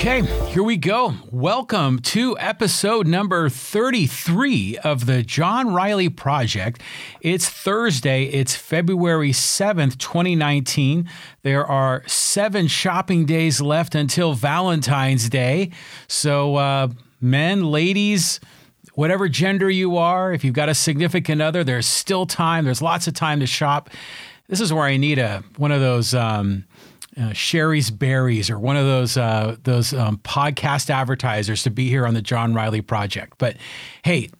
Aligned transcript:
Okay, 0.00 0.22
here 0.46 0.62
we 0.62 0.78
go. 0.78 1.12
Welcome 1.30 1.98
to 1.98 2.34
episode 2.38 3.06
number 3.06 3.50
33 3.50 4.78
of 4.78 5.04
the 5.04 5.22
John 5.22 5.74
Riley 5.74 6.08
Project. 6.08 6.80
It's 7.20 7.50
Thursday, 7.50 8.24
it's 8.24 8.56
February 8.56 9.32
7th, 9.32 9.98
2019. 9.98 11.06
There 11.42 11.66
are 11.66 12.02
seven 12.06 12.66
shopping 12.66 13.26
days 13.26 13.60
left 13.60 13.94
until 13.94 14.32
Valentine's 14.32 15.28
Day. 15.28 15.70
So, 16.08 16.56
uh, 16.56 16.88
men, 17.20 17.66
ladies, 17.66 18.40
whatever 18.94 19.28
gender 19.28 19.68
you 19.68 19.98
are, 19.98 20.32
if 20.32 20.44
you've 20.44 20.54
got 20.54 20.70
a 20.70 20.74
significant 20.74 21.42
other, 21.42 21.62
there's 21.62 21.86
still 21.86 22.24
time. 22.24 22.64
There's 22.64 22.80
lots 22.80 23.06
of 23.06 23.12
time 23.12 23.40
to 23.40 23.46
shop. 23.46 23.90
This 24.48 24.62
is 24.62 24.72
where 24.72 24.84
I 24.84 24.96
need 24.96 25.18
a 25.18 25.44
one 25.58 25.72
of 25.72 25.82
those. 25.82 26.14
Um, 26.14 26.64
uh, 27.20 27.32
Shari's 27.32 27.90
Berries 27.90 28.48
or 28.50 28.58
one 28.58 28.76
of 28.76 28.86
those 28.86 29.16
uh, 29.16 29.56
those 29.64 29.92
um, 29.92 30.18
podcast 30.18 30.90
advertisers 30.90 31.62
to 31.64 31.70
be 31.70 31.88
here 31.88 32.06
on 32.06 32.14
the 32.14 32.22
John 32.22 32.54
Riley 32.54 32.80
Project. 32.80 33.34
But 33.38 33.56
hey, 34.04 34.30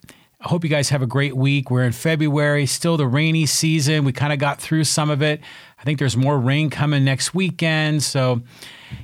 I 0.41 0.49
hope 0.49 0.65
you 0.65 0.71
guys 0.71 0.89
have 0.89 1.03
a 1.03 1.07
great 1.07 1.37
week. 1.37 1.71
We're 1.71 1.85
in 1.85 1.93
February, 1.93 2.65
still 2.65 2.97
the 2.97 3.07
rainy 3.07 3.45
season. 3.45 4.05
We 4.05 4.13
kind 4.13 4.33
of 4.33 4.39
got 4.39 4.61
through 4.61 4.85
some 4.85 5.11
of 5.11 5.21
it. 5.21 5.41
I 5.79 5.85
think 5.85 5.99
there's 5.99 6.17
more 6.17 6.39
rain 6.39 6.71
coming 6.71 7.05
next 7.05 7.35
weekend, 7.35 8.03
so 8.03 8.43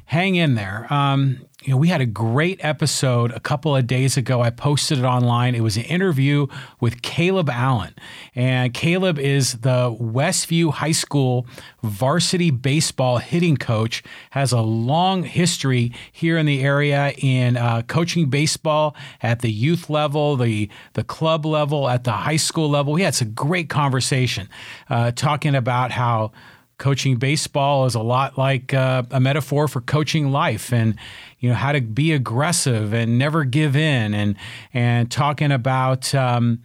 hang 0.07 0.37
in 0.37 0.55
there. 0.55 0.91
Um, 0.93 1.46
you 1.67 1.73
know, 1.73 1.79
we 1.79 1.89
had 1.89 2.01
a 2.01 2.07
great 2.07 2.65
episode 2.65 3.33
a 3.33 3.41
couple 3.41 3.75
of 3.75 3.89
days 3.89 4.17
ago. 4.17 4.41
I 4.41 4.51
posted 4.51 4.99
it 5.01 5.05
online. 5.05 5.57
It 5.57 5.63
was 5.63 5.77
an 5.77 5.83
interview 5.83 6.47
with 6.79 7.03
Caleb 7.03 7.51
Allen. 7.51 7.93
And 8.37 8.73
Caleb 8.73 9.19
is 9.19 9.55
the 9.55 9.91
Westview 10.01 10.73
High 10.73 10.93
School 10.93 11.45
varsity 11.83 12.53
baseball 12.53 13.19
hitting 13.19 13.57
coach, 13.57 14.05
has 14.31 14.53
a 14.53 14.61
long 14.61 15.25
history 15.25 15.93
here 16.13 16.39
in 16.39 16.47
the 16.47 16.63
area 16.63 17.13
in 17.19 17.57
uh, 17.57 17.83
coaching 17.83 18.31
baseball 18.31 18.95
at 19.21 19.41
the 19.41 19.51
youth 19.51 19.91
level, 19.91 20.37
the, 20.37 20.71
the 20.93 21.03
club 21.03 21.45
level, 21.45 21.89
at 21.89 22.05
the 22.05 22.13
high 22.13 22.37
school 22.37 22.71
level. 22.71 22.93
We 22.93 23.03
had 23.03 23.17
some 23.17 23.33
great 23.33 23.69
conversation 23.69 24.49
uh, 24.89 25.11
talking 25.11 25.57
about 25.57 25.91
how 25.91 26.31
coaching 26.79 27.17
baseball 27.17 27.87
is 27.87 27.95
a 27.95 28.01
lot 28.01 28.37
like 28.37 28.75
uh, 28.75 29.03
a 29.11 29.21
metaphor 29.21 29.67
for 29.67 29.81
coaching 29.81 30.31
life 30.31 30.73
and 30.73 30.97
you 31.39 31.49
know 31.49 31.55
how 31.55 31.73
to 31.73 31.81
be 31.81 32.13
aggressive 32.13 32.93
and 32.93 33.19
never 33.19 33.45
give 33.45 33.77
in 33.77 34.13
and 34.15 34.37
and 34.75 35.11
talking 35.11 35.53
about 35.53 36.15
um, 36.15 36.63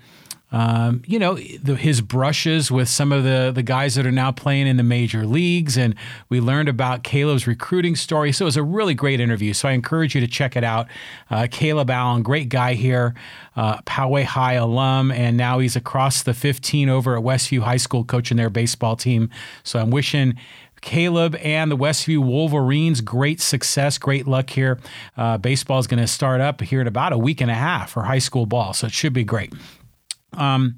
um, 0.51 1.01
you 1.05 1.17
know 1.17 1.35
the, 1.35 1.75
his 1.75 2.01
brushes 2.01 2.71
with 2.71 2.89
some 2.89 3.11
of 3.11 3.23
the 3.23 3.51
the 3.53 3.63
guys 3.63 3.95
that 3.95 4.05
are 4.05 4.11
now 4.11 4.31
playing 4.31 4.67
in 4.67 4.77
the 4.77 4.83
major 4.83 5.25
leagues 5.25 5.77
and 5.77 5.95
we 6.29 6.41
learned 6.41 6.67
about 6.67 7.03
Caleb's 7.03 7.47
recruiting 7.47 7.95
story 7.95 8.31
so 8.31 8.45
it 8.45 8.47
was 8.47 8.57
a 8.57 8.63
really 8.63 8.93
great 8.93 9.19
interview 9.19 9.53
so 9.53 9.69
I 9.69 9.71
encourage 9.71 10.13
you 10.15 10.21
to 10.21 10.27
check 10.27 10.55
it 10.55 10.63
out 10.63 10.87
uh, 11.29 11.47
Caleb 11.49 11.89
Allen 11.89 12.23
great 12.23 12.49
guy 12.49 12.73
here 12.73 13.13
uh, 13.55 13.81
Poway 13.81 14.23
High 14.23 14.53
alum 14.53 15.11
and 15.11 15.37
now 15.37 15.59
he's 15.59 15.75
across 15.75 16.23
the 16.23 16.33
15 16.33 16.89
over 16.89 17.17
at 17.17 17.23
Westview 17.23 17.61
High 17.61 17.77
School 17.77 18.03
coaching 18.03 18.37
their 18.37 18.49
baseball 18.49 18.95
team 18.95 19.29
so 19.63 19.79
I'm 19.79 19.89
wishing 19.89 20.37
Caleb 20.81 21.35
and 21.35 21.71
the 21.71 21.77
Westview 21.77 22.17
Wolverines. 22.25 23.01
Great 23.01 23.39
success, 23.39 23.99
great 23.99 24.27
luck 24.27 24.49
here. 24.49 24.79
Uh, 25.15 25.37
baseball 25.37 25.77
is 25.77 25.85
going 25.85 26.01
to 26.01 26.07
start 26.07 26.41
up 26.41 26.59
here 26.59 26.81
in 26.81 26.87
about 26.87 27.13
a 27.13 27.17
week 27.17 27.39
and 27.39 27.51
a 27.51 27.55
half 27.55 27.91
for 27.91 28.03
high 28.03 28.19
school 28.19 28.47
ball, 28.47 28.73
so 28.73 28.87
it 28.87 28.93
should 28.93 29.13
be 29.13 29.23
great. 29.23 29.53
Um, 30.33 30.77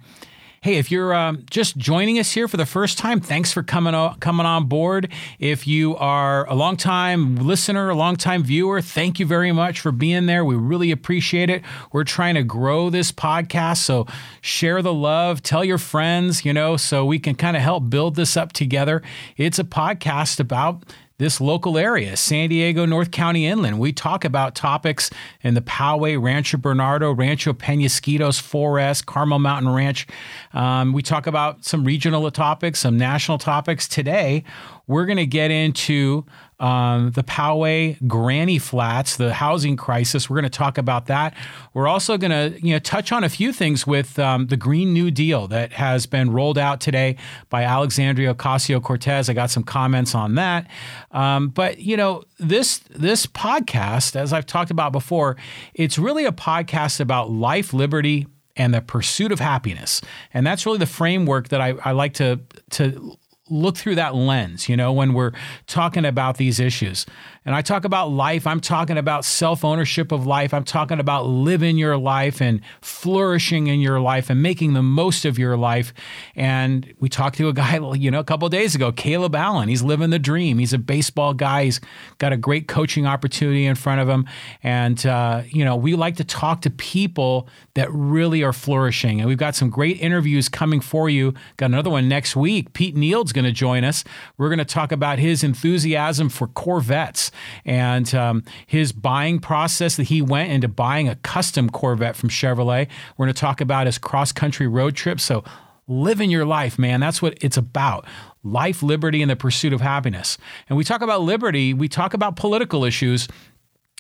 hey, 0.62 0.78
if 0.78 0.90
you're 0.90 1.14
uh, 1.14 1.34
just 1.50 1.76
joining 1.76 2.18
us 2.20 2.32
here 2.32 2.48
for 2.48 2.58
the 2.58 2.66
first 2.66 2.98
time, 2.98 3.20
thanks 3.20 3.52
for 3.52 3.62
coming 3.62 3.94
on, 3.94 4.18
coming 4.20 4.46
on 4.46 4.66
board. 4.68 5.12
If 5.38 5.68
you 5.68 5.96
are 5.98 6.48
a 6.50 6.56
long-time 6.56 7.36
listener, 7.36 7.90
a 7.90 7.96
long-time 7.96 8.44
viewer, 8.44 8.82
thank 8.82 9.20
you 9.20 9.26
very 9.26 9.52
much 9.52 9.82
for 9.82 9.92
being 9.92 10.26
there. 10.26 10.46
We 10.46 10.56
really 10.56 10.90
appreciate 10.92 11.50
it. 11.50 11.64
We're 11.92 12.06
trying 12.06 12.36
to 12.36 12.44
grow 12.44 12.90
this 12.90 13.12
podcast, 13.12 13.78
so 13.78 14.08
share 14.42 14.82
the 14.82 14.94
love, 14.94 15.44
tell 15.44 15.66
your 15.66 15.78
friends, 15.78 16.46
you 16.46 16.54
know, 16.54 16.78
so 16.78 17.06
we 17.06 17.20
can 17.20 17.36
kind 17.36 17.58
of 17.58 17.62
help 17.62 17.90
build 17.90 18.16
this 18.16 18.38
up 18.38 18.54
together. 18.54 19.04
It's 19.36 19.60
a 19.60 19.66
podcast 19.66 20.40
about 20.40 20.84
this 21.18 21.40
local 21.40 21.78
area, 21.78 22.18
San 22.18 22.50
Diego, 22.50 22.86
North 22.86 23.12
County 23.12 23.46
Inland. 23.46 23.80
We 23.80 23.94
talk 23.94 24.26
about 24.26 24.56
topics 24.56 25.10
in 25.42 25.54
the 25.54 25.62
Poway, 25.62 26.22
Rancho 26.22 26.58
Bernardo, 26.58 27.14
Rancho 27.14 27.54
Penasquitos, 27.54 28.42
4S, 28.42 29.06
Carmel 29.06 29.40
Mountain 29.40 29.72
Ranch. 29.72 30.08
Um, 30.54 30.92
we 30.94 31.02
talk 31.02 31.28
about 31.28 31.66
some 31.66 31.84
regional 31.84 32.30
topics, 32.32 32.80
some 32.80 32.98
national 32.98 33.38
topics. 33.38 33.88
Today, 33.88 34.44
we're 34.88 35.06
going 35.06 35.18
to 35.18 35.26
get 35.26 35.52
into 35.52 36.26
um, 36.60 37.12
the 37.12 37.24
Poway 37.24 37.98
Granny 38.08 38.60
Flats, 38.60 39.18
the 39.18 39.34
housing 39.34 39.76
crisis. 39.76 40.30
We're 40.30 40.36
going 40.36 40.44
to 40.44 40.58
talk 40.58 40.78
about 40.78 41.08
that. 41.08 41.34
We're 41.74 41.88
also 41.88 42.18
going 42.18 42.32
to 42.32 42.60
you 42.66 42.74
know 42.74 42.80
touch 42.80 43.12
on 43.12 43.24
a 43.24 43.30
few 43.30 43.52
things 43.52 43.86
with 43.86 44.18
um, 44.20 44.48
the 44.48 44.58
Green 44.58 44.94
New 44.94 45.12
Deal 45.12 45.48
that 45.48 45.74
has 45.74 46.06
been 46.06 46.32
rolled 46.32 46.58
out 46.58 46.82
today 46.82 47.18
by 47.50 47.64
Alexandria 47.64 48.34
Ocasio 48.34 48.82
Cortez. 48.82 49.30
I 49.30 49.34
got 49.34 49.50
some 49.50 49.64
comments 49.64 50.16
on 50.16 50.36
that. 50.36 50.68
Um, 51.12 51.50
but 51.50 51.80
you 51.80 51.98
know 51.98 52.24
this 52.40 52.80
this 52.90 53.26
podcast, 53.26 54.16
as 54.16 54.34
I've 54.34 54.46
talked 54.46 54.72
about 54.72 54.92
before, 54.92 55.38
it's 55.74 55.98
really 55.98 56.26
a 56.26 56.32
podcast 56.32 57.00
about 57.00 57.32
life, 57.32 57.74
liberty, 57.74 58.28
and 58.56 58.74
the 58.74 58.82
pursuit 58.82 59.32
of 59.32 59.40
happiness. 59.40 60.02
And 60.34 60.46
that's 60.46 60.66
really 60.66 60.78
the 60.78 60.86
framework 60.86 61.50
that 61.50 61.62
I, 61.62 61.74
I 61.84 61.92
like 61.92 62.14
to 62.16 62.40
to 62.72 63.18
look 63.54 63.78
through 63.78 63.96
that 63.96 64.16
lens, 64.16 64.68
you 64.68 64.76
know, 64.76 64.92
when 64.92 65.14
we're 65.14 65.32
talking 65.68 66.06
about 66.06 66.38
these 66.38 66.60
issues. 66.60 67.06
And 67.46 67.54
I 67.54 67.62
talk 67.62 67.84
about 67.84 68.12
life, 68.12 68.48
I'm 68.48 68.62
talking 68.62 68.98
about 68.98 69.26
self 69.26 69.66
ownership 69.66 70.12
of 70.12 70.26
life. 70.26 70.54
I'm 70.54 70.64
talking 70.64 71.00
about 71.00 71.26
living 71.26 71.78
your 71.78 71.98
life 71.98 72.42
and 72.42 72.62
flourishing 72.82 73.68
in 73.68 73.82
your 73.82 74.00
life 74.00 74.30
and 74.30 74.42
making 74.42 74.74
the 74.74 74.84
most 74.84 75.26
of 75.26 75.38
your 75.38 75.58
life. 75.58 75.94
And 76.36 76.94
we 77.00 77.10
talked 77.10 77.38
to 77.38 77.50
a 77.50 77.54
guy, 77.54 77.80
you 77.96 78.10
know, 78.12 78.20
a 78.20 78.24
couple 78.24 78.48
days 78.50 78.76
ago, 78.76 78.92
Caleb 78.92 79.36
Allen. 79.36 79.68
He's 79.68 79.84
living 79.84 80.10
the 80.10 80.20
dream. 80.20 80.58
He's 80.58 80.72
a 80.72 80.78
baseball 80.78 81.34
guy. 81.34 81.66
He's 81.66 81.82
got 82.18 82.32
a 82.32 82.38
great 82.38 82.68
coaching 82.70 83.06
opportunity 83.06 83.66
in 83.66 83.76
front 83.76 84.00
of 84.00 84.08
him. 84.08 84.26
And, 84.62 85.06
uh, 85.06 85.44
you 85.48 85.66
know, 85.66 85.76
we 85.76 85.96
like 85.96 86.16
to 86.18 86.24
talk 86.24 86.62
to 86.62 86.70
people 86.70 87.50
that 87.74 87.92
really 87.92 88.42
are 88.44 88.54
flourishing. 88.54 89.20
And 89.20 89.28
we've 89.28 89.38
got 89.38 89.56
some 89.56 89.70
great 89.70 90.00
interviews 90.00 90.48
coming 90.48 90.80
for 90.80 91.10
you. 91.10 91.34
Got 91.58 91.68
another 91.68 91.90
one 91.90 92.08
next 92.08 92.38
week. 92.38 92.72
Pete 92.72 92.96
Neald's 92.96 93.34
going 93.34 93.46
to 93.46 93.52
join 93.52 93.84
us. 93.84 94.06
We're 94.38 94.50
going 94.50 94.60
to 94.60 94.66
talk 94.66 94.94
about 94.94 95.20
his 95.20 95.44
enthusiasm 95.44 96.30
for 96.30 96.48
Corvettes 96.48 97.32
and 97.66 98.14
um, 98.16 98.44
his 98.66 98.92
buying 98.92 99.40
process 99.40 99.96
that 99.98 100.04
he 100.04 100.22
went 100.22 100.52
into 100.52 100.68
buying 100.68 101.08
a 101.10 101.16
custom 101.18 101.70
Corvette 101.70 102.16
from 102.16 102.30
Chevrolet. 102.30 102.88
We're 103.18 103.26
going 103.26 103.34
to 103.34 103.40
talk 103.40 103.62
about 103.62 103.86
his 103.86 103.98
cross 103.98 104.32
country 104.32 104.68
road 104.68 104.96
trip. 104.96 105.20
So, 105.20 105.44
living 105.88 106.30
your 106.30 106.46
life, 106.46 106.80
man. 106.80 107.00
That's 107.00 107.22
what 107.22 107.38
it's 107.42 107.58
about. 107.58 108.06
Life, 108.44 108.82
liberty, 108.84 109.22
and 109.22 109.30
the 109.30 109.36
pursuit 109.36 109.74
of 109.74 109.82
happiness. 109.82 110.38
And 110.70 110.78
we 110.78 110.84
talk 110.84 111.02
about 111.02 111.22
liberty, 111.22 111.74
we 111.74 111.88
talk 111.88 112.14
about 112.14 112.36
political 112.36 112.86
issues 112.86 113.28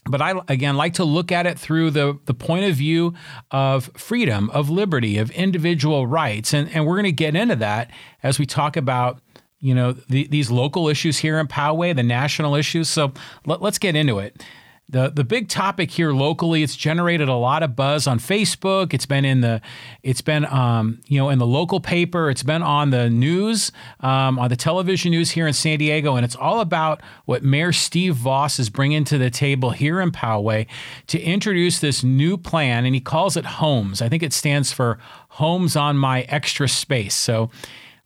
but 0.05 0.21
I 0.21 0.33
again 0.47 0.75
like 0.75 0.93
to 0.95 1.05
look 1.05 1.31
at 1.31 1.45
it 1.45 1.57
through 1.57 1.91
the 1.91 2.19
the 2.25 2.33
point 2.33 2.65
of 2.65 2.75
view 2.75 3.13
of 3.51 3.89
freedom, 3.95 4.49
of 4.49 4.69
liberty, 4.69 5.17
of 5.17 5.31
individual 5.31 6.05
rights, 6.07 6.53
and 6.53 6.69
and 6.69 6.85
we're 6.85 6.95
going 6.95 7.03
to 7.05 7.11
get 7.11 7.35
into 7.35 7.55
that 7.57 7.89
as 8.21 8.39
we 8.39 8.45
talk 8.45 8.75
about 8.75 9.19
you 9.63 9.73
know 9.73 9.93
the, 9.93 10.27
these 10.27 10.51
local 10.51 10.89
issues 10.89 11.17
here 11.17 11.39
in 11.39 11.47
Poway, 11.47 11.95
the 11.95 12.03
national 12.03 12.55
issues. 12.55 12.89
So 12.89 13.13
let, 13.45 13.61
let's 13.61 13.79
get 13.79 13.95
into 13.95 14.19
it. 14.19 14.43
The, 14.89 15.09
the 15.09 15.23
big 15.23 15.47
topic 15.47 15.89
here 15.89 16.11
locally 16.11 16.61
it's 16.61 16.75
generated 16.75 17.29
a 17.29 17.33
lot 17.33 17.63
of 17.63 17.73
buzz 17.73 18.05
on 18.05 18.19
facebook. 18.19 18.93
It's 18.93 19.05
been 19.05 19.23
in 19.23 19.39
the 19.39 19.61
it's 20.03 20.19
been 20.19 20.45
um, 20.45 20.99
you 21.07 21.17
know 21.17 21.29
in 21.29 21.39
the 21.39 21.47
local 21.47 21.79
paper. 21.79 22.29
It's 22.29 22.43
been 22.43 22.61
on 22.61 22.89
the 22.89 23.09
news 23.09 23.71
um, 24.01 24.37
on 24.37 24.49
the 24.49 24.57
television 24.57 25.11
news 25.11 25.31
here 25.31 25.47
in 25.47 25.53
san 25.53 25.79
diego. 25.79 26.17
And 26.17 26.25
it's 26.25 26.35
all 26.35 26.59
about 26.59 27.01
what 27.23 27.41
mayor 27.43 27.71
steve 27.71 28.15
Vaus 28.15 28.59
is 28.59 28.69
bringing 28.69 29.05
to 29.05 29.17
the 29.17 29.29
table 29.29 29.71
here 29.71 30.01
in 30.01 30.11
poway 30.11 30.67
to 31.07 31.19
introduce 31.19 31.79
this 31.79 32.03
new 32.03 32.35
plan. 32.37 32.85
And 32.85 32.93
he 32.93 33.01
calls 33.01 33.37
it 33.37 33.45
homes. 33.45 34.01
I 34.01 34.09
think 34.09 34.21
it 34.21 34.33
stands 34.33 34.73
for 34.73 34.99
homes 35.29 35.77
on 35.77 35.97
my 35.97 36.23
extra 36.23 36.67
space. 36.67 37.15
So 37.15 37.49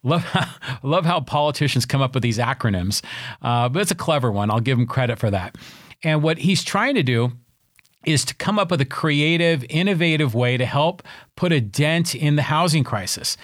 Love 0.08 0.24
how, 0.24 0.80
love 0.84 1.06
how 1.06 1.20
politicians 1.20 1.86
come 1.86 2.02
up 2.02 2.14
with 2.14 2.24
these 2.24 2.38
acronyms, 2.38 3.04
uh, 3.42 3.70
but 3.70 3.82
it's 3.82 3.92
a 3.92 3.96
clever 3.96 4.32
one. 4.32 4.50
I'll 4.50 4.60
give 4.60 4.80
him 4.80 4.88
credit 4.88 5.20
for 5.20 5.30
that. 5.30 5.56
And 6.04 6.24
what 6.24 6.38
he's 6.38 6.64
trying 6.64 6.96
to 6.96 7.04
do 7.04 7.34
is 8.06 8.24
to 8.26 8.36
come 8.36 8.58
up 8.58 8.72
with 8.72 8.80
a 8.80 8.86
creative, 8.86 9.66
innovative 9.70 10.34
way 10.34 10.56
to 10.56 10.66
help 10.66 11.04
put 11.36 11.52
a 11.52 11.60
dent 11.60 12.16
in 12.16 12.38
the 12.38 12.44
housing 12.44 12.84
crisis. 12.84 13.36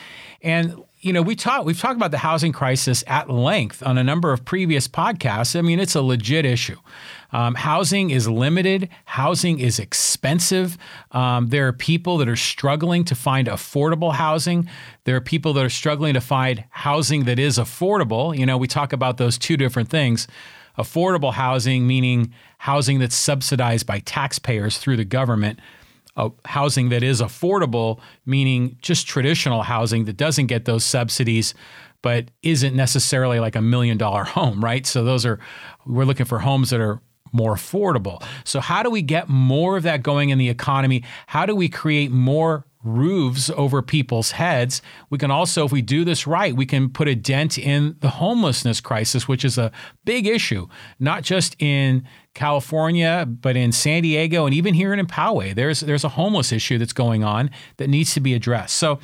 And 0.41 0.83
you 1.01 1.11
know, 1.11 1.21
we 1.21 1.35
talk 1.35 1.65
we've 1.65 1.79
talked 1.79 1.97
about 1.97 2.11
the 2.11 2.17
housing 2.17 2.53
crisis 2.53 3.03
at 3.07 3.29
length 3.29 3.83
on 3.85 3.97
a 3.97 4.03
number 4.03 4.31
of 4.31 4.45
previous 4.45 4.87
podcasts. 4.87 5.57
I 5.57 5.61
mean, 5.61 5.79
it's 5.79 5.95
a 5.95 6.01
legit 6.01 6.45
issue. 6.45 6.77
Um, 7.33 7.55
housing 7.55 8.11
is 8.11 8.27
limited. 8.29 8.89
Housing 9.05 9.59
is 9.59 9.79
expensive. 9.79 10.77
Um, 11.11 11.47
there 11.47 11.67
are 11.67 11.73
people 11.73 12.17
that 12.19 12.29
are 12.29 12.35
struggling 12.35 13.03
to 13.05 13.15
find 13.15 13.47
affordable 13.47 14.13
housing. 14.13 14.69
There 15.05 15.15
are 15.15 15.21
people 15.21 15.51
that 15.53 15.65
are 15.65 15.69
struggling 15.69 16.13
to 16.13 16.21
find 16.21 16.63
housing 16.69 17.25
that 17.25 17.39
is 17.39 17.57
affordable. 17.57 18.37
You 18.37 18.45
know, 18.45 18.57
we 18.57 18.67
talk 18.67 18.93
about 18.93 19.17
those 19.17 19.37
two 19.37 19.57
different 19.57 19.89
things. 19.89 20.27
affordable 20.77 21.33
housing, 21.33 21.85
meaning 21.85 22.33
housing 22.57 22.97
that's 22.99 23.15
subsidized 23.15 23.85
by 23.85 23.99
taxpayers 23.99 24.77
through 24.77 24.97
the 24.97 25.05
government. 25.05 25.59
Uh, 26.15 26.29
housing 26.45 26.89
that 26.89 27.01
is 27.03 27.21
affordable, 27.21 27.99
meaning 28.25 28.77
just 28.81 29.07
traditional 29.07 29.63
housing 29.63 30.05
that 30.05 30.15
doesn't 30.17 30.45
get 30.45 30.65
those 30.65 30.83
subsidies, 30.85 31.55
but 32.03 32.29
isn't 32.43 32.75
necessarily 32.75 33.39
like 33.39 33.55
a 33.55 33.61
million 33.61 33.97
dollar 33.97 34.23
home, 34.37 34.63
right? 34.63 34.85
So 34.85 35.03
those 35.03 35.25
are, 35.25 35.39
we're 35.85 36.05
looking 36.05 36.27
for 36.27 36.39
homes 36.39 36.69
that 36.69 36.79
are 36.79 37.01
more 37.33 37.55
affordable. 37.55 38.23
So, 38.45 38.61
how 38.61 38.83
do 38.83 38.89
we 38.89 39.01
get 39.01 39.27
more 39.27 39.75
of 39.75 39.83
that 39.83 40.03
going 40.03 40.29
in 40.29 40.37
the 40.37 40.49
economy? 40.49 41.03
How 41.27 41.45
do 41.45 41.55
we 41.55 41.67
create 41.67 42.11
more 42.11 42.65
roofs 42.83 43.49
over 43.51 43.81
people's 43.81 44.31
heads. 44.31 44.81
We 45.09 45.17
can 45.17 45.31
also, 45.31 45.65
if 45.65 45.71
we 45.71 45.81
do 45.81 46.03
this 46.03 46.27
right, 46.27 46.55
we 46.55 46.65
can 46.65 46.89
put 46.89 47.07
a 47.07 47.15
dent 47.15 47.57
in 47.57 47.95
the 48.01 48.09
homelessness 48.09 48.81
crisis, 48.81 49.27
which 49.27 49.45
is 49.45 49.57
a 49.57 49.71
big 50.05 50.27
issue, 50.27 50.67
not 50.99 51.23
just 51.23 51.55
in 51.61 52.05
California, 52.33 53.25
but 53.27 53.55
in 53.55 53.71
San 53.71 54.03
Diego 54.03 54.45
and 54.45 54.53
even 54.53 54.73
here 54.73 54.93
in 54.93 55.05
Poway. 55.07 55.55
There's 55.55 55.79
there's 55.81 56.03
a 56.03 56.09
homeless 56.09 56.51
issue 56.51 56.77
that's 56.77 56.93
going 56.93 57.23
on 57.23 57.49
that 57.77 57.89
needs 57.89 58.13
to 58.15 58.19
be 58.19 58.33
addressed. 58.33 58.75
So 58.75 58.99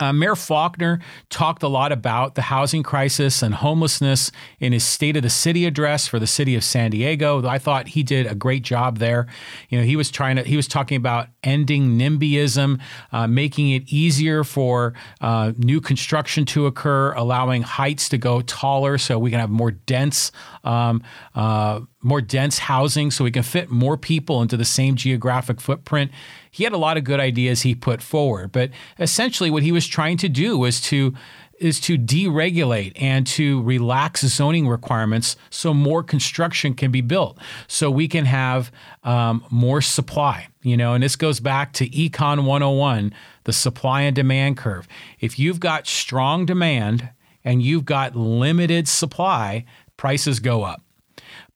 uh, 0.00 0.12
Mayor 0.12 0.34
Faulconer 0.34 1.02
talked 1.28 1.62
a 1.62 1.68
lot 1.68 1.92
about 1.92 2.34
the 2.34 2.42
housing 2.42 2.82
crisis 2.82 3.42
and 3.42 3.54
homelessness 3.54 4.32
in 4.58 4.72
his 4.72 4.84
State 4.84 5.16
of 5.16 5.22
the 5.22 5.30
City 5.30 5.66
address 5.66 6.06
for 6.06 6.18
the 6.18 6.26
city 6.26 6.54
of 6.54 6.64
San 6.64 6.90
Diego. 6.90 7.46
I 7.46 7.58
thought 7.58 7.88
he 7.88 8.02
did 8.02 8.26
a 8.26 8.34
great 8.34 8.62
job 8.62 8.98
there. 8.98 9.26
You 9.68 9.78
know, 9.78 9.84
he 9.84 9.96
was 9.96 10.10
trying 10.10 10.36
to, 10.36 10.42
he 10.42 10.56
was 10.56 10.66
talking 10.66 10.96
about 10.96 11.28
ending 11.44 11.98
NIMBYism, 11.98 12.80
uh, 13.12 13.26
making 13.26 13.70
it 13.70 13.92
easier 13.92 14.44
for 14.44 14.94
uh, 15.20 15.52
new 15.58 15.80
construction 15.80 16.46
to 16.46 16.66
occur, 16.66 17.12
allowing 17.12 17.62
heights 17.62 18.08
to 18.08 18.18
go 18.18 18.40
taller 18.40 18.96
so 18.96 19.18
we 19.18 19.30
can 19.30 19.40
have 19.40 19.50
more 19.50 19.72
dense 19.72 20.32
um, 20.64 21.02
uh, 21.34 21.80
more 22.02 22.20
dense 22.20 22.58
housing 22.58 23.10
so 23.10 23.24
we 23.24 23.30
can 23.30 23.42
fit 23.42 23.70
more 23.70 23.96
people 23.96 24.42
into 24.42 24.56
the 24.56 24.64
same 24.64 24.96
geographic 24.96 25.60
footprint. 25.60 26.10
He 26.50 26.64
had 26.64 26.72
a 26.72 26.78
lot 26.78 26.96
of 26.96 27.04
good 27.04 27.20
ideas 27.20 27.62
he 27.62 27.74
put 27.74 28.02
forward, 28.02 28.52
but 28.52 28.70
essentially 28.98 29.50
what 29.50 29.62
he 29.62 29.72
was 29.72 29.86
trying 29.86 30.16
to 30.18 30.28
do 30.28 30.58
was 30.58 30.80
to 30.82 31.14
is 31.62 31.78
to 31.78 31.96
deregulate 31.96 32.92
and 32.96 33.24
to 33.24 33.62
relax 33.62 34.22
zoning 34.22 34.66
requirements 34.66 35.36
so 35.48 35.72
more 35.72 36.02
construction 36.02 36.74
can 36.74 36.90
be 36.90 37.00
built 37.00 37.38
so 37.68 37.88
we 37.88 38.08
can 38.08 38.24
have 38.24 38.72
um, 39.04 39.44
more 39.48 39.80
supply 39.80 40.48
you 40.62 40.76
know 40.76 40.92
and 40.94 41.04
this 41.04 41.14
goes 41.14 41.38
back 41.38 41.72
to 41.72 41.88
econ 41.90 42.44
101 42.44 43.14
the 43.44 43.52
supply 43.52 44.02
and 44.02 44.16
demand 44.16 44.56
curve 44.56 44.88
if 45.20 45.38
you've 45.38 45.60
got 45.60 45.86
strong 45.86 46.44
demand 46.44 47.10
and 47.44 47.62
you've 47.62 47.84
got 47.84 48.16
limited 48.16 48.88
supply 48.88 49.64
prices 50.02 50.40
go 50.40 50.64
up 50.64 50.82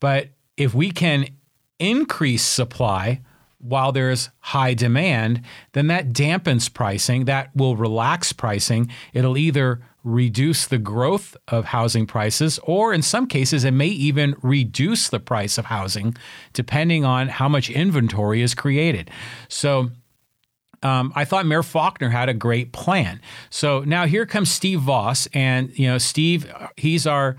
but 0.00 0.28
if 0.56 0.74
we 0.74 0.90
can 0.90 1.26
increase 1.78 2.42
supply 2.42 3.20
while 3.58 3.90
there's 3.90 4.30
high 4.38 4.74
demand, 4.74 5.42
then 5.72 5.86
that 5.88 6.12
dampens 6.12 6.72
pricing. 6.72 7.24
That 7.24 7.54
will 7.56 7.76
relax 7.76 8.32
pricing. 8.32 8.90
It'll 9.12 9.36
either 9.36 9.80
reduce 10.04 10.66
the 10.66 10.78
growth 10.78 11.36
of 11.48 11.64
housing 11.64 12.06
prices, 12.06 12.60
or 12.62 12.94
in 12.94 13.02
some 13.02 13.26
cases, 13.26 13.64
it 13.64 13.72
may 13.72 13.88
even 13.88 14.36
reduce 14.40 15.08
the 15.08 15.18
price 15.18 15.58
of 15.58 15.64
housing, 15.64 16.16
depending 16.52 17.04
on 17.04 17.28
how 17.28 17.48
much 17.48 17.68
inventory 17.70 18.40
is 18.40 18.54
created. 18.54 19.10
So, 19.48 19.90
um, 20.82 21.12
I 21.16 21.24
thought 21.24 21.46
Mayor 21.46 21.62
Faulconer 21.62 22.12
had 22.12 22.28
a 22.28 22.34
great 22.34 22.72
plan. 22.72 23.20
So 23.50 23.80
now 23.80 24.06
here 24.06 24.26
comes 24.26 24.50
Steve 24.50 24.80
Vaus, 24.80 25.26
and 25.32 25.76
you 25.76 25.88
know 25.88 25.98
Steve, 25.98 26.52
he's 26.76 27.06
our 27.06 27.36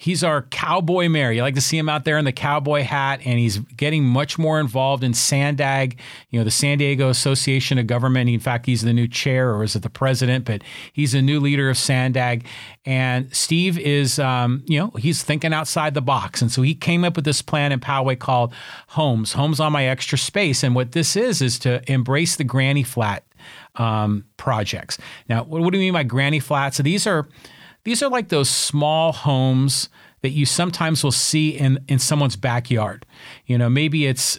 he's 0.00 0.24
our 0.24 0.42
cowboy 0.42 1.08
mayor. 1.10 1.30
You 1.30 1.42
like 1.42 1.54
to 1.56 1.60
see 1.60 1.76
him 1.76 1.88
out 1.88 2.06
there 2.06 2.16
in 2.16 2.24
the 2.24 2.32
cowboy 2.32 2.82
hat, 2.82 3.20
and 3.26 3.38
he's 3.38 3.58
getting 3.58 4.02
much 4.02 4.38
more 4.38 4.58
involved 4.58 5.04
in 5.04 5.12
SANDAG, 5.12 5.98
you 6.30 6.40
know, 6.40 6.44
the 6.44 6.50
San 6.50 6.78
Diego 6.78 7.10
Association 7.10 7.76
of 7.76 7.86
Government. 7.86 8.30
In 8.30 8.40
fact, 8.40 8.64
he's 8.64 8.80
the 8.80 8.94
new 8.94 9.06
chair, 9.06 9.54
or 9.54 9.62
is 9.62 9.76
it 9.76 9.82
the 9.82 9.90
president? 9.90 10.46
But 10.46 10.62
he's 10.94 11.12
a 11.12 11.20
new 11.20 11.38
leader 11.38 11.68
of 11.68 11.76
SANDAG. 11.76 12.44
And 12.86 13.34
Steve 13.36 13.78
is, 13.78 14.18
um, 14.18 14.64
you 14.66 14.78
know, 14.78 14.90
he's 14.98 15.22
thinking 15.22 15.52
outside 15.52 15.92
the 15.92 16.00
box. 16.00 16.40
And 16.40 16.50
so 16.50 16.62
he 16.62 16.74
came 16.74 17.04
up 17.04 17.14
with 17.14 17.26
this 17.26 17.42
plan 17.42 17.70
in 17.70 17.78
Poway 17.78 18.18
called 18.18 18.54
Homes, 18.88 19.34
Homes 19.34 19.60
on 19.60 19.70
My 19.70 19.84
Extra 19.84 20.16
Space. 20.16 20.62
And 20.62 20.74
what 20.74 20.92
this 20.92 21.14
is, 21.14 21.42
is 21.42 21.58
to 21.60 21.82
embrace 21.92 22.36
the 22.36 22.44
granny 22.44 22.84
flat 22.84 23.24
um, 23.74 24.24
projects. 24.38 24.96
Now, 25.28 25.44
what, 25.44 25.60
what 25.60 25.72
do 25.72 25.78
you 25.78 25.84
mean 25.84 25.92
by 25.92 26.04
granny 26.04 26.40
flats? 26.40 26.78
So 26.78 26.82
these 26.82 27.06
are 27.06 27.28
these 27.84 28.02
are 28.02 28.10
like 28.10 28.28
those 28.28 28.50
small 28.50 29.12
homes 29.12 29.88
that 30.22 30.30
you 30.30 30.46
sometimes 30.46 31.02
will 31.02 31.12
see 31.12 31.50
in 31.50 31.84
in 31.88 31.98
someone's 31.98 32.36
backyard. 32.36 33.06
You 33.46 33.58
know, 33.58 33.68
maybe 33.68 34.06
it's 34.06 34.38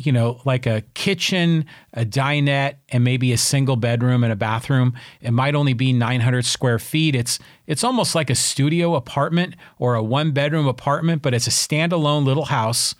you 0.00 0.12
know, 0.12 0.40
like 0.44 0.66
a 0.66 0.82
kitchen, 0.94 1.64
a 1.94 2.04
dinette, 2.04 2.74
and 2.90 3.02
maybe 3.02 3.32
a 3.32 3.38
single 3.38 3.76
bedroom 3.76 4.24
and 4.24 4.32
a 4.32 4.36
bathroom. 4.36 4.94
It 5.22 5.30
might 5.30 5.54
only 5.54 5.72
be 5.72 5.92
900 5.92 6.44
square 6.44 6.78
feet. 6.78 7.14
It's 7.14 7.38
it's 7.66 7.82
almost 7.82 8.14
like 8.14 8.28
a 8.28 8.34
studio 8.34 8.94
apartment 8.94 9.56
or 9.78 9.94
a 9.94 10.02
one 10.02 10.32
bedroom 10.32 10.66
apartment, 10.66 11.22
but 11.22 11.32
it's 11.32 11.46
a 11.46 11.50
standalone 11.50 12.24
little 12.24 12.46
house 12.46 12.94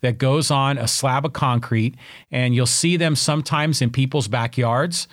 that 0.00 0.18
goes 0.18 0.50
on 0.50 0.78
a 0.78 0.88
slab 0.88 1.24
of 1.24 1.34
concrete, 1.34 1.94
and 2.32 2.54
you'll 2.54 2.66
see 2.66 2.96
them 2.96 3.14
sometimes 3.14 3.80
in 3.80 3.90
people's 3.90 4.28
backyards 4.28 5.06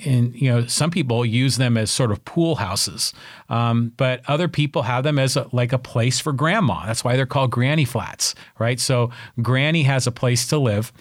and 0.00 0.34
you 0.34 0.50
know 0.50 0.66
some 0.66 0.90
people 0.90 1.24
use 1.24 1.56
them 1.56 1.76
as 1.76 1.90
sort 1.90 2.10
of 2.10 2.24
pool 2.24 2.56
houses 2.56 3.12
um, 3.48 3.92
but 3.96 4.20
other 4.28 4.48
people 4.48 4.82
have 4.82 5.04
them 5.04 5.18
as 5.18 5.36
a, 5.36 5.48
like 5.52 5.72
a 5.72 5.78
place 5.78 6.18
for 6.20 6.32
grandma. 6.32 6.86
That's 6.86 7.04
why 7.04 7.16
they're 7.16 7.26
called 7.26 7.50
granny 7.50 7.84
flats 7.84 8.34
right? 8.58 8.80
So 8.80 9.10
granny 9.42 9.82
has 9.84 10.06
a 10.06 10.12
place 10.12 10.46
to 10.48 10.58
live. 10.58 10.92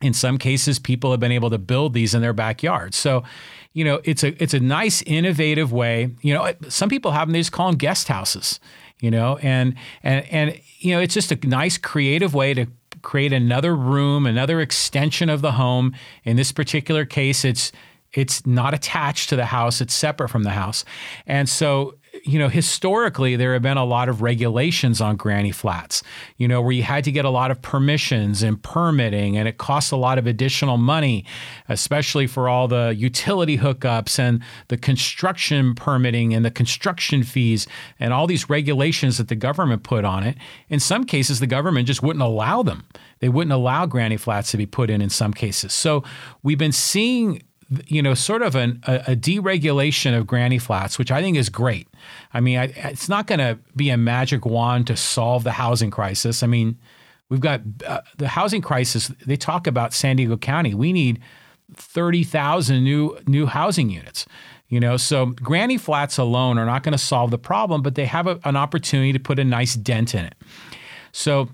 In 0.00 0.14
some 0.14 0.38
cases 0.38 0.78
people 0.78 1.10
have 1.10 1.20
been 1.20 1.32
able 1.32 1.50
to 1.50 1.58
build 1.58 1.92
these 1.92 2.14
in 2.14 2.22
their 2.22 2.32
backyard. 2.32 2.94
So 2.94 3.24
you 3.72 3.84
know 3.84 4.00
it's 4.04 4.22
a 4.22 4.40
it's 4.42 4.54
a 4.54 4.60
nice 4.60 5.02
innovative 5.02 5.72
way. 5.72 6.10
You 6.22 6.34
know 6.34 6.52
some 6.68 6.88
people 6.88 7.12
have 7.12 7.28
them 7.28 7.32
they 7.32 7.40
just 7.40 7.52
call 7.52 7.68
them 7.68 7.78
guest 7.78 8.08
houses 8.08 8.60
you 9.00 9.10
know 9.10 9.38
and 9.42 9.74
and 10.02 10.26
and 10.30 10.60
you 10.78 10.94
know 10.94 11.00
it's 11.00 11.14
just 11.14 11.32
a 11.32 11.46
nice 11.46 11.78
creative 11.78 12.34
way 12.34 12.54
to 12.54 12.66
create 13.02 13.32
another 13.32 13.74
room, 13.74 14.26
another 14.26 14.60
extension 14.60 15.28
of 15.28 15.40
the 15.40 15.52
home. 15.52 15.94
In 16.24 16.36
this 16.36 16.52
particular 16.52 17.04
case, 17.04 17.44
it's 17.44 17.72
it's 18.12 18.46
not 18.46 18.72
attached 18.72 19.28
to 19.28 19.36
the 19.36 19.44
house, 19.44 19.80
it's 19.80 19.94
separate 19.94 20.28
from 20.30 20.42
the 20.42 20.50
house. 20.50 20.84
And 21.26 21.48
so, 21.48 21.96
you 22.28 22.38
know, 22.38 22.50
historically, 22.50 23.36
there 23.36 23.54
have 23.54 23.62
been 23.62 23.78
a 23.78 23.86
lot 23.86 24.10
of 24.10 24.20
regulations 24.20 25.00
on 25.00 25.16
granny 25.16 25.50
flats, 25.50 26.02
you 26.36 26.46
know, 26.46 26.60
where 26.60 26.72
you 26.72 26.82
had 26.82 27.02
to 27.04 27.10
get 27.10 27.24
a 27.24 27.30
lot 27.30 27.50
of 27.50 27.62
permissions 27.62 28.42
and 28.42 28.62
permitting, 28.62 29.38
and 29.38 29.48
it 29.48 29.56
costs 29.56 29.90
a 29.92 29.96
lot 29.96 30.18
of 30.18 30.26
additional 30.26 30.76
money, 30.76 31.24
especially 31.70 32.26
for 32.26 32.46
all 32.46 32.68
the 32.68 32.94
utility 32.94 33.56
hookups 33.56 34.18
and 34.18 34.42
the 34.68 34.76
construction 34.76 35.74
permitting 35.74 36.34
and 36.34 36.44
the 36.44 36.50
construction 36.50 37.22
fees 37.22 37.66
and 37.98 38.12
all 38.12 38.26
these 38.26 38.50
regulations 38.50 39.16
that 39.16 39.28
the 39.28 39.34
government 39.34 39.82
put 39.82 40.04
on 40.04 40.22
it. 40.22 40.36
In 40.68 40.80
some 40.80 41.04
cases, 41.04 41.40
the 41.40 41.46
government 41.46 41.86
just 41.86 42.02
wouldn't 42.02 42.22
allow 42.22 42.62
them. 42.62 42.84
They 43.20 43.30
wouldn't 43.30 43.54
allow 43.54 43.86
granny 43.86 44.18
flats 44.18 44.50
to 44.50 44.58
be 44.58 44.66
put 44.66 44.90
in 44.90 45.00
in 45.00 45.08
some 45.08 45.32
cases. 45.32 45.72
So 45.72 46.04
we've 46.42 46.58
been 46.58 46.72
seeing 46.72 47.42
you 47.86 48.00
know, 48.02 48.14
sort 48.14 48.42
of 48.42 48.54
an, 48.54 48.82
a, 48.86 48.94
a, 49.08 49.16
deregulation 49.16 50.16
of 50.16 50.26
granny 50.26 50.58
flats, 50.58 50.98
which 50.98 51.10
I 51.10 51.20
think 51.20 51.36
is 51.36 51.50
great. 51.50 51.86
I 52.32 52.40
mean, 52.40 52.58
I, 52.58 52.64
it's 52.76 53.08
not 53.08 53.26
going 53.26 53.40
to 53.40 53.58
be 53.76 53.90
a 53.90 53.96
magic 53.96 54.46
wand 54.46 54.86
to 54.86 54.96
solve 54.96 55.44
the 55.44 55.52
housing 55.52 55.90
crisis. 55.90 56.42
I 56.42 56.46
mean, 56.46 56.78
we've 57.28 57.40
got 57.40 57.60
uh, 57.86 58.00
the 58.16 58.28
housing 58.28 58.62
crisis. 58.62 59.08
They 59.26 59.36
talk 59.36 59.66
about 59.66 59.92
San 59.92 60.16
Diego 60.16 60.36
County. 60.38 60.72
We 60.74 60.92
need 60.92 61.20
thirty 61.74 62.24
thousand 62.24 62.84
new 62.84 63.18
new 63.26 63.46
housing 63.46 63.90
units. 63.90 64.26
You 64.68 64.80
know, 64.80 64.96
so 64.96 65.26
granny 65.26 65.78
flats 65.78 66.18
alone 66.18 66.58
are 66.58 66.66
not 66.66 66.82
going 66.82 66.92
to 66.92 66.98
solve 66.98 67.30
the 67.30 67.38
problem, 67.38 67.82
but 67.82 67.94
they 67.94 68.04
have 68.04 68.26
a, 68.26 68.38
an 68.44 68.56
opportunity 68.56 69.12
to 69.12 69.20
put 69.20 69.38
a 69.38 69.44
nice 69.44 69.74
dent 69.74 70.14
in 70.14 70.26
it. 70.26 70.34
So 71.12 71.48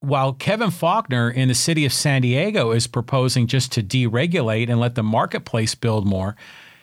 while 0.00 0.32
Kevin 0.32 0.70
Faulconer 0.70 1.32
in 1.32 1.48
the 1.48 1.54
city 1.54 1.84
of 1.84 1.92
San 1.92 2.22
Diego 2.22 2.72
is 2.72 2.86
proposing 2.86 3.46
just 3.46 3.70
to 3.72 3.82
deregulate 3.82 4.68
and 4.68 4.80
let 4.80 4.94
the 4.94 5.02
marketplace 5.02 5.74
build 5.74 6.06
more, 6.06 6.36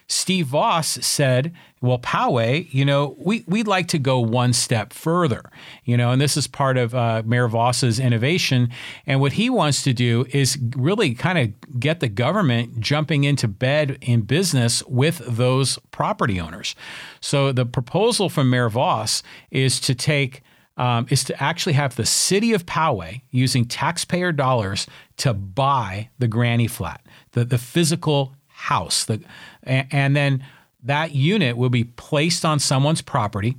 Steve 0.10 0.48
Vaus 0.48 1.04
said, 1.04 1.54
well, 1.82 2.00
Poway, 2.00 2.74
you 2.74 2.86
know, 2.86 3.16
we, 3.20 3.44
we'd 3.46 3.68
like 3.68 3.90
to 3.90 4.00
go 4.00 4.20
one 4.20 4.54
step 4.54 4.94
further, 4.94 5.44
you 5.84 5.98
know, 5.98 6.12
and 6.12 6.22
this 6.22 6.38
is 6.38 6.48
part 6.48 6.78
of 6.78 6.96
uh, 6.96 7.24
Mayor 7.26 7.50
Vaus's 7.50 8.00
innovation. 8.00 8.70
And 9.06 9.20
what 9.20 9.34
he 9.34 9.50
wants 9.50 9.84
to 9.84 9.94
do 9.94 10.26
is 10.30 10.58
really 10.78 11.14
kind 11.14 11.38
of 11.38 11.80
get 11.80 12.00
the 12.00 12.08
government 12.08 12.80
jumping 12.80 13.26
into 13.26 13.50
bed 13.50 13.98
in 14.00 14.22
business 14.22 14.82
with 14.86 15.18
those 15.28 15.78
property 15.92 16.40
owners. 16.40 16.74
So 17.20 17.52
the 17.52 17.66
proposal 17.66 18.30
from 18.30 18.50
Mayor 18.50 18.70
Vaus 18.70 19.24
is 19.52 19.80
to 19.82 19.94
take 19.94 20.42
um, 20.78 21.08
is 21.10 21.24
to 21.26 21.44
actually 21.44 21.74
have 21.74 21.96
the 21.96 22.06
city 22.06 22.54
of 22.54 22.66
Poway 22.66 23.22
using 23.32 23.66
taxpayer 23.66 24.32
dollars 24.32 24.88
to 25.18 25.34
buy 25.34 26.10
the 26.20 26.28
granny 26.28 26.68
flat, 26.68 27.02
the, 27.32 27.44
the 27.44 27.58
physical 27.58 28.36
house. 28.48 29.06
The, 29.06 29.22
and, 29.64 29.88
and 29.92 30.16
then 30.16 30.46
that 30.84 31.14
unit 31.14 31.58
will 31.58 31.70
be 31.70 31.84
placed 31.84 32.46
on 32.46 32.60
someone's 32.60 33.02
property. 33.02 33.56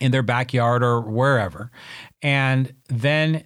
in 0.00 0.12
their 0.12 0.22
backyard 0.22 0.82
or 0.82 1.00
wherever. 1.00 1.70
And 2.20 2.74
then 2.88 3.44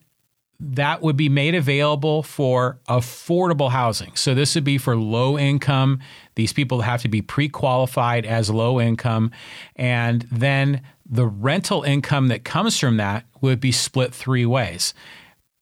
that 0.58 1.00
would 1.00 1.16
be 1.16 1.28
made 1.28 1.54
available 1.54 2.22
for 2.22 2.78
affordable 2.88 3.70
housing. 3.70 4.14
So 4.16 4.34
this 4.34 4.54
would 4.54 4.64
be 4.64 4.76
for 4.78 4.96
low 4.96 5.38
income. 5.38 6.00
These 6.34 6.52
people 6.52 6.82
have 6.82 7.02
to 7.02 7.08
be 7.08 7.22
pre 7.22 7.48
qualified 7.48 8.26
as 8.26 8.50
low 8.50 8.80
income. 8.80 9.30
And 9.76 10.26
then 10.30 10.82
the 11.10 11.26
rental 11.26 11.82
income 11.82 12.28
that 12.28 12.44
comes 12.44 12.78
from 12.78 12.96
that 12.98 13.26
would 13.40 13.60
be 13.60 13.72
split 13.72 14.14
three 14.14 14.46
ways. 14.46 14.94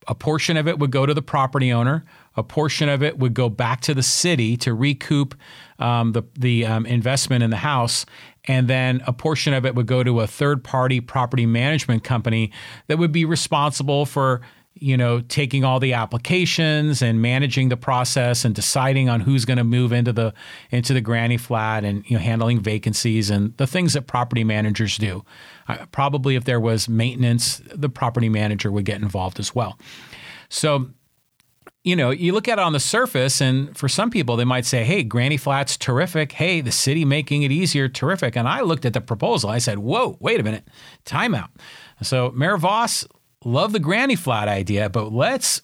A 0.06 0.14
portion 0.14 0.56
of 0.56 0.68
it 0.68 0.78
would 0.78 0.90
go 0.90 1.06
to 1.06 1.14
the 1.14 1.22
property 1.22 1.72
owner. 1.72 2.04
A 2.36 2.42
portion 2.42 2.88
of 2.88 3.02
it 3.02 3.18
would 3.18 3.34
go 3.34 3.48
back 3.48 3.80
to 3.82 3.94
the 3.94 4.02
city 4.02 4.56
to 4.58 4.72
recoup 4.72 5.34
um, 5.78 6.12
the 6.12 6.22
the 6.38 6.64
um, 6.66 6.86
investment 6.86 7.42
in 7.42 7.50
the 7.50 7.56
house, 7.56 8.06
and 8.46 8.68
then 8.68 9.02
a 9.06 9.12
portion 9.12 9.52
of 9.52 9.66
it 9.66 9.74
would 9.74 9.86
go 9.86 10.02
to 10.02 10.20
a 10.20 10.26
third 10.26 10.62
party 10.62 11.00
property 11.00 11.46
management 11.46 12.04
company 12.04 12.52
that 12.86 12.98
would 12.98 13.12
be 13.12 13.24
responsible 13.24 14.06
for 14.06 14.40
you 14.80 14.96
know, 14.96 15.20
taking 15.20 15.64
all 15.64 15.80
the 15.80 15.92
applications 15.92 17.02
and 17.02 17.22
managing 17.22 17.68
the 17.68 17.76
process 17.76 18.44
and 18.44 18.54
deciding 18.54 19.08
on 19.08 19.20
who's 19.20 19.44
going 19.44 19.58
to 19.58 19.64
move 19.64 19.92
into 19.92 20.12
the 20.12 20.32
into 20.70 20.94
the 20.94 21.00
granny 21.00 21.36
flat 21.36 21.84
and 21.84 22.08
you 22.08 22.16
know 22.16 22.22
handling 22.22 22.60
vacancies 22.60 23.30
and 23.30 23.56
the 23.56 23.66
things 23.66 23.92
that 23.92 24.06
property 24.06 24.44
managers 24.44 24.96
do. 24.96 25.24
Uh, 25.68 25.86
probably 25.92 26.34
if 26.34 26.44
there 26.44 26.60
was 26.60 26.88
maintenance, 26.88 27.60
the 27.74 27.88
property 27.88 28.28
manager 28.28 28.72
would 28.72 28.84
get 28.84 29.00
involved 29.00 29.38
as 29.38 29.54
well. 29.54 29.78
So 30.48 30.90
you 31.84 31.96
know, 31.96 32.10
you 32.10 32.32
look 32.32 32.48
at 32.48 32.58
it 32.58 32.62
on 32.62 32.74
the 32.74 32.80
surface, 32.80 33.40
and 33.40 33.74
for 33.76 33.88
some 33.88 34.10
people, 34.10 34.36
they 34.36 34.44
might 34.44 34.66
say, 34.66 34.84
hey, 34.84 35.02
Granny 35.02 35.36
Flat's 35.38 35.76
terrific. 35.76 36.32
Hey, 36.32 36.60
the 36.60 36.72
city 36.72 37.04
making 37.04 37.44
it 37.44 37.52
easier, 37.52 37.88
terrific. 37.88 38.36
And 38.36 38.48
I 38.48 38.60
looked 38.60 38.84
at 38.84 38.92
the 38.92 39.00
proposal. 39.00 39.48
I 39.48 39.56
said, 39.56 39.78
whoa, 39.78 40.18
wait 40.20 40.38
a 40.38 40.42
minute, 40.42 40.68
timeout. 41.06 41.48
So 42.02 42.30
Mayor 42.32 42.58
Vaus 42.58 43.06
love 43.44 43.72
the 43.72 43.80
granny 43.80 44.16
flat 44.16 44.48
idea, 44.48 44.88
but 44.88 45.12
let's. 45.12 45.62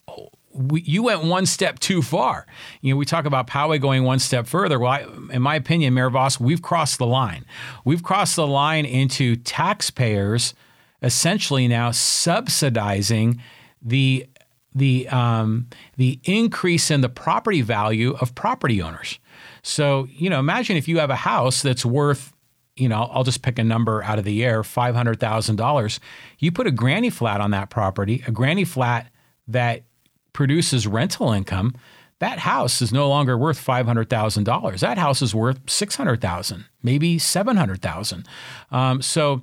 We, 0.57 0.83
you 0.83 1.03
went 1.03 1.25
one 1.25 1.47
step 1.47 1.81
too 1.81 2.01
far. 2.01 2.47
You 2.81 2.95
know, 2.95 2.97
we 2.97 3.05
talk 3.05 3.25
about 3.25 3.49
Poway 3.49 3.81
going 3.81 4.05
one 4.05 4.21
step 4.21 4.47
further. 4.47 4.79
Well, 4.79 4.93
I, 4.93 5.07
in 5.33 5.43
my 5.43 5.57
opinion, 5.57 5.95
Mayor 5.95 6.11
Vaus, 6.11 6.39
we've 6.39 6.63
crossed 6.63 6.99
the 6.99 7.07
line. 7.07 7.45
We've 7.85 8.05
crossed 8.05 8.37
the 8.37 8.47
line 8.47 8.85
into 8.85 9.35
taxpayers 9.35 10.55
essentially 11.03 11.67
now 11.69 11.91
subsidizing 11.91 13.41
the 13.83 14.27
the 14.75 15.09
um, 15.09 15.69
the 15.97 16.21
increase 16.25 16.91
in 16.91 17.01
the 17.01 17.09
property 17.09 17.61
value 17.61 18.17
of 18.21 18.35
property 18.35 18.83
owners. 18.83 19.19
So, 19.63 20.09
you 20.11 20.29
know, 20.29 20.41
imagine 20.41 20.77
if 20.77 20.89
you 20.89 20.99
have 20.99 21.11
a 21.11 21.17
house 21.17 21.63
that's 21.63 21.85
worth 21.87 22.34
you 22.77 22.89
know, 22.89 23.09
I'll 23.13 23.25
just 23.25 23.43
pick 23.43 23.59
a 23.59 23.65
number 23.65 24.03
out 24.03 24.19
of 24.19 24.25
the 24.25 24.45
air, 24.45 24.63
$500,000. 24.63 25.99
You 26.39 26.53
put 26.53 26.67
a 26.67 26.73
granny 26.73 27.11
flat 27.11 27.41
on 27.41 27.53
that 27.53 27.71
property, 27.71 28.23
a 28.27 28.33
granny 28.33 28.65
flat 28.65 29.11
that 29.47 29.85
produces 30.33 30.87
rental 30.87 31.33
income, 31.33 31.75
that 32.19 32.39
house 32.39 32.81
is 32.81 32.93
no 32.93 33.09
longer 33.09 33.37
worth 33.37 33.65
$500,000. 33.65 34.81
That 34.81 34.99
house 34.99 35.21
is 35.21 35.35
worth 35.35 35.59
600,000, 35.69 36.65
maybe 36.83 37.19
700,000. 37.19 38.27
Um, 38.71 39.03
so 39.03 39.43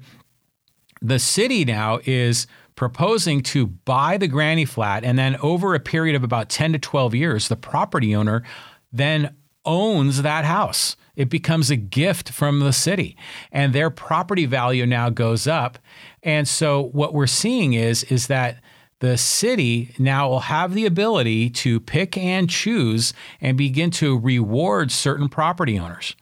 the 1.02 1.20
city 1.20 1.66
now 1.66 2.00
is 2.06 2.48
proposing 2.76 3.44
to 3.44 3.68
buy 3.68 4.18
the 4.18 4.28
granny 4.28 4.66
flat 4.66 5.04
and 5.04 5.20
then 5.20 5.36
over 5.38 5.76
a 5.76 5.80
period 5.80 6.16
of 6.16 6.24
about 6.24 6.50
10 6.50 6.74
to 6.74 6.80
12 6.80 7.14
years, 7.14 7.48
the 7.50 7.56
property 7.56 8.16
owner 8.16 8.44
then 8.92 9.36
owns 9.66 10.22
that 10.22 10.46
house 10.46 10.96
it 11.16 11.30
becomes 11.30 11.70
a 11.70 11.76
gift 11.76 12.30
from 12.30 12.60
the 12.60 12.74
city 12.74 13.18
and 13.52 13.74
their 13.74 13.90
property 13.90 14.46
value 14.46 14.86
now 14.86 15.10
goes 15.10 15.48
up. 15.48 15.78
And 16.24 16.48
so 16.48 16.84
what 16.94 17.14
we're 17.14 17.28
seeing 17.28 17.74
is 17.74 18.04
is 18.06 18.28
that 18.28 18.62
the 19.00 19.18
city 19.18 19.96
now 19.98 20.30
will 20.30 20.42
have 20.42 20.74
the 20.74 20.86
ability 20.86 21.50
to 21.50 21.80
pick 21.80 22.16
and 22.18 22.50
choose 22.50 23.14
and 23.40 23.58
begin 23.58 23.90
to 23.92 24.18
reward 24.18 24.92
certain 24.92 25.28
property 25.28 25.80
owners. 25.80 26.16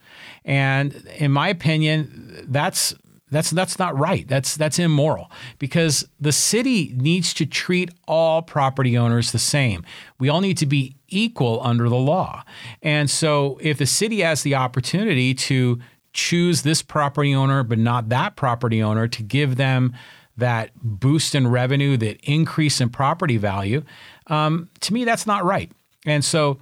And 0.44 0.94
in 1.18 1.30
my 1.30 1.48
opinion 1.48 2.46
that's 2.48 2.94
that's 3.30 3.50
that's 3.50 3.78
not 3.78 3.96
right. 3.98 4.26
That's 4.26 4.56
that's 4.56 4.78
immoral 4.78 5.30
because 5.58 6.06
the 6.20 6.32
city 6.32 6.94
needs 6.96 7.32
to 7.34 7.46
treat 7.46 7.90
all 8.08 8.42
property 8.42 8.98
owners 8.98 9.32
the 9.32 9.38
same. 9.38 9.84
We 10.18 10.28
all 10.28 10.40
need 10.40 10.58
to 10.58 10.66
be 10.66 10.96
equal 11.08 11.60
under 11.62 11.88
the 11.88 11.96
law. 11.96 12.44
And 12.82 13.08
so 13.08 13.58
if 13.60 13.78
the 13.78 13.86
city 13.86 14.20
has 14.20 14.42
the 14.42 14.54
opportunity 14.54 15.34
to 15.34 15.78
choose 16.12 16.62
this 16.62 16.82
property 16.82 17.34
owner 17.34 17.62
but 17.62 17.78
not 17.78 18.08
that 18.08 18.34
property 18.34 18.82
owner 18.82 19.06
to 19.06 19.22
give 19.22 19.56
them 19.56 19.94
that 20.36 20.70
boost 20.82 21.34
in 21.34 21.46
revenue, 21.46 21.96
that 21.98 22.18
increase 22.22 22.80
in 22.80 22.88
property 22.88 23.36
value, 23.36 23.82
um, 24.26 24.68
to 24.80 24.92
me 24.92 25.04
that's 25.04 25.26
not 25.26 25.44
right. 25.44 25.70
And 26.06 26.24
so 26.24 26.58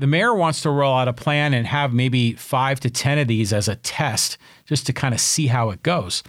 the 0.00 0.06
mayor 0.06 0.34
wants 0.34 0.62
to 0.62 0.70
roll 0.70 0.96
out 0.96 1.08
a 1.08 1.12
plan 1.12 1.52
and 1.52 1.66
have 1.66 1.92
maybe 1.92 2.32
five 2.32 2.80
to 2.80 2.88
10 2.88 3.18
of 3.18 3.28
these 3.28 3.52
as 3.52 3.68
a 3.68 3.76
test 3.76 4.38
just 4.64 4.86
to 4.86 4.94
kind 4.94 5.12
of 5.12 5.20
see 5.20 5.46
how 5.46 5.68
it 5.68 5.82
goes. 5.82 6.22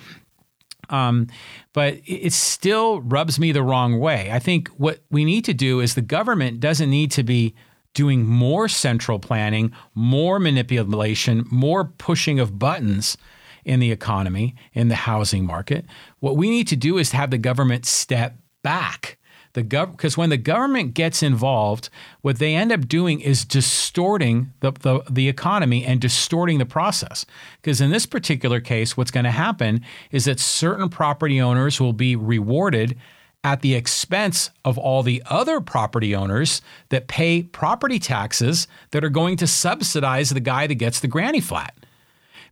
Um, 0.89 1.27
but 1.71 2.01
it 2.05 2.33
still 2.33 2.99
rubs 2.99 3.39
me 3.39 3.53
the 3.53 3.63
wrong 3.63 3.97
way. 3.97 4.29
I 4.29 4.39
think 4.39 4.67
what 4.69 4.99
we 5.09 5.23
need 5.23 5.45
to 5.45 5.53
do 5.53 5.79
is 5.79 5.95
the 5.95 6.01
government 6.01 6.59
doesn't 6.59 6.89
need 6.89 7.11
to 7.11 7.23
be 7.23 7.55
doing 7.93 8.25
more 8.25 8.67
central 8.67 9.19
planning, 9.19 9.71
more 9.95 10.37
manipulation, 10.37 11.45
more 11.49 11.85
pushing 11.85 12.41
of 12.41 12.59
buttons 12.59 13.17
in 13.63 13.79
the 13.79 13.91
economy, 13.91 14.53
in 14.73 14.89
the 14.89 14.95
housing 14.95 15.45
market. 15.45 15.85
What 16.19 16.35
we 16.35 16.49
need 16.49 16.67
to 16.67 16.75
do 16.75 16.97
is 16.97 17.13
have 17.13 17.31
the 17.31 17.37
government 17.37 17.85
step 17.85 18.37
back 18.63 19.17
the 19.53 19.63
gov 19.63 19.91
because 19.91 20.17
when 20.17 20.29
the 20.29 20.37
government 20.37 20.93
gets 20.93 21.21
involved, 21.21 21.89
what 22.21 22.39
they 22.39 22.55
end 22.55 22.71
up 22.71 22.87
doing 22.87 23.19
is 23.19 23.45
distorting 23.45 24.53
the, 24.61 24.71
the, 24.71 25.01
the 25.09 25.27
economy 25.27 25.85
and 25.85 25.99
distorting 25.99 26.57
the 26.57 26.65
process. 26.65 27.25
Because 27.61 27.81
in 27.81 27.91
this 27.91 28.05
particular 28.05 28.59
case, 28.59 28.95
what's 28.95 29.11
going 29.11 29.25
to 29.25 29.31
happen 29.31 29.81
is 30.11 30.25
that 30.25 30.39
certain 30.39 30.89
property 30.89 31.39
owners 31.39 31.79
will 31.79 31.93
be 31.93 32.15
rewarded 32.15 32.97
at 33.43 33.61
the 33.61 33.73
expense 33.73 34.51
of 34.63 34.77
all 34.77 35.01
the 35.01 35.23
other 35.25 35.59
property 35.59 36.15
owners 36.15 36.61
that 36.89 37.07
pay 37.07 37.41
property 37.41 37.97
taxes 37.97 38.67
that 38.91 39.03
are 39.03 39.09
going 39.09 39.35
to 39.37 39.47
subsidize 39.47 40.29
the 40.29 40.39
guy 40.39 40.67
that 40.67 40.75
gets 40.75 40.99
the 40.99 41.07
granny 41.07 41.41
flat. 41.41 41.73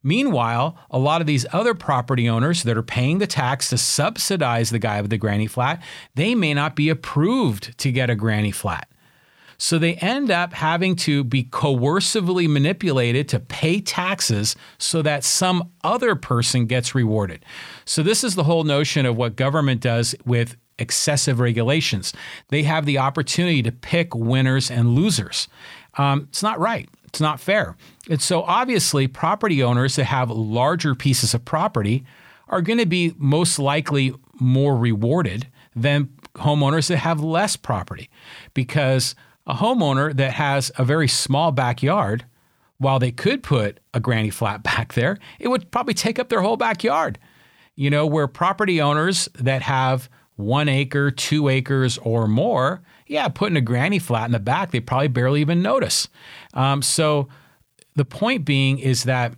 Meanwhile, 0.03 0.77
a 0.89 0.99
lot 0.99 1.21
of 1.21 1.27
these 1.27 1.45
other 1.51 1.73
property 1.73 2.29
owners 2.29 2.63
that 2.63 2.77
are 2.77 2.83
paying 2.83 3.17
the 3.17 3.27
tax 3.27 3.69
to 3.69 3.77
subsidize 3.77 4.69
the 4.69 4.79
guy 4.79 5.01
with 5.01 5.09
the 5.09 5.17
granny 5.17 5.47
flat, 5.47 5.81
they 6.15 6.35
may 6.35 6.53
not 6.53 6.75
be 6.75 6.89
approved 6.89 7.77
to 7.79 7.91
get 7.91 8.09
a 8.09 8.15
granny 8.15 8.51
flat. 8.51 8.87
So 9.61 9.77
they 9.77 9.95
end 9.95 10.31
up 10.31 10.53
having 10.53 10.95
to 10.97 11.25
be 11.25 11.43
coercively 11.43 12.47
manipulated 12.49 13.27
to 13.29 13.41
pay 13.41 13.81
taxes 13.81 14.55
so 14.77 15.01
that 15.01 15.25
some 15.25 15.71
other 15.83 16.15
person 16.15 16.65
gets 16.65 16.95
rewarded. 16.95 17.43
So 17.83 18.01
this 18.01 18.23
is 18.23 18.35
the 18.35 18.45
whole 18.45 18.63
notion 18.63 19.05
of 19.05 19.17
what 19.17 19.35
government 19.35 19.81
does 19.81 20.15
with 20.25 20.55
excessive 20.79 21.41
regulations. 21.41 22.13
They 22.47 22.63
have 22.63 22.85
the 22.85 22.99
opportunity 22.99 23.61
to 23.63 23.71
pick 23.73 24.15
winners 24.15 24.71
and 24.71 24.95
losers. 24.95 25.49
Um, 25.97 26.27
it's 26.29 26.41
not 26.41 26.57
right. 26.57 26.87
It's 27.09 27.19
not 27.19 27.39
fair. 27.39 27.75
And 28.07 28.21
so 28.21 28.43
obviously, 28.43 29.07
property 29.07 29.63
owners 29.63 29.95
that 29.95 30.05
have 30.05 30.29
larger 30.29 30.93
pieces 30.93 31.33
of 31.33 31.43
property 31.43 32.05
are 32.47 32.61
going 32.61 32.77
to 32.77 32.85
be 32.85 33.15
most 33.17 33.57
likely 33.57 34.13
more 34.39 34.77
rewarded 34.77 35.47
than 35.75 36.09
homeowners 36.35 36.87
that 36.87 36.97
have 36.97 37.19
less 37.19 37.55
property 37.55 38.09
because 38.53 39.15
a 39.47 39.55
homeowner 39.55 40.15
that 40.15 40.33
has 40.33 40.71
a 40.77 40.85
very 40.85 41.07
small 41.07 41.51
backyard, 41.51 42.25
while 42.77 42.99
they 42.99 43.11
could 43.11 43.41
put 43.41 43.79
a 43.93 43.99
granny 43.99 44.29
flat 44.29 44.61
back 44.63 44.93
there, 44.93 45.17
it 45.39 45.47
would 45.47 45.71
probably 45.71 45.95
take 45.95 46.19
up 46.19 46.29
their 46.29 46.41
whole 46.41 46.57
backyard. 46.57 47.17
You 47.75 47.89
know, 47.89 48.05
where 48.05 48.27
property 48.27 48.79
owners 48.79 49.29
that 49.33 49.63
have 49.63 50.09
one 50.35 50.69
acre, 50.69 51.09
two 51.09 51.47
acres, 51.47 51.97
or 51.97 52.27
more, 52.27 52.81
yeah, 53.09 53.27
putting 53.27 53.57
a 53.57 53.61
granny 53.61 53.99
flat 53.99 54.27
in 54.27 54.31
the 54.31 54.39
back, 54.39 54.69
they 54.71 54.79
probably 54.79 55.07
barely 55.07 55.41
even 55.41 55.61
notice. 55.63 56.07
Um, 56.53 56.83
so 56.83 57.27
the 57.95 58.05
point 58.05 58.45
being 58.45 58.77
is 58.77 59.03
that 59.03 59.33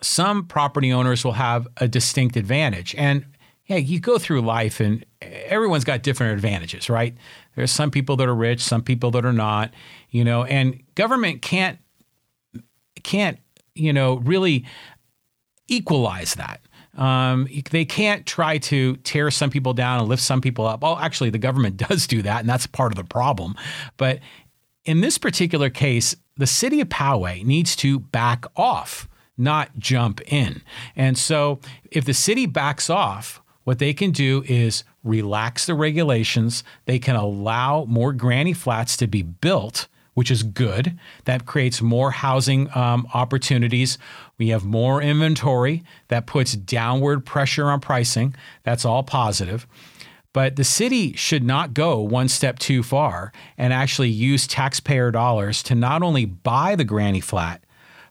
some 0.00 0.46
property 0.46 0.92
owners 0.92 1.24
will 1.24 1.32
have 1.32 1.66
a 1.78 1.88
distinct 1.88 2.36
advantage. 2.36 2.94
And 2.94 3.26
yeah, 3.66 3.76
you 3.76 3.98
go 3.98 4.18
through 4.18 4.42
life 4.42 4.78
and 4.78 5.04
everyone's 5.20 5.82
got 5.82 6.04
different 6.04 6.34
advantages, 6.34 6.88
right? 6.88 7.16
There's 7.56 7.72
some 7.72 7.90
people 7.90 8.14
that 8.16 8.28
are 8.28 8.34
rich, 8.34 8.62
some 8.62 8.82
people 8.82 9.10
that 9.10 9.24
are 9.24 9.32
not, 9.32 9.74
you 10.10 10.22
know, 10.22 10.44
and 10.44 10.80
government 10.94 11.42
can't 11.42 11.78
can't, 13.02 13.38
you 13.74 13.92
know, 13.92 14.18
really 14.18 14.64
equalize 15.66 16.34
that. 16.36 16.60
Um, 16.96 17.48
they 17.70 17.84
can't 17.84 18.26
try 18.26 18.58
to 18.58 18.96
tear 18.96 19.30
some 19.30 19.50
people 19.50 19.74
down 19.74 20.00
and 20.00 20.08
lift 20.08 20.22
some 20.22 20.40
people 20.40 20.66
up. 20.66 20.82
Well, 20.82 20.96
actually, 20.96 21.30
the 21.30 21.38
government 21.38 21.76
does 21.88 22.06
do 22.06 22.22
that, 22.22 22.40
and 22.40 22.48
that's 22.48 22.66
part 22.66 22.92
of 22.92 22.96
the 22.96 23.04
problem. 23.04 23.54
But 23.96 24.20
in 24.84 25.00
this 25.00 25.18
particular 25.18 25.70
case, 25.70 26.16
the 26.36 26.46
city 26.46 26.80
of 26.80 26.88
Poway 26.88 27.44
needs 27.44 27.76
to 27.76 27.98
back 27.98 28.44
off. 28.56 29.08
not 29.38 29.78
jump 29.78 30.20
in. 30.32 30.62
And 30.94 31.18
so 31.18 31.60
if 31.90 32.06
the 32.06 32.14
city 32.14 32.46
backs 32.46 32.88
off, 32.88 33.42
what 33.64 33.78
they 33.78 33.92
can 33.92 34.10
do 34.10 34.42
is 34.46 34.84
relax 35.04 35.66
the 35.66 35.74
regulations. 35.74 36.64
They 36.86 36.98
can 36.98 37.16
allow 37.16 37.84
more 37.84 38.12
granny 38.12 38.54
flats 38.54 38.96
to 38.98 39.06
be 39.06 39.22
built, 39.22 39.88
which 40.16 40.30
is 40.30 40.42
good. 40.42 40.98
That 41.26 41.44
creates 41.44 41.82
more 41.82 42.10
housing 42.10 42.74
um, 42.74 43.06
opportunities. 43.12 43.98
We 44.38 44.48
have 44.48 44.64
more 44.64 45.02
inventory 45.02 45.84
that 46.08 46.26
puts 46.26 46.56
downward 46.56 47.26
pressure 47.26 47.66
on 47.66 47.80
pricing. 47.80 48.34
That's 48.62 48.86
all 48.86 49.02
positive. 49.02 49.66
But 50.32 50.56
the 50.56 50.64
city 50.64 51.12
should 51.12 51.44
not 51.44 51.74
go 51.74 52.00
one 52.00 52.28
step 52.28 52.58
too 52.58 52.82
far 52.82 53.30
and 53.58 53.74
actually 53.74 54.08
use 54.08 54.46
taxpayer 54.46 55.10
dollars 55.10 55.62
to 55.64 55.74
not 55.74 56.02
only 56.02 56.24
buy 56.24 56.76
the 56.76 56.84
granny 56.84 57.20
flat, 57.20 57.62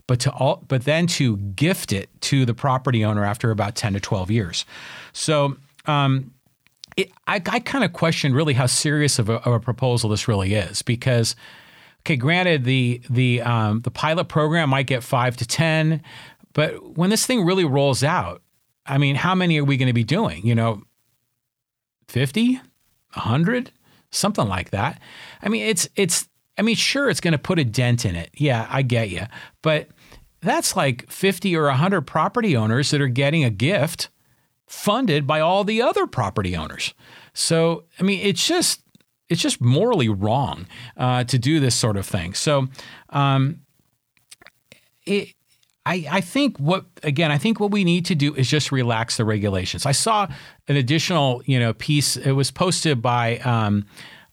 but 0.05 0.19
to 0.19 0.31
all, 0.31 0.63
but 0.67 0.83
then 0.83 1.07
to 1.07 1.37
gift 1.37 1.91
it 1.91 2.09
to 2.21 2.45
the 2.45 2.53
property 2.53 3.03
owner 3.03 3.25
after 3.25 3.49
about 3.49 3.75
10 3.75 3.93
to 3.93 3.99
12 3.99 4.29
years. 4.29 4.65
So 5.11 5.57
um, 5.87 6.35
it, 6.97 7.11
I, 7.25 7.41
I 7.47 7.59
kind 7.61 7.83
of 7.83 7.93
question 7.93 8.31
really 8.35 8.53
how 8.53 8.67
serious 8.67 9.17
of 9.17 9.27
a, 9.27 9.35
of 9.41 9.53
a, 9.53 9.59
proposal 9.59 10.11
this 10.11 10.27
really 10.27 10.53
is 10.53 10.83
because, 10.83 11.35
okay, 12.05 12.15
granted 12.15 12.63
the 12.65 13.01
the 13.09 13.41
um, 13.41 13.81
the 13.81 13.91
pilot 13.91 14.25
program 14.25 14.69
might 14.69 14.87
get 14.87 15.03
five 15.03 15.35
to 15.37 15.45
10, 15.45 16.01
but 16.53 16.97
when 16.97 17.09
this 17.09 17.25
thing 17.25 17.43
really 17.43 17.65
rolls 17.65 18.03
out, 18.03 18.41
I 18.85 18.97
mean, 18.97 19.15
how 19.15 19.33
many 19.33 19.59
are 19.59 19.63
we 19.63 19.77
going 19.77 19.87
to 19.87 19.93
be 19.93 20.03
doing? 20.03 20.45
You 20.45 20.55
know, 20.55 20.83
50, 22.07 22.55
100, 23.13 23.71
something 24.11 24.47
like 24.47 24.69
that. 24.69 25.01
I 25.41 25.49
mean, 25.49 25.65
it's 25.65 25.89
it's 25.95 26.29
I 26.57 26.61
mean, 26.61 26.75
sure, 26.75 27.09
it's 27.09 27.19
going 27.19 27.33
to 27.33 27.37
put 27.39 27.59
a 27.59 27.65
dent 27.65 28.05
in 28.05 28.15
it. 28.15 28.29
Yeah, 28.35 28.67
I 28.69 28.83
get 28.83 29.09
you. 29.09 29.23
But 29.61 29.89
that's 30.41 30.75
like 30.75 31.09
50 31.09 31.55
or 31.57 31.65
100 31.65 32.01
property 32.01 32.55
owners 32.55 32.91
that 32.91 33.01
are 33.01 33.07
getting 33.07 33.43
a 33.43 33.49
gift 33.49 34.09
funded 34.67 35.25
by 35.25 35.39
all 35.39 35.63
the 35.63 35.81
other 35.81 36.07
property 36.07 36.55
owners. 36.55 36.93
So, 37.33 37.85
I 37.99 38.03
mean, 38.03 38.19
it's 38.23 38.47
just 38.47 38.81
it's 39.29 39.41
just 39.41 39.61
morally 39.61 40.09
wrong 40.09 40.67
uh, 40.97 41.23
to 41.25 41.39
do 41.39 41.59
this 41.59 41.75
sort 41.75 41.97
of 41.97 42.05
thing. 42.05 42.33
So, 42.33 42.67
um, 43.09 43.61
it, 45.05 45.33
I, 45.85 46.05
I 46.09 46.21
think 46.21 46.57
what 46.57 46.85
again 47.03 47.31
I 47.31 47.37
think 47.37 47.59
what 47.59 47.71
we 47.71 47.83
need 47.83 48.05
to 48.05 48.15
do 48.15 48.33
is 48.33 48.49
just 48.49 48.71
relax 48.71 49.17
the 49.17 49.25
regulations. 49.25 49.85
I 49.85 49.91
saw 49.91 50.27
an 50.67 50.75
additional 50.75 51.43
you 51.45 51.59
know 51.59 51.73
piece. 51.73 52.17
It 52.17 52.31
was 52.31 52.49
posted 52.49 53.01
by 53.01 53.37
um, 53.39 53.85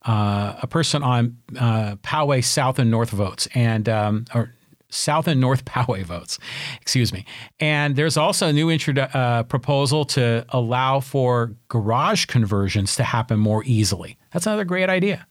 uh, 0.03 0.57
a 0.63 0.67
person 0.67 1.03
on 1.03 1.37
uh, 1.59 1.97
Poway 1.97 2.43
South 2.43 2.79
and 2.79 2.91
North 2.91 3.11
votes, 3.11 3.49
and 3.55 3.87
um, 3.89 4.25
or 4.35 4.55
South 4.89 5.29
and 5.29 5.41
North 5.41 5.65
Poway 5.67 6.05
votes, 6.05 6.39
excuse 6.81 7.13
me. 7.13 7.27
And 7.61 7.97
there's 7.97 8.17
also 8.17 8.49
a 8.49 8.53
new 8.53 8.69
introdu- 8.69 9.15
uh, 9.15 9.43
proposal 9.43 10.05
to 10.07 10.47
allow 10.51 11.01
for 11.01 11.55
garage 11.69 12.27
conversions 12.27 12.97
to 12.97 13.05
happen 13.05 13.39
more 13.39 13.63
easily. 13.65 14.17
That's 14.33 14.47
another 14.47 14.65
great 14.65 14.89
idea. 14.89 15.27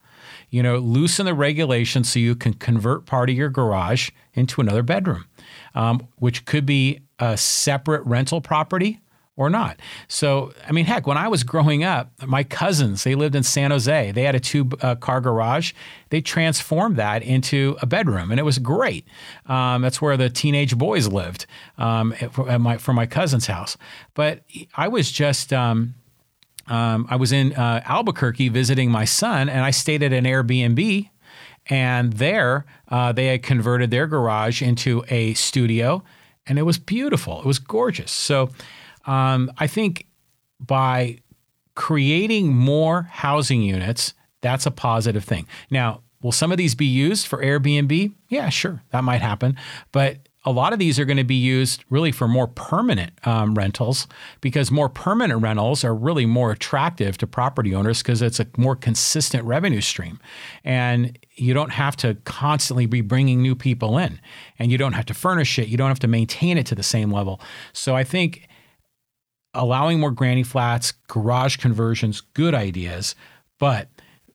You 0.50 0.62
know, 0.62 0.78
loosen 0.78 1.26
the 1.26 1.34
regulations 1.34 2.12
so 2.12 2.20
you 2.20 2.36
can 2.36 2.54
convert 2.54 3.06
part 3.06 3.30
of 3.30 3.36
your 3.36 3.50
garage 3.50 4.10
into 4.34 4.60
another 4.60 4.84
bedroom, 4.84 5.26
um, 5.76 6.08
which 6.18 6.46
could 6.46 6.66
be 6.66 7.00
a 7.20 7.38
separate 7.38 8.06
rental 8.06 8.42
property 8.42 9.00
or 9.38 9.50
not. 9.50 9.80
So, 10.08 10.54
I 10.68 10.72
mean, 10.72 10.86
heck, 10.86 11.08
when 11.08 11.18
I 11.18 11.28
was 11.28 11.44
growing 11.44 11.84
up, 11.84 12.12
my 12.26 12.44
cousins, 12.44 13.04
they 13.04 13.16
lived 13.16 13.34
in 13.34 13.44
San 13.44 13.72
Jose. 13.72 14.12
They 14.12 14.24
had 14.24 14.36
a 14.36 14.40
two 14.40 14.70
uh, 14.82 14.96
car 14.96 15.22
garage. 15.22 15.74
They 16.10 16.22
transformed 16.22 16.98
that 16.98 17.24
into 17.24 17.78
a 17.82 17.86
bedroom, 17.86 18.30
and 18.30 18.40
it 18.40 18.44
was 18.44 18.60
great. 18.60 19.08
Um, 19.46 19.82
that's 19.82 20.02
where 20.02 20.18
the 20.18 20.30
teenage 20.30 20.78
boys 20.78 21.08
lived 21.08 21.46
um, 21.78 22.14
at 22.20 22.60
my, 22.60 22.78
for 22.78 22.94
my 22.94 23.06
cousin's 23.06 23.48
house. 23.48 23.78
But 24.14 24.44
I 24.76 24.88
was 24.90 25.12
just. 25.12 25.54
Um, 25.54 25.96
um, 26.68 27.08
I 27.10 27.16
was 27.16 27.32
in 27.32 27.54
uh, 27.54 27.82
Albuquerque 27.86 28.50
visiting 28.50 28.92
my 28.92 29.06
son, 29.06 29.50
and 29.50 29.62
I 29.62 29.72
stayed 29.72 30.04
at 30.04 30.14
an 30.14 30.26
Airbnb. 30.26 31.10
And 31.68 32.14
there, 32.14 32.66
uh, 32.88 33.12
they 33.12 33.28
had 33.28 33.44
converted 33.44 33.92
their 33.92 34.08
garage 34.08 34.62
into 34.62 35.04
a 35.10 35.36
studio, 35.36 36.04
and 36.48 36.58
it 36.58 36.64
was 36.64 36.80
beautiful. 36.80 37.40
It 37.40 37.46
was 37.46 37.60
gorgeous. 37.60 38.12
So, 38.12 38.50
um, 39.06 39.52
I 39.58 39.68
think 39.68 40.08
by 40.60 41.20
creating 41.76 42.54
more 42.54 43.04
housing 43.04 43.62
units, 43.62 44.14
that's 44.42 44.66
a 44.66 44.72
positive 44.72 45.24
thing. 45.24 45.48
Now, 45.70 46.02
will 46.22 46.32
some 46.32 46.52
of 46.52 46.58
these 46.58 46.76
be 46.76 46.86
used 46.86 47.28
for 47.28 47.44
Airbnb? 47.44 48.14
Yeah, 48.28 48.50
sure, 48.50 48.82
that 48.92 49.04
might 49.04 49.22
happen. 49.22 49.56
But 49.92 50.28
a 50.44 50.52
lot 50.52 50.74
of 50.74 50.80
these 50.80 51.00
are 51.00 51.06
going 51.06 51.18
to 51.18 51.24
be 51.24 51.36
used 51.36 51.84
really 51.90 52.12
for 52.12 52.28
more 52.28 52.48
permanent 52.48 53.12
um, 53.28 53.54
rentals 53.54 54.08
because 54.42 54.72
more 54.72 54.90
permanent 54.90 55.42
rentals 55.42 55.84
are 55.84 55.94
really 55.94 56.26
more 56.26 56.52
attractive 56.52 57.18
to 57.20 57.28
property 57.28 57.76
owners 57.76 58.02
because 58.02 58.24
it's 58.24 58.40
a 58.40 58.48
more 58.58 58.76
consistent 58.76 59.44
revenue 59.46 59.82
stream. 59.82 60.20
And 60.64 61.18
you 61.36 61.54
don't 61.54 61.70
have 61.70 61.96
to 61.98 62.16
constantly 62.26 62.88
be 62.88 63.02
bringing 63.02 63.42
new 63.42 63.56
people 63.56 64.00
in 64.00 64.20
and 64.58 64.72
you 64.72 64.80
don't 64.80 64.94
have 64.94 65.06
to 65.08 65.14
furnish 65.14 65.60
it. 65.60 65.68
You 65.68 65.78
don't 65.78 65.90
have 65.90 66.00
to 66.00 66.08
maintain 66.08 66.58
it 66.58 66.66
to 66.68 66.76
the 66.76 66.84
same 66.84 67.12
level. 67.12 67.40
So 67.72 67.96
I 67.96 68.04
think 68.04 68.48
allowing 69.54 70.00
more 70.00 70.12
granny 70.12 70.44
flats, 70.44 70.94
garage 71.08 71.58
conversions, 71.58 72.22
good 72.22 72.56
ideas, 72.56 73.16
but 73.60 73.90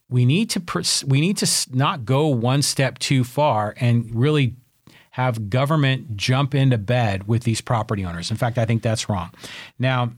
we 0.09 0.25
need 0.25 0.51
to 0.51 1.05
we 1.05 1.21
need 1.21 1.37
to 1.39 1.77
not 1.77 2.05
go 2.05 2.29
one 2.29 2.63
step 2.63 3.01
too 3.01 3.25
far 3.25 3.75
and 3.79 4.15
really 4.15 4.55
have 5.17 5.49
government 5.49 6.15
jump 6.15 6.55
into 6.55 6.77
bed 6.77 7.27
with 7.27 7.45
these 7.45 7.63
property 7.63 8.05
owners. 8.05 8.31
In 8.31 8.37
fact, 8.37 8.59
I 8.59 8.67
think 8.67 8.83
that's 8.83 9.09
wrong. 9.09 9.31
Now, 9.79 10.13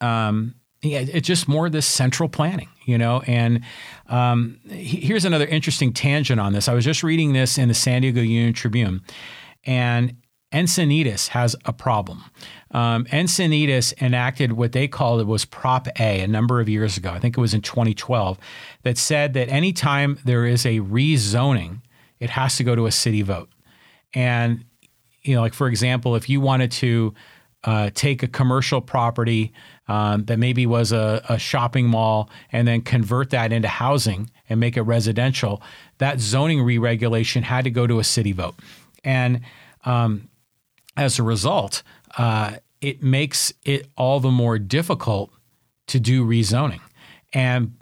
um, 0.00 0.54
yeah, 0.80 1.00
it's 1.00 1.26
just 1.26 1.46
more 1.46 1.68
this 1.68 1.84
central 1.84 2.26
planning, 2.26 2.70
you 2.86 2.96
know. 2.96 3.20
And 3.26 3.60
um, 4.08 4.58
here's 4.70 5.26
another 5.26 5.44
interesting 5.44 5.92
tangent 5.92 6.40
on 6.40 6.54
this. 6.54 6.66
I 6.66 6.72
was 6.72 6.82
just 6.82 7.02
reading 7.02 7.34
this 7.34 7.58
in 7.58 7.68
the 7.68 7.74
San 7.74 8.00
Diego 8.00 8.22
Union 8.22 8.54
Tribune, 8.54 9.02
and 9.64 10.16
Encinitas 10.50 11.28
has 11.28 11.54
a 11.66 11.72
problem. 11.74 12.24
Um, 12.70 13.04
Encinitas 13.04 13.92
enacted 14.00 14.52
what 14.52 14.72
they 14.72 14.88
called 14.88 15.20
it 15.20 15.26
was 15.26 15.44
Prop 15.44 15.88
A 15.98 16.22
a 16.22 16.26
number 16.26 16.58
of 16.58 16.70
years 16.70 16.96
ago. 16.96 17.10
I 17.10 17.18
think 17.18 17.36
it 17.36 17.40
was 17.42 17.52
in 17.52 17.60
2012 17.60 18.38
that 18.82 18.96
said 18.96 19.34
that 19.34 19.50
anytime 19.50 20.18
there 20.24 20.46
is 20.46 20.64
a 20.64 20.80
rezoning, 20.80 21.82
it 22.18 22.30
has 22.30 22.56
to 22.56 22.64
go 22.64 22.74
to 22.74 22.86
a 22.86 22.90
city 22.90 23.20
vote. 23.20 23.50
And 24.14 24.64
you 25.22 25.34
know, 25.34 25.42
like 25.42 25.54
for 25.54 25.68
example, 25.68 26.16
if 26.16 26.28
you 26.28 26.40
wanted 26.40 26.70
to 26.72 27.14
uh, 27.64 27.90
take 27.94 28.22
a 28.22 28.28
commercial 28.28 28.80
property 28.80 29.52
um, 29.88 30.24
that 30.24 30.38
maybe 30.38 30.66
was 30.66 30.92
a, 30.92 31.22
a, 31.28 31.38
shopping 31.38 31.86
mall 31.86 32.30
and 32.52 32.66
then 32.66 32.80
convert 32.80 33.30
that 33.30 33.52
into 33.52 33.68
housing 33.68 34.30
and 34.48 34.58
make 34.58 34.78
it 34.78 34.82
residential, 34.82 35.60
that 35.98 36.20
zoning 36.20 36.62
re-regulation 36.62 37.42
had 37.42 37.64
to 37.64 37.70
go 37.70 37.86
to 37.86 37.98
a 37.98 38.04
city 38.04 38.32
vote. 38.32 38.54
And 39.04 39.42
um, 39.84 40.30
as 40.96 41.18
a 41.18 41.22
result, 41.22 41.82
uh, 42.16 42.56
it 42.80 43.02
makes 43.02 43.52
it 43.64 43.88
all 43.96 44.20
the 44.20 44.30
more 44.30 44.58
difficult 44.58 45.30
to 45.88 46.00
do 46.00 46.24
rezoning, 46.24 46.80
and 47.32 47.76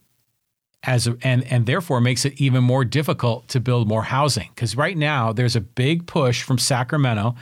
as 0.82 1.06
a, 1.06 1.16
and 1.22 1.44
and 1.44 1.66
therefore 1.66 2.00
makes 2.00 2.24
it 2.24 2.40
even 2.40 2.62
more 2.62 2.84
difficult 2.84 3.48
to 3.48 3.60
build 3.60 3.88
more 3.88 4.04
housing. 4.04 4.50
Because 4.54 4.76
right 4.76 4.96
now 4.96 5.32
there's 5.32 5.56
a 5.56 5.60
big 5.60 6.06
push 6.06 6.42
from 6.42 6.58
Sacramento. 6.58 7.34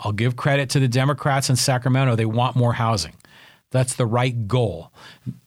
I'll 0.00 0.12
give 0.12 0.36
credit 0.36 0.70
to 0.70 0.80
the 0.80 0.88
Democrats 0.88 1.48
in 1.48 1.56
Sacramento; 1.56 2.16
they 2.16 2.26
want 2.26 2.56
more 2.56 2.74
housing. 2.74 3.14
That's 3.70 3.94
the 3.94 4.06
right 4.06 4.46
goal. 4.46 4.92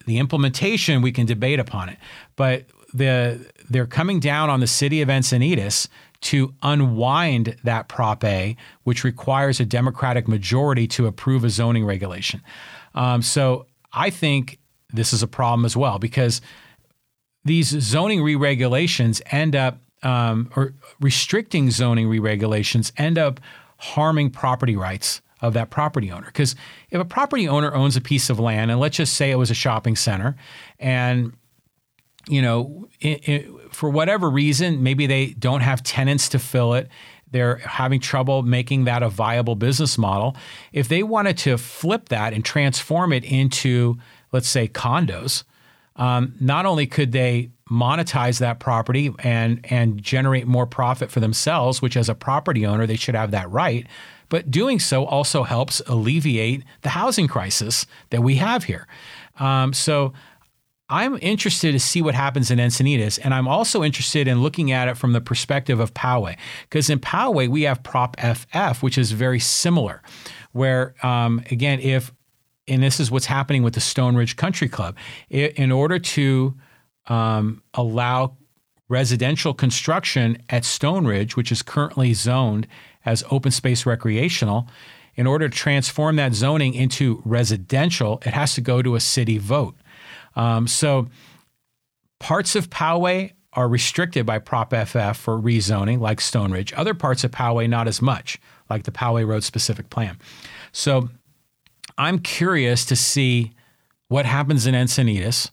The 0.06 0.18
implementation 0.18 1.02
we 1.02 1.12
can 1.12 1.26
debate 1.26 1.60
upon 1.60 1.90
it, 1.90 1.98
but 2.36 2.66
the 2.94 3.46
they're 3.70 3.86
coming 3.86 4.20
down 4.20 4.50
on 4.50 4.60
the 4.60 4.68
city 4.68 5.02
of 5.02 5.10
Encinitas 5.10 5.88
to 6.20 6.54
unwind 6.64 7.56
that 7.64 7.88
Prop 7.88 8.24
A, 8.24 8.56
which 8.84 9.04
requires 9.04 9.60
a 9.60 9.66
Democratic 9.66 10.28
majority 10.28 10.88
to 10.88 11.06
approve 11.06 11.44
a 11.44 11.50
zoning 11.50 11.86
regulation. 11.86 12.42
Um, 12.96 13.22
so 13.22 13.68
I 13.94 14.10
think 14.10 14.60
this 14.92 15.14
is 15.14 15.22
a 15.22 15.28
problem 15.28 15.66
as 15.66 15.78
well 15.78 16.00
because 16.00 16.42
these 17.46 17.70
zoning 17.70 18.22
re-regulations 18.22 19.22
end 19.32 19.56
up 19.56 19.80
um, 20.04 20.52
or 20.56 20.74
restricting 21.00 21.72
zoning 21.72 22.08
re-regulations 22.08 22.94
end 22.98 23.18
up 23.18 23.40
harming 23.78 24.30
property 24.30 24.76
rights 24.76 25.22
of 25.42 25.54
that 25.54 25.70
property 25.70 26.12
owner. 26.12 26.28
Because 26.28 26.56
if 26.90 27.00
a 27.00 27.06
property 27.06 27.48
owner 27.48 27.74
owns 27.74 27.96
a 27.96 28.02
piece 28.02 28.30
of 28.30 28.40
land, 28.40 28.72
and 28.72 28.80
let's 28.80 28.98
just 28.98 29.14
say 29.14 29.32
it 29.32 29.36
was 29.36 29.52
a 29.52 29.56
shopping 29.56 29.96
center, 29.96 30.36
and 30.80 31.34
you 32.28 32.42
know, 32.42 32.88
it, 33.00 33.30
it, 33.30 33.74
for 33.74 33.90
whatever 33.90 34.30
reason, 34.30 34.84
maybe 34.84 35.08
they 35.08 35.28
don't 35.28 35.62
have 35.62 35.82
tenants 35.82 36.28
to 36.30 36.40
fill 36.40 36.74
it. 36.74 36.90
They're 37.32 37.58
having 37.58 38.00
trouble 38.00 38.44
making 38.44 38.86
that 38.86 39.02
a 39.02 39.10
viable 39.10 39.56
business 39.56 39.98
model. 39.98 40.36
If 40.74 40.90
they 40.90 41.04
wanted 41.04 41.38
to 41.40 41.58
flip 41.58 42.10
that 42.10 42.34
and 42.34 42.44
transform 42.44 43.14
it 43.14 43.24
into, 43.24 43.98
let's 44.32 44.50
say, 44.50 44.68
condos, 44.68 45.44
um, 45.98 46.36
not 46.40 46.66
only 46.66 46.88
could 46.88 47.12
they 47.12 47.52
monetize 47.70 48.40
that 48.40 48.60
property 48.60 49.14
and 49.20 49.60
and 49.70 50.02
generate 50.02 50.48
more 50.48 50.66
profit 50.66 51.12
for 51.12 51.20
themselves, 51.20 51.82
which 51.82 51.98
as 51.98 52.08
a 52.08 52.16
property 52.16 52.66
owner 52.66 52.88
they 52.88 52.96
should 52.96 53.16
have 53.16 53.32
that 53.32 53.50
right, 53.52 53.86
but 54.30 54.50
doing 54.50 54.80
so 54.80 55.06
also 55.06 55.44
helps 55.44 55.82
alleviate 55.88 56.64
the 56.82 56.90
housing 56.90 57.28
crisis 57.28 57.86
that 58.10 58.22
we 58.22 58.36
have 58.36 58.64
here. 58.66 58.88
Um, 59.40 59.74
so 59.74 60.14
I'm 60.90 61.20
interested 61.22 61.74
to 61.74 61.80
see 61.80 62.02
what 62.02 62.16
happens 62.16 62.50
in 62.50 62.60
Encinitas, 62.60 63.20
and 63.22 63.34
I'm 63.34 63.48
also 63.48 63.84
interested 63.84 64.28
in 64.28 64.42
looking 64.42 64.72
at 64.72 64.88
it 64.88 64.96
from 64.96 65.12
the 65.12 65.20
perspective 65.20 65.82
of 65.82 65.94
Poway, 65.94 66.38
because 66.62 66.90
in 66.90 67.00
Poway 67.00 67.50
we 67.50 67.64
have 67.64 67.84
Prop 67.84 68.16
FF, 68.20 68.82
which 68.82 68.98
is 68.98 69.12
very 69.12 69.40
similar, 69.40 70.02
where 70.54 70.96
um, 71.06 71.42
again, 71.52 71.82
if 71.82 72.14
and 72.68 72.84
this 72.84 73.00
is 73.00 73.10
what's 73.10 73.26
happening 73.26 73.64
with 73.64 73.74
the 73.74 73.80
Stone 73.80 74.16
Ridge 74.16 74.36
Country 74.36 74.68
Club, 74.68 74.96
in 75.30 75.72
order 75.72 76.00
to 76.00 76.56
um, 77.08 77.64
allow 77.74 78.36
residential 78.90 79.54
construction 79.54 80.42
at 80.50 80.66
Stone 80.66 81.06
Ridge, 81.06 81.36
which 81.36 81.52
is 81.52 81.62
currently 81.62 82.14
zoned 82.14 82.68
as 83.06 83.24
open 83.32 83.52
space 83.52 83.86
recreational, 83.86 84.68
in 85.16 85.26
order 85.26 85.50
to 85.50 85.56
transform 85.56 86.16
that 86.18 86.34
zoning 86.34 86.74
into 86.74 87.22
residential, 87.26 88.22
it 88.26 88.34
has 88.34 88.54
to 88.54 88.62
go 88.62 88.82
to 88.82 88.96
a 88.96 89.00
city 89.00 89.38
vote. 89.38 89.76
Um, 90.36 90.68
so 90.68 91.08
parts 92.20 92.56
of 92.56 92.70
Poway 92.70 93.32
are 93.54 93.68
restricted 93.68 94.26
by 94.26 94.38
Prop 94.38 94.70
FF 94.70 95.18
for 95.18 95.40
rezoning, 95.40 96.00
like 96.00 96.22
Stone 96.22 96.52
Ridge. 96.52 96.72
Other 96.74 96.94
parts 96.94 97.24
of 97.24 97.32
Poway, 97.32 97.68
not 97.68 97.88
as 97.88 98.02
much, 98.02 98.40
like 98.70 98.84
the 98.84 98.92
Poway 98.92 99.26
Road 99.26 99.44
specific 99.44 99.90
plan. 99.90 100.18
So 100.72 101.10
I'm 101.98 102.20
curious 102.20 102.86
to 102.86 102.96
see 102.96 103.54
what 104.08 104.26
happens 104.26 104.68
in 104.68 104.76
Encinitas 104.76 105.50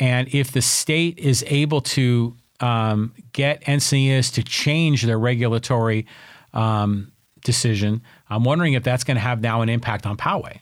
and 0.00 0.34
if 0.34 0.50
the 0.50 0.62
state 0.62 1.18
is 1.18 1.44
able 1.46 1.82
to 1.82 2.34
um, 2.60 3.12
get 3.32 3.62
Encinitas 3.64 4.32
to 4.34 4.42
change 4.42 5.02
their 5.02 5.18
regulatory 5.18 6.06
um, 6.54 7.12
decision, 7.44 8.02
I'm 8.28 8.42
wondering 8.42 8.72
if 8.72 8.82
that's 8.82 9.04
going 9.04 9.16
to 9.16 9.20
have 9.20 9.42
now 9.42 9.60
an 9.60 9.68
impact 9.68 10.06
on 10.06 10.16
Poway 10.16 10.60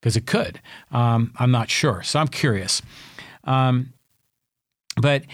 because 0.00 0.16
it 0.16 0.26
could. 0.26 0.60
Um, 0.90 1.32
I'm 1.38 1.52
not 1.52 1.70
sure. 1.70 2.02
So 2.02 2.18
I'm 2.18 2.28
curious. 2.28 2.82
Um, 3.44 3.92
but 5.00 5.24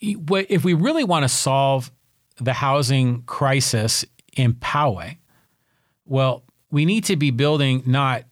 if 0.00 0.64
we 0.64 0.74
really 0.74 1.04
want 1.04 1.24
to 1.24 1.28
solve 1.28 1.92
the 2.38 2.54
housing 2.54 3.22
crisis 3.22 4.06
in 4.36 4.54
Poway, 4.54 5.18
well, 6.06 6.44
we 6.72 6.84
need 6.84 7.04
to 7.04 7.16
be 7.16 7.30
building 7.30 7.84
not 7.86 8.24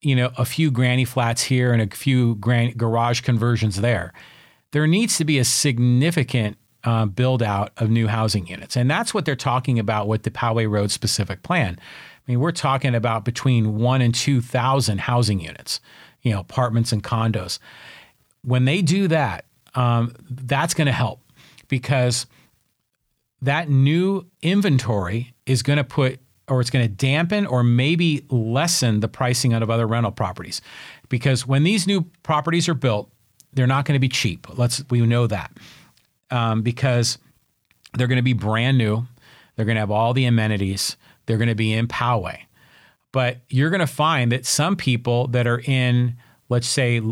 you 0.00 0.16
know 0.16 0.32
a 0.36 0.44
few 0.44 0.72
granny 0.72 1.04
flats 1.04 1.44
here 1.44 1.72
and 1.72 1.80
a 1.80 1.94
few 1.94 2.34
garage 2.34 3.20
conversions 3.20 3.80
there. 3.80 4.12
There 4.72 4.88
needs 4.88 5.18
to 5.18 5.24
be 5.24 5.38
a 5.38 5.44
significant 5.44 6.56
uh, 6.82 7.06
build 7.06 7.42
out 7.42 7.70
of 7.76 7.90
new 7.90 8.08
housing 8.08 8.48
units, 8.48 8.76
and 8.76 8.90
that's 8.90 9.14
what 9.14 9.24
they're 9.24 9.36
talking 9.36 9.78
about 9.78 10.08
with 10.08 10.24
the 10.24 10.30
Poway 10.30 10.68
Road 10.68 10.90
specific 10.90 11.44
plan. 11.44 11.78
I 11.78 12.30
mean, 12.30 12.40
we're 12.40 12.50
talking 12.50 12.94
about 12.94 13.24
between 13.24 13.76
one 13.76 14.00
and 14.00 14.12
two 14.12 14.40
thousand 14.40 15.02
housing 15.02 15.38
units, 15.38 15.78
you 16.22 16.32
know, 16.32 16.40
apartments 16.40 16.90
and 16.90 17.04
condos. 17.04 17.60
When 18.42 18.64
they 18.64 18.82
do 18.82 19.06
that, 19.08 19.44
um, 19.76 20.14
that's 20.28 20.74
going 20.74 20.86
to 20.86 20.92
help 20.92 21.20
because 21.68 22.26
that 23.42 23.68
new 23.68 24.26
inventory 24.40 25.34
is 25.46 25.62
going 25.62 25.76
to 25.76 25.84
put 25.84 26.18
or 26.48 26.60
it's 26.60 26.70
going 26.70 26.86
to 26.86 26.92
dampen 26.92 27.46
or 27.46 27.62
maybe 27.62 28.24
lessen 28.28 29.00
the 29.00 29.08
pricing 29.08 29.54
out 29.54 29.62
of 29.62 29.70
other 29.70 29.86
rental 29.86 30.12
properties. 30.12 30.60
Because 31.08 31.46
when 31.46 31.62
these 31.62 31.86
new 31.86 32.02
properties 32.22 32.68
are 32.68 32.74
built, 32.74 33.10
they're 33.52 33.66
not 33.66 33.84
going 33.84 33.94
to 33.94 34.00
be 34.00 34.08
cheap. 34.08 34.46
Let's 34.58 34.82
we 34.90 35.00
know 35.02 35.26
that 35.26 35.52
um, 36.30 36.62
because 36.62 37.18
they're 37.94 38.06
going 38.06 38.16
to 38.16 38.22
be 38.22 38.32
brand 38.32 38.78
new. 38.78 39.06
They're 39.56 39.66
going 39.66 39.76
to 39.76 39.80
have 39.80 39.90
all 39.90 40.14
the 40.14 40.24
amenities. 40.24 40.96
They're 41.26 41.36
going 41.36 41.48
to 41.48 41.54
be 41.54 41.72
in 41.72 41.86
Poway. 41.86 42.40
But 43.12 43.38
you're 43.50 43.70
going 43.70 43.80
to 43.80 43.86
find 43.86 44.32
that 44.32 44.46
some 44.46 44.74
people 44.74 45.28
that 45.28 45.46
are 45.46 45.60
in, 45.60 46.16
let's 46.48 46.66
say, 46.66 47.02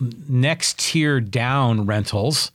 next 0.00 0.78
tier 0.78 1.20
down 1.20 1.84
rentals, 1.84 2.50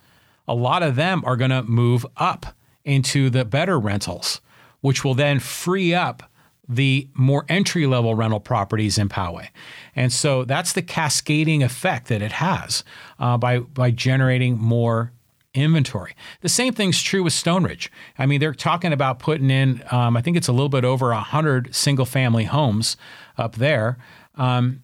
a 0.48 0.56
lot 0.56 0.82
of 0.82 0.96
them 0.96 1.22
are 1.24 1.38
going 1.38 1.52
to 1.52 1.62
move 1.64 2.06
up 2.18 2.48
into 2.84 3.30
the 3.30 3.46
better 3.46 3.80
rentals 3.80 4.42
which 4.82 5.04
will 5.04 5.14
then 5.14 5.40
free 5.40 5.94
up 5.94 6.24
the 6.70 7.08
more 7.14 7.46
entry 7.48 7.88
level 7.88 8.14
rental 8.16 8.40
properties 8.40 8.98
in 8.98 9.08
Poway. 9.08 9.48
And 9.96 10.12
so 10.12 10.44
that's 10.44 10.74
the 10.74 10.82
cascading 10.82 11.64
effect 11.64 12.08
that 12.10 12.22
it 12.22 12.34
has 12.34 12.84
uh, 13.20 13.38
by, 13.38 13.60
by 13.60 13.92
generating 13.92 14.58
more 14.58 15.14
inventory. 15.54 16.14
The 16.42 16.50
same 16.50 16.74
thing's 16.74 17.02
true 17.02 17.24
with 17.24 17.34
Stone 17.34 17.64
Ridge. 17.64 17.92
I 18.18 18.26
mean, 18.26 18.40
they're 18.40 18.54
talking 18.54 18.94
about 18.94 19.20
putting 19.20 19.50
in, 19.50 19.84
um, 19.92 20.18
I 20.18 20.22
think 20.22 20.38
it's 20.38 20.48
a 20.48 20.52
little 20.52 20.70
bit 20.70 20.84
over 20.84 21.10
100 21.10 21.74
single 21.74 22.06
family 22.06 22.44
homes 22.44 22.98
up 23.38 23.56
there. 23.56 23.98
Um, 24.36 24.84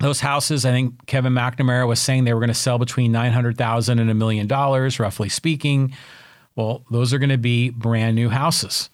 those 0.00 0.20
houses, 0.20 0.64
I 0.64 0.70
think 0.70 1.06
Kevin 1.06 1.32
McNamara 1.32 1.86
was 1.86 2.00
saying 2.00 2.24
they 2.24 2.32
were 2.32 2.40
going 2.40 2.48
to 2.48 2.54
sell 2.54 2.78
between 2.78 3.12
900,000 3.12 3.98
and 3.98 4.10
a 4.10 4.14
million 4.14 4.46
dollars, 4.46 4.98
roughly 4.98 5.28
speaking. 5.28 5.94
Well, 6.56 6.84
those 6.90 7.12
are 7.12 7.18
going 7.18 7.30
to 7.30 7.38
be 7.38 7.70
brand 7.70 8.16
new 8.16 8.30
houses. 8.30 8.90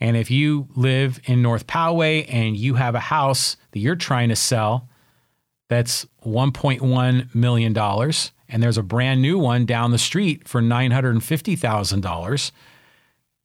And 0.00 0.16
if 0.16 0.30
you 0.30 0.68
live 0.74 1.20
in 1.24 1.42
North 1.42 1.66
Poway 1.66 2.26
and 2.28 2.56
you 2.56 2.74
have 2.74 2.94
a 2.94 3.00
house 3.00 3.56
that 3.72 3.80
you're 3.80 3.96
trying 3.96 4.28
to 4.28 4.36
sell 4.36 4.88
that's 5.68 6.06
$1.1 6.24 7.34
million, 7.34 7.76
and 8.48 8.62
there's 8.62 8.78
a 8.78 8.82
brand 8.82 9.20
new 9.20 9.38
one 9.38 9.66
down 9.66 9.90
the 9.90 9.98
street 9.98 10.48
for 10.48 10.62
$950,000, 10.62 12.52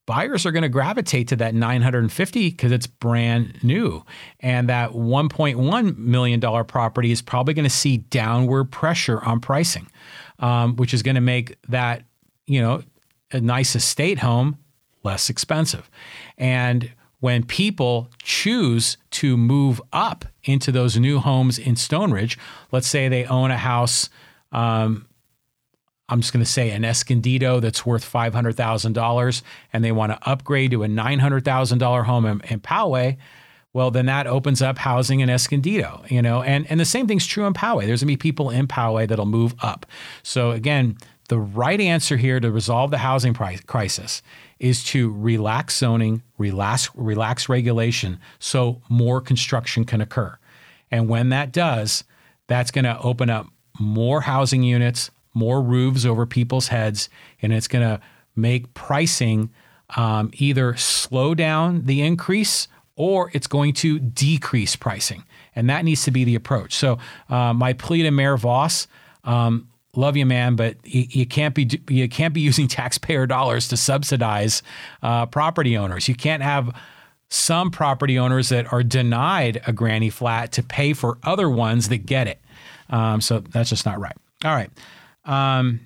buyers 0.06 0.46
are 0.46 0.52
going 0.52 0.64
to 0.64 0.70
gravitate 0.70 1.28
to 1.30 1.36
that 1.38 1.54
950 1.54 2.50
because 2.50 2.72
it's 2.72 2.88
brand 2.88 3.62
new. 3.64 4.04
And 4.40 4.70
that 4.70 4.92
$1.1 4.92 5.98
million 5.98 6.66
property 6.66 7.12
is 7.12 7.22
probably 7.22 7.54
going 7.54 7.64
to 7.64 7.70
see 7.70 7.98
downward 7.98 8.66
pressure 8.66 9.22
on 9.24 9.40
pricing, 9.40 9.88
um, 10.40 10.78
which 10.78 10.94
is 10.94 11.04
going 11.04 11.16
to 11.16 11.22
make 11.22 11.58
that, 11.68 12.04
you 12.46 12.62
know, 12.62 12.84
a 13.32 13.42
nice 13.42 13.76
estate 13.76 14.20
home 14.20 14.58
less 15.04 15.30
expensive. 15.30 15.90
And 16.38 16.92
when 17.20 17.44
people 17.44 18.10
choose 18.22 18.98
to 19.12 19.38
move 19.38 19.82
up 19.94 20.26
into 20.44 20.72
those 20.72 20.98
new 20.98 21.20
homes 21.20 21.58
in 21.58 21.76
Stone 21.76 22.12
Ridge, 22.12 22.38
let's 22.72 22.88
say 22.88 23.08
they 23.08 23.26
own 23.26 23.50
a 23.50 23.58
house, 23.58 24.10
um, 24.52 25.08
I'm 26.10 26.20
just 26.20 26.34
going 26.34 26.44
to 26.44 26.52
say 26.52 26.72
an 26.72 26.84
Escondido 26.84 27.60
that's 27.60 27.86
worth 27.86 28.04
$500,000 28.04 29.42
and 29.72 29.84
they 29.86 29.92
want 29.92 30.12
to 30.12 30.30
upgrade 30.30 30.72
to 30.72 30.84
a 30.84 30.88
$900,000 30.88 32.04
home 32.04 32.26
in, 32.26 32.42
in 32.42 32.60
Poway, 32.60 33.18
well, 33.72 33.90
then 33.90 34.06
that 34.06 34.28
opens 34.28 34.62
up 34.62 34.78
housing 34.78 35.22
in 35.22 35.30
Escondido, 35.30 36.04
you 36.08 36.22
know, 36.22 36.44
and, 36.44 36.70
and 36.70 36.80
the 36.80 36.86
same 36.86 37.08
thing's 37.08 37.26
true 37.26 37.46
in 37.46 37.54
Poway. 37.54 37.88
There's 37.88 38.02
gonna 38.02 38.12
be 38.12 38.18
people 38.18 38.52
in 38.52 38.68
Poway 38.68 39.08
that'll 39.08 39.26
move 39.26 39.56
up. 39.62 39.88
So 40.22 40.52
again, 40.52 40.98
the 41.30 41.40
right 41.40 41.82
answer 41.82 42.18
here 42.18 42.40
to 42.40 42.52
resolve 42.52 42.92
the 42.92 43.00
housing 43.00 43.34
price 43.34 43.62
crisis 43.62 44.22
is 44.64 44.82
to 44.82 45.12
relax 45.12 45.78
zoning, 45.78 46.24
relax, 46.38 46.90
relax 46.96 47.50
regulation 47.50 48.18
so 48.40 48.82
more 48.88 49.20
construction 49.20 49.84
can 49.84 50.00
occur. 50.00 50.38
And 50.90 51.10
when 51.10 51.28
that 51.30 51.52
does, 51.52 52.06
that's 52.48 52.72
going 52.72 52.86
to 52.86 52.98
open 53.02 53.30
up 53.30 53.48
more 53.78 54.22
housing 54.22 54.64
units, 54.64 55.12
more 55.34 55.62
roofs 55.62 56.06
over 56.06 56.26
people's 56.26 56.70
heads, 56.70 57.10
and 57.42 57.52
it's 57.52 57.68
going 57.68 57.84
to 57.84 58.00
make 58.38 58.74
pricing 58.74 59.50
um, 59.98 60.32
either 60.36 60.78
slow 60.78 61.36
down 61.36 61.82
the 61.84 62.02
increase 62.02 62.70
or 62.96 63.32
it's 63.34 63.48
going 63.48 63.74
to 63.74 64.00
decrease 64.00 64.78
pricing. 64.78 65.26
And 65.58 65.70
that 65.70 65.84
needs 65.84 66.06
to 66.06 66.12
be 66.12 66.24
the 66.24 66.36
approach. 66.36 66.74
So, 66.74 67.00
uh, 67.30 67.54
my 67.54 67.74
plea 67.74 68.04
to 68.04 68.12
Mayor 68.12 68.38
Vaus 68.38 68.88
um, 69.26 69.68
love 69.96 70.18
you, 70.18 70.26
man, 70.26 70.56
but 70.56 70.78
you, 70.84 71.06
you, 71.10 71.26
can't 71.26 71.56
be 71.56 71.70
you 71.90 72.10
can't 72.10 72.34
be 72.34 72.42
using 72.50 72.68
taxpayer 72.68 73.26
dollars 73.26 73.68
to 73.70 73.78
subsidize 73.78 74.64
uh, 75.02 75.26
property 75.26 75.78
owners. 75.78 76.08
You 76.08 76.16
can't 76.16 76.44
have 76.44 76.76
some 77.30 77.72
property 77.72 78.20
owners 78.20 78.50
that 78.50 78.72
are 78.72 78.84
denied 78.84 79.62
a 79.66 79.74
granny 79.74 80.10
flat 80.10 80.52
to 80.54 80.64
pay 80.64 80.94
for 80.94 81.18
other 81.24 81.50
ones 81.50 81.90
that 81.90 82.06
get 82.06 82.28
it. 82.28 82.40
Um, 82.90 83.22
so 83.22 83.40
that's 83.40 83.70
just 83.70 83.86
not 83.86 84.00
right. 84.00 84.16
All 84.46 84.54
right. 84.54 84.70
Um, 85.26 85.80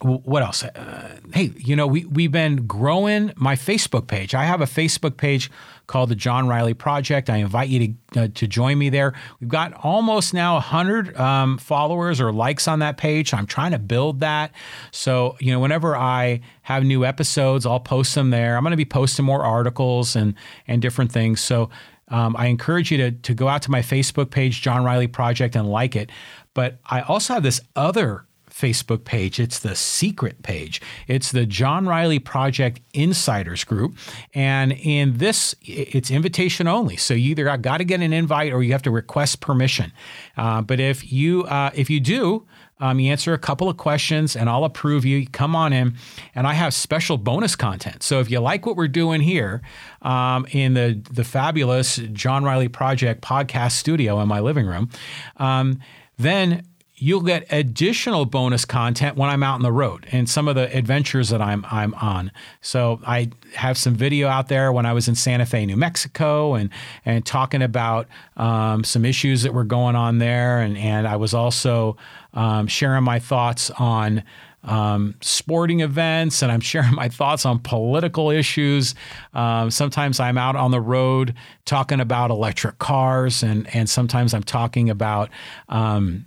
what 0.00 0.42
else? 0.42 0.64
Uh, 0.64 1.18
hey, 1.32 1.52
you 1.56 1.76
know, 1.76 1.86
we, 1.86 2.04
we've 2.06 2.32
been 2.32 2.66
growing 2.66 3.32
my 3.36 3.54
Facebook 3.54 4.08
page. 4.08 4.34
I 4.34 4.44
have 4.44 4.60
a 4.60 4.66
Facebook 4.66 5.16
page 5.16 5.50
called 5.86 6.08
the 6.08 6.14
John 6.14 6.48
Riley 6.48 6.74
Project. 6.74 7.28
I 7.28 7.36
invite 7.36 7.68
you 7.68 7.94
to, 8.12 8.22
uh, 8.22 8.28
to 8.34 8.46
join 8.46 8.78
me 8.78 8.88
there. 8.90 9.12
We've 9.40 9.48
got 9.48 9.72
almost 9.84 10.34
now 10.34 10.54
100 10.54 11.16
um, 11.16 11.58
followers 11.58 12.20
or 12.20 12.32
likes 12.32 12.66
on 12.68 12.78
that 12.80 12.96
page. 12.96 13.34
I'm 13.34 13.46
trying 13.46 13.72
to 13.72 13.78
build 13.78 14.20
that. 14.20 14.52
So, 14.90 15.36
you 15.40 15.52
know, 15.52 15.60
whenever 15.60 15.96
I 15.96 16.40
have 16.62 16.84
new 16.84 17.04
episodes, 17.04 17.66
I'll 17.66 17.80
post 17.80 18.14
them 18.14 18.30
there. 18.30 18.56
I'm 18.56 18.62
going 18.62 18.72
to 18.72 18.76
be 18.76 18.84
posting 18.84 19.24
more 19.24 19.44
articles 19.44 20.16
and, 20.16 20.34
and 20.66 20.80
different 20.80 21.12
things. 21.12 21.40
So, 21.40 21.70
um, 22.08 22.36
I 22.38 22.46
encourage 22.46 22.90
you 22.90 22.98
to, 22.98 23.10
to 23.12 23.34
go 23.34 23.48
out 23.48 23.62
to 23.62 23.70
my 23.70 23.80
Facebook 23.80 24.30
page, 24.30 24.60
John 24.60 24.84
Riley 24.84 25.06
Project, 25.06 25.56
and 25.56 25.68
like 25.68 25.96
it. 25.96 26.10
But 26.52 26.78
I 26.84 27.00
also 27.00 27.34
have 27.34 27.42
this 27.42 27.60
other 27.74 28.26
Facebook 28.54 29.04
page. 29.04 29.40
It's 29.40 29.58
the 29.58 29.74
secret 29.74 30.42
page. 30.42 30.80
It's 31.08 31.32
the 31.32 31.44
John 31.44 31.86
Riley 31.86 32.20
Project 32.20 32.80
Insiders 32.92 33.64
Group. 33.64 33.96
And 34.32 34.72
in 34.72 35.18
this, 35.18 35.56
it's 35.62 36.10
invitation 36.10 36.68
only. 36.68 36.96
So 36.96 37.14
you 37.14 37.30
either 37.30 37.56
got 37.56 37.78
to 37.78 37.84
get 37.84 38.00
an 38.00 38.12
invite 38.12 38.52
or 38.52 38.62
you 38.62 38.72
have 38.72 38.82
to 38.82 38.90
request 38.90 39.40
permission. 39.40 39.92
Uh, 40.36 40.62
but 40.62 40.78
if 40.78 41.12
you 41.12 41.42
uh, 41.44 41.70
if 41.74 41.90
you 41.90 41.98
do, 41.98 42.46
um, 42.80 43.00
you 43.00 43.10
answer 43.10 43.32
a 43.32 43.38
couple 43.38 43.68
of 43.68 43.76
questions 43.76 44.36
and 44.36 44.48
I'll 44.48 44.64
approve 44.64 45.04
you. 45.04 45.26
Come 45.28 45.56
on 45.56 45.72
in. 45.72 45.96
And 46.34 46.46
I 46.46 46.54
have 46.54 46.74
special 46.74 47.18
bonus 47.18 47.56
content. 47.56 48.02
So 48.02 48.20
if 48.20 48.30
you 48.30 48.40
like 48.40 48.66
what 48.66 48.76
we're 48.76 48.88
doing 48.88 49.20
here 49.20 49.62
um, 50.02 50.46
in 50.50 50.74
the, 50.74 51.00
the 51.10 51.24
fabulous 51.24 51.96
John 52.12 52.44
Riley 52.44 52.68
Project 52.68 53.20
podcast 53.20 53.72
studio 53.72 54.20
in 54.20 54.28
my 54.28 54.40
living 54.40 54.66
room, 54.66 54.90
um, 55.38 55.80
then 56.18 56.64
you'll 56.96 57.22
get 57.22 57.44
additional 57.52 58.24
bonus 58.24 58.64
content 58.64 59.16
when 59.16 59.28
I'm 59.28 59.42
out 59.42 59.54
on 59.54 59.62
the 59.62 59.72
road 59.72 60.06
and 60.12 60.28
some 60.28 60.46
of 60.46 60.54
the 60.54 60.74
adventures 60.76 61.28
that 61.30 61.42
I'm 61.42 61.64
I'm 61.68 61.92
on. 61.94 62.30
So 62.60 63.00
I 63.06 63.30
have 63.54 63.76
some 63.76 63.94
video 63.94 64.28
out 64.28 64.48
there 64.48 64.72
when 64.72 64.86
I 64.86 64.92
was 64.92 65.08
in 65.08 65.14
Santa 65.14 65.44
Fe, 65.44 65.66
New 65.66 65.76
Mexico, 65.76 66.54
and 66.54 66.70
and 67.04 67.26
talking 67.26 67.62
about 67.62 68.06
um, 68.36 68.84
some 68.84 69.04
issues 69.04 69.42
that 69.42 69.52
were 69.52 69.64
going 69.64 69.96
on 69.96 70.18
there, 70.18 70.60
and 70.60 70.78
and 70.78 71.08
I 71.08 71.16
was 71.16 71.34
also 71.34 71.96
um, 72.32 72.66
sharing 72.66 73.04
my 73.04 73.18
thoughts 73.18 73.70
on. 73.72 74.22
Um, 74.66 75.14
sporting 75.20 75.80
events, 75.80 76.40
and 76.40 76.50
I'm 76.50 76.60
sharing 76.62 76.94
my 76.94 77.10
thoughts 77.10 77.44
on 77.44 77.58
political 77.58 78.30
issues. 78.30 78.94
Um, 79.34 79.70
sometimes 79.70 80.20
I'm 80.20 80.38
out 80.38 80.56
on 80.56 80.70
the 80.70 80.80
road 80.80 81.34
talking 81.66 82.00
about 82.00 82.30
electric 82.30 82.78
cars, 82.78 83.42
and 83.42 83.68
and 83.74 83.90
sometimes 83.90 84.32
I'm 84.32 84.42
talking 84.42 84.88
about 84.88 85.28
um, 85.68 86.24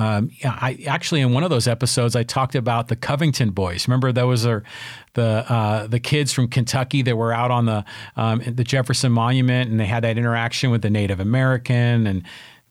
um, 0.00 0.30
yeah, 0.42 0.56
I 0.58 0.78
actually 0.86 1.20
in 1.20 1.34
one 1.34 1.44
of 1.44 1.50
those 1.50 1.68
episodes 1.68 2.16
I 2.16 2.22
talked 2.22 2.54
about 2.54 2.88
the 2.88 2.96
Covington 2.96 3.50
boys. 3.50 3.86
Remember 3.86 4.12
those 4.12 4.46
are 4.46 4.64
the 5.12 5.44
uh, 5.46 5.86
the 5.88 6.00
kids 6.00 6.32
from 6.32 6.48
Kentucky 6.48 7.02
that 7.02 7.16
were 7.16 7.34
out 7.34 7.50
on 7.50 7.66
the 7.66 7.84
um, 8.16 8.40
the 8.46 8.64
Jefferson 8.64 9.12
Monument 9.12 9.70
and 9.70 9.78
they 9.78 9.84
had 9.84 10.02
that 10.04 10.16
interaction 10.16 10.70
with 10.70 10.80
the 10.80 10.88
Native 10.88 11.20
American 11.20 12.06
and 12.06 12.22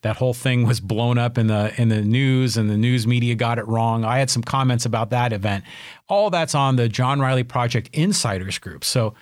that 0.02 0.16
whole 0.16 0.34
thing 0.34 0.66
was 0.66 0.80
blown 0.80 1.20
up 1.20 1.38
in 1.38 1.46
the 1.46 1.72
in 1.80 1.90
the 1.90 2.02
news 2.02 2.58
and 2.58 2.68
the 2.68 2.78
news 2.78 3.06
media 3.06 3.36
got 3.36 3.60
it 3.60 3.68
wrong. 3.68 4.04
I 4.04 4.18
had 4.18 4.32
some 4.32 4.42
comments 4.42 4.88
about 4.88 5.12
that 5.12 5.32
event. 5.32 5.66
All 6.08 6.32
that's 6.32 6.56
on 6.56 6.78
the 6.78 6.90
John 6.90 7.20
Riley 7.20 7.44
Project 7.44 7.92
Insiders 7.94 8.58
group. 8.58 8.84
So 8.84 9.14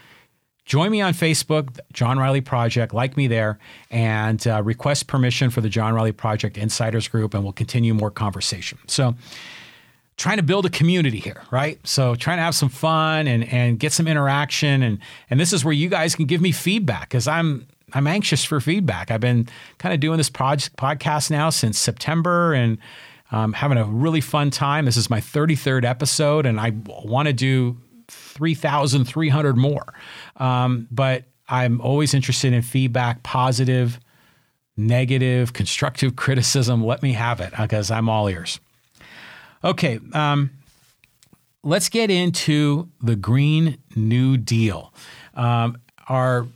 Join 0.67 0.91
me 0.91 0.99
on 0.99 1.13
Facebook, 1.13 1.79
John 1.93 2.19
Riley 2.19 2.41
Project, 2.41 2.93
like 2.93 3.15
me 3.15 3.27
there, 3.27 3.57
and 3.89 4.45
uh, 4.45 4.61
request 4.61 5.07
permission 5.07 5.49
for 5.49 5.61
the 5.61 5.69
John 5.69 5.93
Riley 5.93 6.11
Project 6.11 6.57
Insiders 6.57 7.07
Group, 7.07 7.33
and 7.33 7.41
we'll 7.43 7.53
continue 7.53 7.93
more 7.93 8.11
conversation. 8.11 8.77
So, 8.85 9.15
trying 10.17 10.37
to 10.37 10.43
build 10.43 10.65
a 10.65 10.69
community 10.69 11.19
here, 11.19 11.41
right? 11.51 11.79
So, 11.87 12.15
trying 12.15 12.39
to 12.39 12.43
have 12.43 12.53
some 12.53 12.67
fun 12.67 13.27
and 13.27 13.45
and 13.45 13.79
get 13.79 13.93
some 13.93 14.09
interaction, 14.09 14.83
and 14.83 14.99
and 15.29 15.39
this 15.39 15.53
is 15.53 15.63
where 15.63 15.73
you 15.73 15.87
guys 15.87 16.15
can 16.15 16.25
give 16.25 16.41
me 16.41 16.51
feedback 16.51 17.07
because 17.07 17.29
I'm 17.29 17.65
I'm 17.93 18.05
anxious 18.05 18.43
for 18.43 18.59
feedback. 18.59 19.09
I've 19.09 19.21
been 19.21 19.47
kind 19.77 19.93
of 19.93 20.01
doing 20.01 20.17
this 20.17 20.29
project 20.29 20.75
podcast 20.75 21.31
now 21.31 21.49
since 21.49 21.79
September, 21.79 22.53
and 22.53 22.77
um, 23.31 23.53
having 23.53 23.77
a 23.77 23.85
really 23.85 24.19
fun 24.19 24.51
time. 24.51 24.83
This 24.83 24.97
is 24.97 25.09
my 25.09 25.21
33rd 25.21 25.85
episode, 25.85 26.45
and 26.45 26.59
I 26.59 26.73
want 27.05 27.29
to 27.29 27.33
do 27.33 27.77
3,300 28.07 29.57
more. 29.57 29.93
Um, 30.37 30.87
but 30.91 31.25
I'm 31.49 31.81
always 31.81 32.13
interested 32.13 32.53
in 32.53 32.61
feedback, 32.61 33.23
positive, 33.23 33.99
negative, 34.75 35.53
constructive 35.53 36.15
criticism. 36.15 36.83
Let 36.83 37.01
me 37.01 37.13
have 37.13 37.39
it 37.39 37.53
because 37.59 37.89
I'm 37.91 38.09
all 38.09 38.27
ears. 38.27 38.59
Okay, 39.63 39.99
um, 40.13 40.51
let's 41.63 41.89
get 41.89 42.11
into 42.11 42.89
the 43.01 43.15
Green 43.15 43.77
New 43.95 44.37
Deal. 44.37 44.93
Um, 45.33 45.77
our 46.07 46.47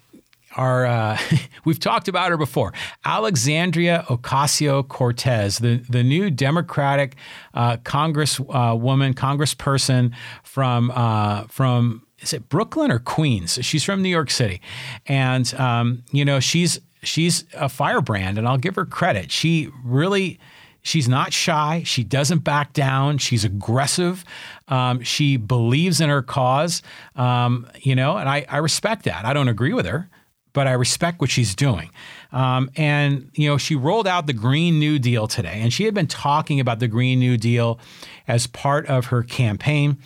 our 0.56 0.86
uh, 0.86 1.18
we've 1.66 1.80
talked 1.80 2.08
about 2.08 2.30
her 2.30 2.38
before. 2.38 2.74
Alexandria 3.06 4.06
Ocasio 4.08 4.88
Cortez, 4.88 5.60
the 5.60 5.78
the 5.90 6.04
new 6.04 6.30
Democratic 6.30 7.16
uh, 7.54 7.78
Congresswoman, 7.78 9.12
uh, 9.12 9.14
Congressperson 9.14 10.14
from 10.52 10.92
uh, 10.94 11.44
from 11.44 12.06
is 12.20 12.34
it 12.34 12.50
Brooklyn 12.50 12.92
or 12.92 13.00
Queens? 13.00 13.58
She's 13.62 13.86
from 13.86 14.02
New 14.02 14.10
York 14.10 14.30
City, 14.30 14.62
and 15.06 15.52
um, 15.56 16.04
you 16.12 16.26
know 16.26 16.42
she's 16.42 16.80
she's 17.04 17.46
a 17.54 17.70
firebrand, 17.70 18.38
and 18.38 18.46
I'll 18.46 18.58
give 18.58 18.76
her 18.76 18.86
credit. 18.86 19.32
She 19.32 19.70
really. 19.84 20.40
She's 20.84 21.08
not 21.08 21.32
shy. 21.32 21.84
She 21.86 22.04
doesn't 22.04 22.40
back 22.40 22.74
down. 22.74 23.20
She's 23.20 23.46
aggressive. 23.46 24.26
Um, 24.68 25.04
she 25.04 25.38
believes 25.38 26.02
in 26.02 26.10
her 26.10 26.24
cause, 26.24 26.82
um, 27.16 27.68
you 27.82 27.94
know, 27.94 28.18
and 28.18 28.28
I, 28.28 28.48
I 28.50 28.58
respect 28.58 29.04
that. 29.04 29.24
I 29.24 29.34
don't 29.34 29.48
agree 29.48 29.74
with 29.74 29.86
her 29.86 30.10
but 30.54 30.68
I 30.68 30.74
respect 30.74 31.22
what 31.22 31.30
she's 31.30 31.56
doing. 31.56 31.92
Um, 32.32 32.70
and, 32.76 33.30
you 33.34 33.50
know, 33.50 33.58
she 33.58 33.76
rolled 33.76 34.08
out 34.08 34.28
the 34.28 34.34
Green 34.34 34.80
New 34.80 35.00
Deal 35.00 35.28
today, 35.28 35.60
and 35.62 35.72
she 35.72 35.86
had 35.86 35.94
been 35.94 36.08
talking 36.08 36.60
about 36.60 36.80
the 36.80 36.88
Green 36.88 37.20
New 37.20 37.38
Deal 37.38 37.80
as 38.28 38.48
part 38.48 38.86
of 38.88 39.08
her 39.08 39.24
campaign. 39.24 39.98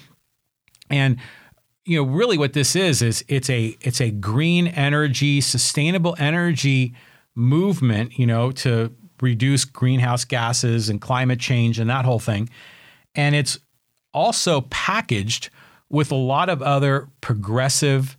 And, 0.89 1.17
you 1.85 1.97
know, 1.97 2.09
really 2.09 2.37
what 2.37 2.53
this 2.53 2.75
is, 2.75 3.01
is 3.01 3.23
it's 3.27 3.49
a, 3.49 3.77
it's 3.81 4.01
a 4.01 4.11
green 4.11 4.67
energy, 4.67 5.41
sustainable 5.41 6.15
energy 6.19 6.93
movement, 7.35 8.17
you 8.17 8.25
know, 8.25 8.51
to 8.51 8.93
reduce 9.21 9.65
greenhouse 9.65 10.25
gases 10.25 10.89
and 10.89 11.01
climate 11.01 11.39
change 11.39 11.79
and 11.79 11.89
that 11.89 12.05
whole 12.05 12.19
thing. 12.19 12.49
And 13.13 13.35
it's 13.35 13.59
also 14.13 14.61
packaged 14.61 15.49
with 15.89 16.11
a 16.11 16.15
lot 16.15 16.49
of 16.49 16.61
other 16.61 17.09
progressive 17.21 18.17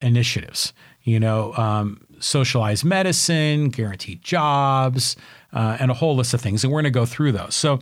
initiatives 0.00 0.72
you 1.04 1.20
know, 1.20 1.52
um, 1.54 2.00
socialized 2.18 2.84
medicine, 2.84 3.68
guaranteed 3.68 4.22
jobs, 4.22 5.16
uh, 5.52 5.76
and 5.78 5.90
a 5.90 5.94
whole 5.94 6.16
list 6.16 6.34
of 6.34 6.40
things. 6.40 6.64
And 6.64 6.72
we're 6.72 6.80
going 6.82 6.92
to 6.92 6.98
go 6.98 7.06
through 7.06 7.32
those. 7.32 7.54
So 7.54 7.78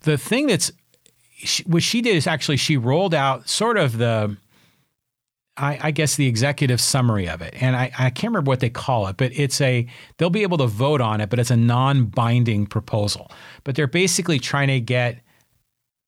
the 0.00 0.18
thing 0.18 0.46
that's 0.46 0.72
she, 1.36 1.62
what 1.64 1.82
she 1.82 2.00
did 2.00 2.16
is 2.16 2.26
actually 2.26 2.56
she 2.56 2.76
rolled 2.76 3.14
out 3.14 3.48
sort 3.48 3.76
of 3.76 3.98
the 3.98 4.36
I, 5.58 5.78
I, 5.84 5.90
guess 5.90 6.16
the 6.16 6.26
executive 6.26 6.82
summary 6.82 7.28
of 7.28 7.40
it. 7.40 7.54
And 7.60 7.74
I, 7.74 7.90
I, 7.98 8.10
can't 8.10 8.30
remember 8.32 8.50
what 8.50 8.60
they 8.60 8.68
call 8.68 9.06
it, 9.06 9.16
but 9.16 9.32
it's 9.32 9.58
a, 9.62 9.86
they'll 10.18 10.28
be 10.28 10.42
able 10.42 10.58
to 10.58 10.66
vote 10.66 11.00
on 11.00 11.22
it, 11.22 11.30
but 11.30 11.38
it's 11.38 11.50
a 11.50 11.56
non 11.56 12.06
binding 12.06 12.66
proposal. 12.66 13.30
But 13.64 13.74
they're 13.74 13.86
basically 13.86 14.38
trying 14.38 14.68
to 14.68 14.80
get, 14.80 15.20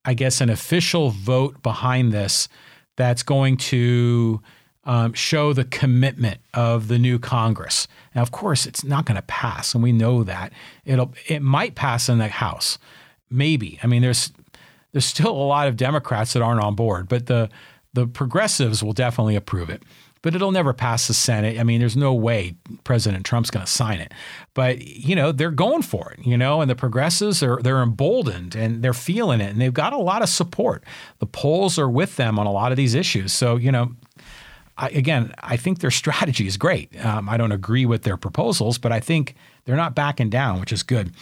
I 0.04 0.12
guess, 0.12 0.42
an 0.42 0.50
official 0.50 1.10
vote 1.10 1.62
behind 1.62 2.12
this 2.12 2.48
that's 2.96 3.22
going 3.22 3.56
to 3.56 4.42
um, 4.84 5.12
show 5.14 5.52
the 5.52 5.64
commitment 5.64 6.40
of 6.52 6.88
the 6.88 6.98
new 6.98 7.18
Congress. 7.18 7.88
Now, 8.14 8.22
of 8.22 8.32
course, 8.32 8.66
it's 8.66 8.84
not 8.84 9.06
going 9.06 9.16
to 9.16 9.22
pass, 9.22 9.74
and 9.74 9.82
we 9.82 9.92
know 9.92 10.24
that 10.24 10.52
it'll 10.84 11.14
it 11.26 11.40
might 11.40 11.74
pass 11.74 12.08
in 12.08 12.18
the 12.18 12.28
House, 12.28 12.78
maybe. 13.30 13.78
I 13.82 13.86
mean, 13.86 14.02
there's 14.02 14.32
there's 14.92 15.04
still 15.04 15.30
a 15.30 15.48
lot 15.48 15.68
of 15.68 15.76
Democrats 15.76 16.32
that 16.32 16.42
aren't 16.42 16.62
on 16.62 16.74
board, 16.74 17.08
but 17.08 17.26
the 17.26 17.48
the 17.94 18.06
progressives 18.06 18.82
will 18.82 18.92
definitely 18.92 19.34
approve 19.36 19.70
it. 19.70 19.82
But 20.20 20.34
it'll 20.34 20.52
never 20.52 20.72
pass 20.72 21.06
the 21.06 21.14
Senate. 21.14 21.60
I 21.60 21.62
mean, 21.62 21.78
there's 21.78 21.96
no 21.96 22.12
way 22.12 22.56
President 22.82 23.24
Trump's 23.24 23.50
going 23.50 23.64
to 23.64 23.70
sign 23.70 24.00
it. 24.00 24.12
But 24.52 24.80
you 24.80 25.14
know, 25.14 25.30
they're 25.30 25.50
going 25.50 25.82
for 25.82 26.12
it. 26.12 26.26
You 26.26 26.36
know, 26.36 26.60
and 26.60 26.70
the 26.70 26.74
progressives 26.74 27.42
are 27.42 27.60
they're 27.62 27.82
emboldened 27.82 28.54
and 28.54 28.82
they're 28.82 28.92
feeling 28.92 29.40
it, 29.40 29.50
and 29.50 29.60
they've 29.60 29.72
got 29.72 29.92
a 29.92 29.98
lot 29.98 30.22
of 30.22 30.28
support. 30.28 30.84
The 31.18 31.26
polls 31.26 31.78
are 31.78 31.88
with 31.88 32.16
them 32.16 32.38
on 32.38 32.46
a 32.46 32.52
lot 32.52 32.72
of 32.72 32.76
these 32.76 32.94
issues. 32.94 33.32
So 33.32 33.56
you 33.56 33.70
know, 33.70 33.92
I, 34.76 34.88
again, 34.88 35.32
I 35.38 35.56
think 35.56 35.80
their 35.80 35.90
strategy 36.02 36.46
is 36.46 36.56
great. 36.56 37.04
Um, 37.04 37.28
I 37.28 37.36
don't 37.36 37.52
agree 37.52 37.86
with 37.86 38.02
their 38.02 38.16
proposals, 38.16 38.78
but 38.78 38.92
I 38.92 39.00
think 39.00 39.34
they're 39.64 39.76
not 39.76 39.94
backing 39.94 40.30
down, 40.30 40.60
which 40.60 40.72
is 40.72 40.82
good. 40.82 41.12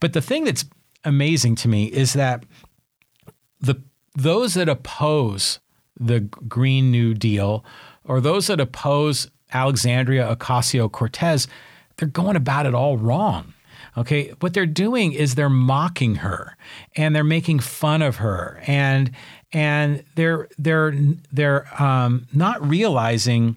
But 0.00 0.12
the 0.12 0.22
thing 0.22 0.44
that's 0.44 0.64
amazing 1.04 1.54
to 1.56 1.68
me 1.68 1.86
is 1.86 2.12
that 2.12 2.44
the 3.62 3.80
those 4.14 4.54
that 4.54 4.68
oppose 4.68 5.58
the 5.98 6.20
Green 6.20 6.90
New 6.90 7.14
Deal 7.14 7.64
or 8.04 8.20
those 8.20 8.48
that 8.48 8.60
oppose 8.60 9.30
Alexandria 9.52 10.34
Ocasio 10.36 10.90
Cortez, 10.90 11.46
they're 11.96 12.08
going 12.08 12.36
about 12.36 12.66
it 12.66 12.74
all 12.74 12.98
wrong. 12.98 13.54
Okay, 13.96 14.32
what 14.40 14.54
they're 14.54 14.64
doing 14.64 15.12
is 15.12 15.34
they're 15.34 15.50
mocking 15.50 16.16
her 16.16 16.56
and 16.96 17.14
they're 17.14 17.24
making 17.24 17.58
fun 17.58 18.00
of 18.00 18.16
her 18.16 18.62
and 18.66 19.10
and 19.52 20.02
they're 20.14 20.48
they're 20.58 20.94
they're 21.30 21.82
um, 21.82 22.26
not 22.32 22.66
realizing 22.66 23.56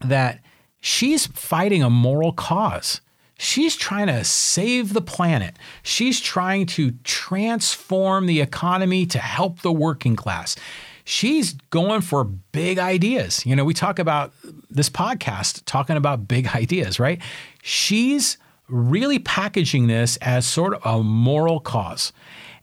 that 0.00 0.40
she's 0.80 1.26
fighting 1.26 1.82
a 1.82 1.88
moral 1.88 2.32
cause. 2.32 3.00
She's 3.44 3.76
trying 3.76 4.06
to 4.06 4.24
save 4.24 4.94
the 4.94 5.02
planet. 5.02 5.56
She's 5.82 6.18
trying 6.18 6.64
to 6.68 6.92
transform 7.04 8.24
the 8.24 8.40
economy 8.40 9.04
to 9.04 9.18
help 9.18 9.60
the 9.60 9.70
working 9.70 10.16
class. 10.16 10.56
She's 11.04 11.52
going 11.68 12.00
for 12.00 12.24
big 12.24 12.78
ideas. 12.78 13.44
You 13.44 13.54
know, 13.54 13.66
we 13.66 13.74
talk 13.74 13.98
about 13.98 14.32
this 14.70 14.88
podcast 14.88 15.62
talking 15.66 15.98
about 15.98 16.26
big 16.26 16.46
ideas, 16.54 16.98
right? 16.98 17.20
She's 17.62 18.38
really 18.68 19.18
packaging 19.18 19.88
this 19.88 20.16
as 20.22 20.46
sort 20.46 20.72
of 20.72 20.86
a 20.86 21.02
moral 21.02 21.60
cause. 21.60 22.14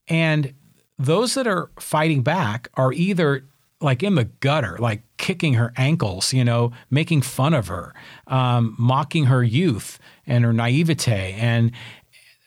And 0.07 0.51
those 0.97 1.35
that 1.35 1.45
are 1.45 1.69
fighting 1.79 2.23
back 2.23 2.69
are 2.73 2.91
either 2.91 3.45
like 3.81 4.01
in 4.01 4.15
the 4.15 4.25
gutter, 4.25 4.77
like 4.79 5.03
kicking 5.17 5.55
her 5.55 5.73
ankles, 5.77 6.33
you 6.33 6.43
know, 6.43 6.71
making 6.89 7.21
fun 7.21 7.53
of 7.53 7.67
her, 7.67 7.93
um, 8.27 8.75
mocking 8.77 9.25
her 9.25 9.43
youth 9.43 9.99
and 10.31 10.45
her 10.45 10.53
naivete. 10.53 11.35
And 11.37 11.71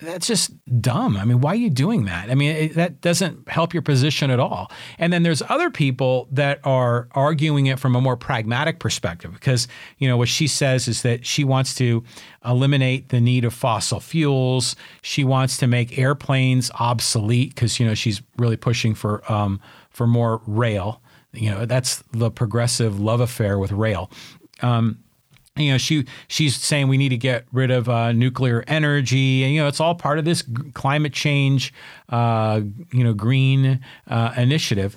that's 0.00 0.26
just 0.26 0.52
dumb. 0.80 1.16
I 1.16 1.24
mean, 1.24 1.40
why 1.40 1.52
are 1.52 1.56
you 1.56 1.70
doing 1.70 2.06
that? 2.06 2.30
I 2.30 2.34
mean, 2.34 2.56
it, 2.56 2.74
that 2.74 3.00
doesn't 3.00 3.48
help 3.48 3.72
your 3.72 3.82
position 3.82 4.30
at 4.30 4.40
all. 4.40 4.70
And 4.98 5.12
then 5.12 5.22
there's 5.22 5.42
other 5.42 5.70
people 5.70 6.28
that 6.32 6.60
are 6.64 7.08
arguing 7.12 7.66
it 7.66 7.78
from 7.78 7.94
a 7.94 8.00
more 8.00 8.16
pragmatic 8.16 8.80
perspective 8.80 9.32
because, 9.32 9.68
you 9.98 10.08
know, 10.08 10.16
what 10.16 10.28
she 10.28 10.46
says 10.46 10.88
is 10.88 11.02
that 11.02 11.24
she 11.24 11.44
wants 11.44 11.74
to 11.76 12.02
eliminate 12.44 13.10
the 13.10 13.20
need 13.20 13.44
of 13.44 13.54
fossil 13.54 14.00
fuels. 14.00 14.74
She 15.02 15.22
wants 15.22 15.56
to 15.58 15.66
make 15.66 15.98
airplanes 15.98 16.70
obsolete 16.80 17.54
because, 17.54 17.78
you 17.78 17.86
know, 17.86 17.94
she's 17.94 18.22
really 18.36 18.56
pushing 18.56 18.94
for 18.94 19.30
um, 19.30 19.60
for 19.90 20.06
more 20.06 20.42
rail. 20.46 21.00
You 21.32 21.50
know, 21.50 21.66
that's 21.66 22.02
the 22.12 22.30
progressive 22.30 22.98
love 22.98 23.20
affair 23.20 23.58
with 23.58 23.72
rail. 23.72 24.10
Um, 24.62 25.03
you 25.56 25.70
know 25.70 25.78
she 25.78 26.04
she's 26.26 26.56
saying 26.56 26.88
we 26.88 26.98
need 26.98 27.10
to 27.10 27.16
get 27.16 27.44
rid 27.52 27.70
of 27.70 27.88
uh, 27.88 28.12
nuclear 28.12 28.64
energy. 28.66 29.44
And 29.44 29.54
you 29.54 29.60
know 29.60 29.68
it's 29.68 29.80
all 29.80 29.94
part 29.94 30.18
of 30.18 30.24
this 30.24 30.42
g- 30.42 30.70
climate 30.72 31.12
change 31.12 31.72
uh, 32.08 32.60
you 32.92 33.04
know 33.04 33.14
green 33.14 33.80
uh, 34.08 34.34
initiative. 34.36 34.96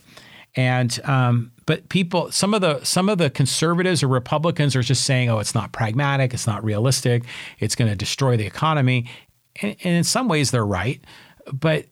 And 0.56 1.00
um, 1.04 1.52
but 1.68 1.90
people 1.90 2.32
some 2.32 2.56
of 2.56 2.62
the 2.62 2.84
some 2.84 3.10
of 3.10 3.20
the 3.20 3.30
conservatives 3.30 4.02
or 4.02 4.08
republicans 4.08 4.76
are 4.76 4.82
just 4.82 5.04
saying 5.04 5.30
oh 5.30 5.38
it's 5.38 5.54
not 5.54 5.72
pragmatic 5.72 6.34
it's 6.34 6.48
not 6.48 6.64
realistic 6.64 7.24
it's 7.60 7.76
going 7.76 7.90
to 7.90 7.96
destroy 7.96 8.36
the 8.36 8.46
economy. 8.46 9.10
And, 9.62 9.76
and 9.84 9.96
in 9.96 10.04
some 10.04 10.28
ways 10.28 10.50
they're 10.50 10.66
right 10.66 11.02
but 11.54 11.86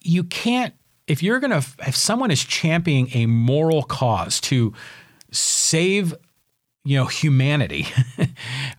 you 0.00 0.24
can't 0.24 0.74
if 1.06 1.22
you're 1.22 1.38
going 1.38 1.52
to 1.52 1.64
if 1.86 1.94
someone 1.94 2.32
is 2.32 2.42
championing 2.42 3.10
a 3.14 3.26
moral 3.26 3.84
cause 3.84 4.40
to 4.40 4.74
save 5.30 6.14
you 6.84 6.96
know, 6.96 7.06
humanity, 7.06 7.86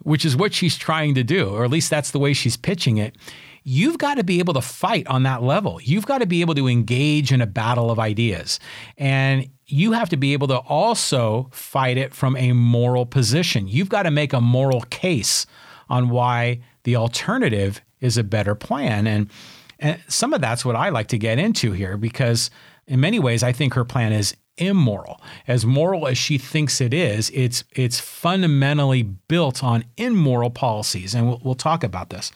which 0.01 0.25
is 0.25 0.35
what 0.35 0.53
she's 0.53 0.77
trying 0.77 1.15
to 1.15 1.23
do, 1.23 1.49
or 1.49 1.63
at 1.63 1.69
least 1.69 1.89
that's 1.89 2.11
the 2.11 2.19
way 2.19 2.33
she's 2.33 2.57
pitching 2.57 2.97
it. 2.97 3.15
You've 3.63 3.97
got 3.97 4.15
to 4.15 4.23
be 4.23 4.39
able 4.39 4.53
to 4.55 4.61
fight 4.61 5.05
on 5.07 5.23
that 5.23 5.43
level. 5.43 5.79
You've 5.83 6.05
got 6.05 6.19
to 6.19 6.25
be 6.25 6.41
able 6.41 6.55
to 6.55 6.67
engage 6.67 7.31
in 7.31 7.41
a 7.41 7.45
battle 7.45 7.91
of 7.91 7.99
ideas. 7.99 8.59
And 8.97 9.49
you 9.67 9.91
have 9.91 10.09
to 10.09 10.17
be 10.17 10.33
able 10.33 10.47
to 10.47 10.57
also 10.57 11.49
fight 11.51 11.97
it 11.97 12.13
from 12.13 12.35
a 12.37 12.53
moral 12.53 13.05
position. 13.05 13.67
You've 13.67 13.89
got 13.89 14.03
to 14.03 14.11
make 14.11 14.33
a 14.33 14.41
moral 14.41 14.81
case 14.89 15.45
on 15.89 16.09
why 16.09 16.61
the 16.83 16.95
alternative 16.95 17.81
is 17.99 18.17
a 18.17 18.23
better 18.23 18.55
plan. 18.55 19.05
And, 19.05 19.29
and 19.77 20.01
some 20.07 20.33
of 20.33 20.41
that's 20.41 20.65
what 20.65 20.75
I 20.75 20.89
like 20.89 21.07
to 21.09 21.17
get 21.17 21.37
into 21.37 21.71
here 21.71 21.97
because, 21.97 22.49
in 22.87 22.99
many 22.99 23.19
ways, 23.19 23.43
I 23.43 23.51
think 23.51 23.75
her 23.75 23.85
plan 23.85 24.13
is 24.13 24.35
immoral. 24.59 25.21
As 25.47 25.65
moral 25.65 26.07
as 26.07 26.17
she 26.17 26.37
thinks 26.37 26.81
it 26.81 26.93
is, 26.93 27.31
it's 27.33 27.63
it's 27.71 27.99
fundamentally 27.99 29.03
built 29.03 29.63
on 29.63 29.85
immoral 29.97 30.49
policies, 30.49 31.15
and 31.15 31.27
we'll, 31.27 31.41
we'll 31.43 31.55
talk 31.55 31.83
about 31.83 32.09
this. 32.09 32.31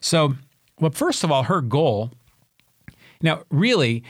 So, 0.00 0.34
well, 0.80 0.90
first 0.90 1.24
of 1.24 1.32
all, 1.32 1.44
her 1.44 1.60
goal. 1.60 2.10
Now, 3.20 3.42
really, 3.50 4.04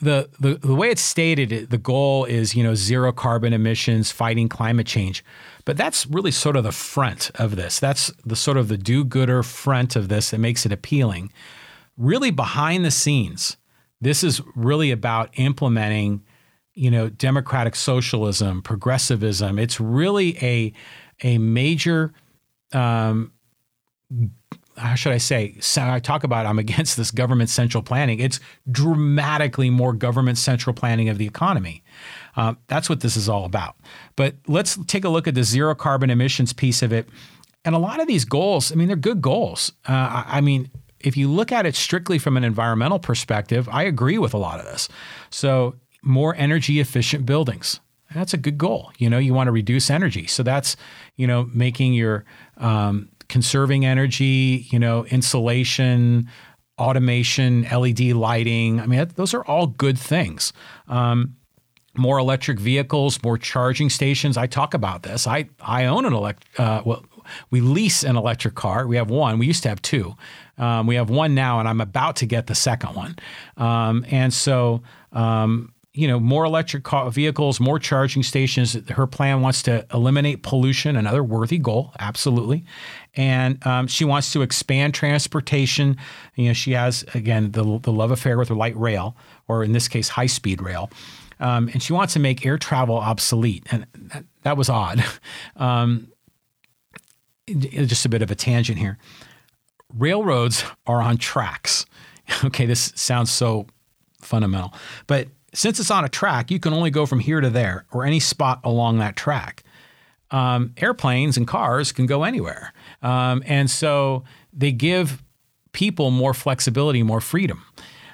the, 0.00 0.28
the 0.40 0.54
the 0.54 0.74
way 0.74 0.90
it's 0.90 1.02
stated, 1.02 1.70
the 1.70 1.78
goal 1.78 2.24
is 2.24 2.54
you 2.54 2.62
know 2.62 2.74
zero 2.74 3.12
carbon 3.12 3.52
emissions, 3.52 4.10
fighting 4.10 4.48
climate 4.48 4.86
change. 4.86 5.24
But 5.64 5.76
that's 5.76 6.06
really 6.06 6.32
sort 6.32 6.56
of 6.56 6.64
the 6.64 6.72
front 6.72 7.30
of 7.36 7.54
this. 7.54 7.78
That's 7.78 8.10
the 8.24 8.34
sort 8.34 8.56
of 8.56 8.66
the 8.66 8.76
do-gooder 8.76 9.44
front 9.44 9.94
of 9.94 10.08
this 10.08 10.30
that 10.30 10.38
makes 10.38 10.66
it 10.66 10.72
appealing. 10.72 11.32
Really, 11.96 12.32
behind 12.32 12.84
the 12.84 12.90
scenes, 12.90 13.56
this 14.00 14.24
is 14.24 14.40
really 14.56 14.90
about 14.90 15.30
implementing 15.34 16.24
you 16.74 16.90
know, 16.90 17.08
democratic 17.08 17.74
socialism, 17.76 18.62
progressivism. 18.62 19.58
It's 19.58 19.80
really 19.80 20.36
a 20.38 20.72
a 21.22 21.38
major 21.38 22.12
um, 22.72 23.32
how 24.76 24.94
should 24.94 25.12
I 25.12 25.18
say? 25.18 25.56
I 25.76 26.00
talk 26.00 26.24
about 26.24 26.46
I'm 26.46 26.58
against 26.66 26.96
this 26.96 27.10
government 27.10 27.50
central 27.50 27.82
planning. 27.82 28.20
It's 28.20 28.40
dramatically 28.70 29.70
more 29.70 29.92
government 29.92 30.38
central 30.38 30.74
planning 30.74 31.08
of 31.08 31.18
the 31.18 31.26
economy. 31.26 31.82
Uh, 32.36 32.54
that's 32.66 32.88
what 32.88 33.00
this 33.00 33.16
is 33.16 33.28
all 33.28 33.44
about. 33.44 33.76
But 34.16 34.36
let's 34.46 34.78
take 34.86 35.04
a 35.04 35.08
look 35.08 35.28
at 35.28 35.34
the 35.34 35.44
zero 35.44 35.74
carbon 35.74 36.10
emissions 36.10 36.52
piece 36.52 36.82
of 36.82 36.92
it. 36.92 37.08
And 37.64 37.74
a 37.74 37.78
lot 37.78 38.00
of 38.00 38.08
these 38.08 38.24
goals, 38.24 38.72
I 38.72 38.74
mean, 38.74 38.88
they're 38.88 38.96
good 38.96 39.22
goals. 39.22 39.72
Uh, 39.88 39.92
I, 39.92 40.24
I 40.38 40.40
mean, 40.40 40.70
if 40.98 41.16
you 41.16 41.28
look 41.28 41.52
at 41.52 41.66
it 41.66 41.74
strictly 41.76 42.18
from 42.18 42.36
an 42.36 42.44
environmental 42.44 42.98
perspective, 42.98 43.68
I 43.70 43.84
agree 43.84 44.18
with 44.18 44.34
a 44.34 44.38
lot 44.38 44.58
of 44.58 44.66
this. 44.66 44.88
So 45.30 45.76
more 46.02 46.34
energy 46.36 46.80
efficient 46.80 47.24
buildings. 47.24 47.80
That's 48.14 48.34
a 48.34 48.36
good 48.36 48.58
goal. 48.58 48.92
You 48.98 49.08
know, 49.08 49.18
you 49.18 49.32
want 49.32 49.48
to 49.48 49.52
reduce 49.52 49.88
energy. 49.90 50.26
So 50.26 50.42
that's, 50.42 50.76
you 51.16 51.26
know, 51.26 51.48
making 51.54 51.94
your 51.94 52.24
um, 52.58 53.08
conserving 53.28 53.86
energy, 53.86 54.66
you 54.70 54.78
know, 54.78 55.06
insulation, 55.06 56.28
automation, 56.78 57.62
LED 57.62 58.00
lighting. 58.12 58.80
I 58.80 58.86
mean, 58.86 59.08
those 59.14 59.34
are 59.34 59.44
all 59.44 59.66
good 59.66 59.98
things. 59.98 60.52
Um, 60.88 61.36
more 61.96 62.18
electric 62.18 62.58
vehicles, 62.58 63.22
more 63.22 63.36
charging 63.36 63.90
stations. 63.90 64.36
I 64.36 64.46
talk 64.46 64.74
about 64.74 65.02
this. 65.02 65.26
I, 65.26 65.48
I 65.60 65.86
own 65.86 66.04
an 66.06 66.12
electric, 66.12 66.58
uh, 66.58 66.82
well, 66.84 67.04
we 67.50 67.60
lease 67.60 68.02
an 68.02 68.16
electric 68.16 68.54
car. 68.54 68.86
We 68.86 68.96
have 68.96 69.10
one. 69.10 69.38
We 69.38 69.46
used 69.46 69.62
to 69.64 69.68
have 69.68 69.80
two. 69.82 70.14
Um, 70.58 70.86
we 70.86 70.96
have 70.96 71.10
one 71.10 71.34
now, 71.34 71.60
and 71.60 71.68
I'm 71.68 71.80
about 71.80 72.16
to 72.16 72.26
get 72.26 72.46
the 72.46 72.54
second 72.54 72.94
one. 72.94 73.16
Um, 73.56 74.04
and 74.10 74.32
so, 74.32 74.82
um, 75.12 75.71
you 75.94 76.08
know, 76.08 76.18
more 76.18 76.44
electric 76.44 76.88
vehicles, 77.10 77.60
more 77.60 77.78
charging 77.78 78.22
stations. 78.22 78.72
Her 78.90 79.06
plan 79.06 79.42
wants 79.42 79.62
to 79.64 79.86
eliminate 79.92 80.42
pollution, 80.42 80.96
another 80.96 81.22
worthy 81.22 81.58
goal, 81.58 81.92
absolutely. 81.98 82.64
And 83.14 83.64
um, 83.66 83.86
she 83.86 84.04
wants 84.04 84.32
to 84.32 84.40
expand 84.40 84.94
transportation. 84.94 85.98
You 86.34 86.48
know, 86.48 86.52
she 86.54 86.72
has 86.72 87.04
again 87.14 87.52
the 87.52 87.78
the 87.82 87.92
love 87.92 88.10
affair 88.10 88.38
with 88.38 88.50
light 88.50 88.76
rail, 88.76 89.16
or 89.48 89.62
in 89.62 89.72
this 89.72 89.86
case, 89.86 90.08
high 90.08 90.26
speed 90.26 90.62
rail. 90.62 90.90
Um, 91.40 91.68
and 91.72 91.82
she 91.82 91.92
wants 91.92 92.14
to 92.14 92.20
make 92.20 92.46
air 92.46 92.56
travel 92.56 92.96
obsolete, 92.96 93.66
and 93.70 93.86
that, 93.94 94.24
that 94.42 94.56
was 94.56 94.68
odd. 94.68 95.04
Um, 95.56 96.08
just 97.48 98.06
a 98.06 98.08
bit 98.08 98.22
of 98.22 98.30
a 98.30 98.34
tangent 98.34 98.78
here. 98.78 98.96
Railroads 99.92 100.64
are 100.86 101.02
on 101.02 101.18
tracks. 101.18 101.84
Okay, 102.44 102.64
this 102.64 102.92
sounds 102.94 103.30
so 103.30 103.66
fundamental, 104.20 104.72
but 105.06 105.28
since 105.54 105.78
it's 105.78 105.90
on 105.90 106.04
a 106.04 106.08
track, 106.08 106.50
you 106.50 106.58
can 106.58 106.72
only 106.72 106.90
go 106.90 107.06
from 107.06 107.20
here 107.20 107.40
to 107.40 107.50
there 107.50 107.86
or 107.92 108.04
any 108.04 108.20
spot 108.20 108.60
along 108.64 108.98
that 108.98 109.16
track. 109.16 109.62
Um, 110.30 110.72
airplanes 110.78 111.36
and 111.36 111.46
cars 111.46 111.92
can 111.92 112.06
go 112.06 112.24
anywhere. 112.24 112.72
Um, 113.02 113.42
and 113.46 113.70
so 113.70 114.24
they 114.52 114.72
give 114.72 115.22
people 115.72 116.10
more 116.10 116.32
flexibility, 116.32 117.02
more 117.02 117.20
freedom. 117.20 117.64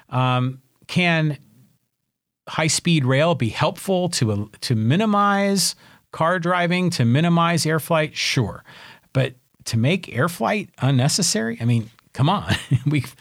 Um, 0.09 0.61
can 0.87 1.37
high 2.47 2.67
speed 2.67 3.05
rail 3.05 3.35
be 3.35 3.49
helpful 3.49 4.09
to, 4.09 4.49
to 4.61 4.75
minimize 4.75 5.75
car 6.11 6.39
driving, 6.39 6.89
to 6.89 7.05
minimize 7.05 7.65
air 7.65 7.79
flight? 7.79 8.17
Sure. 8.17 8.63
But 9.13 9.35
to 9.65 9.77
make 9.77 10.13
air 10.13 10.27
flight 10.27 10.71
unnecessary, 10.79 11.57
I 11.61 11.65
mean, 11.65 11.89
come 12.11 12.27
on. 12.27 12.55
We've 12.85 13.15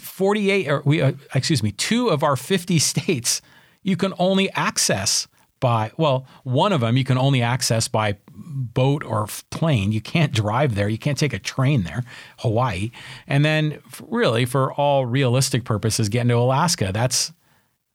48 0.00 0.68
or 0.68 0.82
we 0.84 1.02
uh, 1.02 1.12
excuse 1.34 1.62
me, 1.62 1.72
two 1.72 2.08
of 2.08 2.22
our 2.22 2.36
50 2.36 2.78
states 2.90 3.40
you 3.82 3.96
can 3.96 4.12
only 4.18 4.50
access 4.52 5.28
by 5.60 5.90
well, 5.96 6.26
one 6.44 6.72
of 6.72 6.80
them 6.80 6.96
you 6.96 7.04
can 7.04 7.18
only 7.18 7.42
access 7.42 7.88
by 7.88 8.16
boat 8.28 9.04
or 9.04 9.26
plane. 9.50 9.92
You 9.92 10.00
can't 10.00 10.32
drive 10.32 10.74
there. 10.74 10.88
You 10.88 10.98
can't 10.98 11.18
take 11.18 11.32
a 11.32 11.38
train 11.38 11.82
there, 11.82 12.04
Hawaii. 12.38 12.90
And 13.26 13.44
then 13.44 13.80
really 14.02 14.44
for 14.44 14.72
all 14.72 15.06
realistic 15.06 15.64
purposes 15.64 16.08
getting 16.08 16.28
to 16.28 16.36
Alaska, 16.36 16.90
that's 16.92 17.32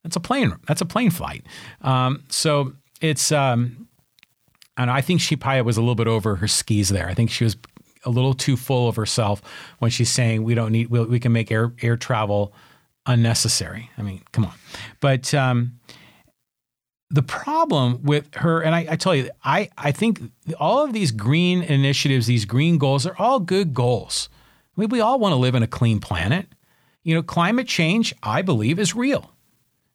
that's 0.04 0.16
a 0.16 0.20
plane 0.20 0.56
that's 0.68 0.82
a 0.82 0.86
plane 0.86 1.12
flight. 1.12 1.46
Um, 1.82 2.24
so 2.30 2.74
it's 3.02 3.32
um, 3.32 3.88
and 4.78 4.90
I 4.90 5.02
think 5.02 5.22
probably 5.36 5.62
was 5.62 5.78
a 5.78 5.82
little 5.82 5.96
bit 5.96 6.08
over 6.08 6.36
her 6.38 6.48
skis 6.48 6.90
there. 6.90 7.08
I 7.08 7.14
think 7.14 7.30
she 7.30 7.44
was 7.44 7.56
a 8.06 8.10
little 8.10 8.34
too 8.34 8.58
full 8.58 8.88
of 8.88 8.96
herself 8.96 9.42
when 9.80 9.92
she's 9.92 10.10
saying 10.10 10.44
we 10.44 10.56
don't 10.56 10.72
need 10.72 10.90
we, 10.90 11.04
we 11.06 11.20
can 11.20 11.32
make 11.32 11.52
air 11.52 11.74
air 11.82 11.98
travel 11.98 12.54
unnecessary. 13.06 13.90
I 13.98 14.02
mean, 14.02 14.22
come 14.32 14.46
on. 14.46 14.54
But 15.00 15.34
um, 15.34 15.80
the 17.10 17.22
problem 17.22 18.02
with 18.04 18.34
her, 18.36 18.62
and 18.62 18.74
I, 18.74 18.88
I, 18.90 18.96
tell 18.96 19.16
you, 19.16 19.30
I, 19.44 19.70
I 19.78 19.92
think 19.92 20.20
all 20.60 20.84
of 20.84 20.94
these 20.94 21.12
green 21.12 21.62
initiatives, 21.62 22.28
these 22.28 22.46
green 22.46 22.78
goals, 22.78 23.06
are 23.06 23.16
all 23.18 23.40
good 23.40 23.74
goals. 23.74 24.30
I 24.76 24.82
mean, 24.82 24.90
we 24.90 25.00
all 25.00 25.20
want 25.20 25.34
to 25.34 25.38
live 25.38 25.56
in 25.56 25.64
a 25.64 25.68
clean 25.68 26.00
planet. 26.00 26.48
You 27.04 27.14
know, 27.14 27.22
climate 27.22 27.68
change, 27.68 28.16
I 28.24 28.42
believe, 28.42 28.80
is 28.80 28.96
real. 28.96 29.32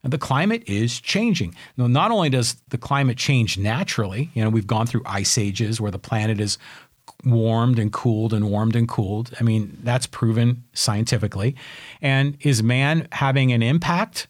And 0.05 0.13
the 0.13 0.19
climate 0.19 0.63
is 0.67 1.01
changing. 1.01 1.57
Now, 1.77 1.89
not 1.89 2.13
only 2.13 2.31
does 2.31 2.57
the 2.69 2.79
climate 2.79 3.17
change 3.17 3.59
naturally, 3.59 4.31
you 4.35 4.45
know, 4.45 4.51
we've 4.51 4.67
gone 4.67 4.87
through 4.87 5.03
ice 5.05 5.37
ages 5.37 5.81
where 5.81 5.91
the 5.91 5.99
planet 5.99 6.39
is 6.41 6.57
warmed 7.25 7.79
and 7.79 7.93
cooled 7.93 8.33
and 8.33 8.51
warmed 8.51 8.77
and 8.77 8.89
cooled. 8.89 9.33
I 9.41 9.43
mean, 9.43 9.79
that's 9.83 10.07
proven 10.07 10.65
scientifically. 10.73 11.57
And 12.01 12.37
is 12.41 12.63
man 12.63 13.09
having 13.13 13.53
an 13.53 13.63
impact? 13.63 14.29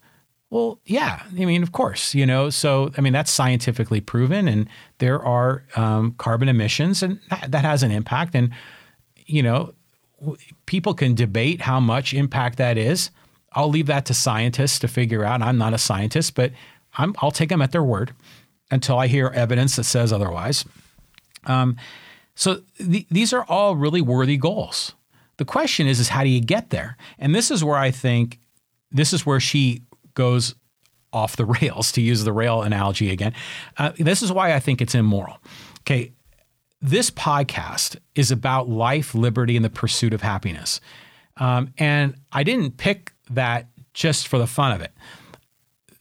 Well, 0.51 0.80
yeah. 0.86 1.22
I 1.26 1.45
mean, 1.45 1.62
of 1.62 1.72
course, 1.72 2.14
you 2.14 2.24
know. 2.24 2.49
So, 2.49 2.91
I 2.97 3.03
mean, 3.03 3.12
that's 3.12 3.30
scientifically 3.30 4.01
proven, 4.01 4.49
and 4.49 4.66
there 4.97 5.22
are 5.22 5.64
um, 5.76 6.14
carbon 6.16 6.49
emissions, 6.49 7.03
and 7.03 7.20
that, 7.28 7.51
that 7.53 7.64
has 7.66 7.82
an 7.82 7.91
impact. 7.91 8.34
And 8.34 8.51
you 9.26 9.43
know, 9.43 9.74
people 10.66 10.95
can 10.95 11.14
debate 11.14 11.61
how 11.61 11.78
much 11.78 12.14
impact 12.14 12.59
that 12.59 12.76
is. 12.76 13.11
I'll 13.53 13.68
leave 13.68 13.86
that 13.86 14.07
to 14.07 14.14
scientists 14.14 14.78
to 14.80 14.89
figure 14.89 15.24
out. 15.24 15.43
I'm 15.43 15.59
not 15.59 15.74
a 15.74 15.78
scientist, 15.78 16.34
but 16.34 16.53
i 16.97 17.07
will 17.22 17.30
take 17.30 17.51
them 17.51 17.62
at 17.62 17.72
their 17.72 17.82
word 17.82 18.14
until 18.70 18.99
I 18.99 19.07
hear 19.07 19.28
evidence 19.28 19.76
that 19.76 19.84
says 19.84 20.12
otherwise. 20.12 20.64
Um, 21.45 21.76
so 22.39 22.61
th- 22.76 23.07
these 23.11 23.32
are 23.32 23.45
all 23.49 23.74
really 23.74 24.01
worthy 24.01 24.36
goals. 24.36 24.95
The 25.39 25.45
question 25.45 25.89
is, 25.89 25.99
is 25.99 26.11
how 26.11 26.22
do 26.22 26.28
you 26.28 26.41
get 26.41 26.70
there? 26.70 26.97
And 27.18 27.34
this 27.34 27.51
is 27.51 27.64
where 27.64 27.76
I 27.76 27.91
think 27.91 28.39
this 28.93 29.12
is 29.12 29.26
where 29.26 29.41
she 29.41 29.82
goes 30.14 30.55
off 31.12 31.34
the 31.34 31.45
rails, 31.61 31.91
to 31.93 32.01
use 32.01 32.22
the 32.22 32.32
rail 32.32 32.62
analogy 32.62 33.11
again. 33.11 33.34
Uh, 33.76 33.91
this 33.99 34.22
is 34.22 34.30
why 34.30 34.55
I 34.55 34.61
think 34.61 34.80
it's 34.80 34.95
immoral. 34.95 35.39
Okay, 35.80 36.12
this 36.80 37.11
podcast 37.11 37.97
is 38.14 38.30
about 38.30 38.68
life, 38.68 39.16
liberty, 39.16 39.57
and 39.57 39.64
the 39.64 39.70
pursuit 39.70 40.14
of 40.14 40.22
happiness. 40.22 40.80
Um, 41.39 41.74
and 41.76 42.14
I 42.30 42.45
didn't 42.45 42.76
pick 42.76 43.14
that 43.30 43.66
just 43.95 44.28
for 44.28 44.39
the 44.39 44.47
fun 44.47 44.70
of 44.70 44.80
it. 44.80 44.93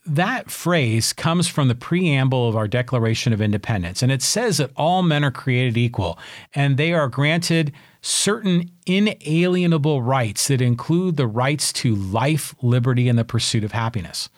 That 0.08 0.50
phrase 0.50 1.12
comes 1.12 1.48
from 1.48 1.68
the 1.68 1.74
preamble 1.74 2.48
of 2.48 2.56
our 2.56 2.66
Declaration 2.66 3.34
of 3.34 3.42
Independence, 3.42 4.02
and 4.02 4.10
it 4.10 4.22
says 4.22 4.56
that 4.56 4.70
all 4.74 5.02
men 5.02 5.22
are 5.22 5.30
created 5.30 5.76
equal 5.76 6.18
and 6.54 6.78
they 6.78 6.94
are 6.94 7.08
granted 7.08 7.72
certain 8.00 8.70
inalienable 8.86 10.00
rights 10.00 10.48
that 10.48 10.62
include 10.62 11.16
the 11.16 11.26
rights 11.26 11.74
to 11.74 11.94
life, 11.94 12.54
liberty, 12.62 13.06
and 13.06 13.18
the 13.18 13.24
pursuit 13.24 13.64
of 13.64 13.72
happiness. 13.72 14.30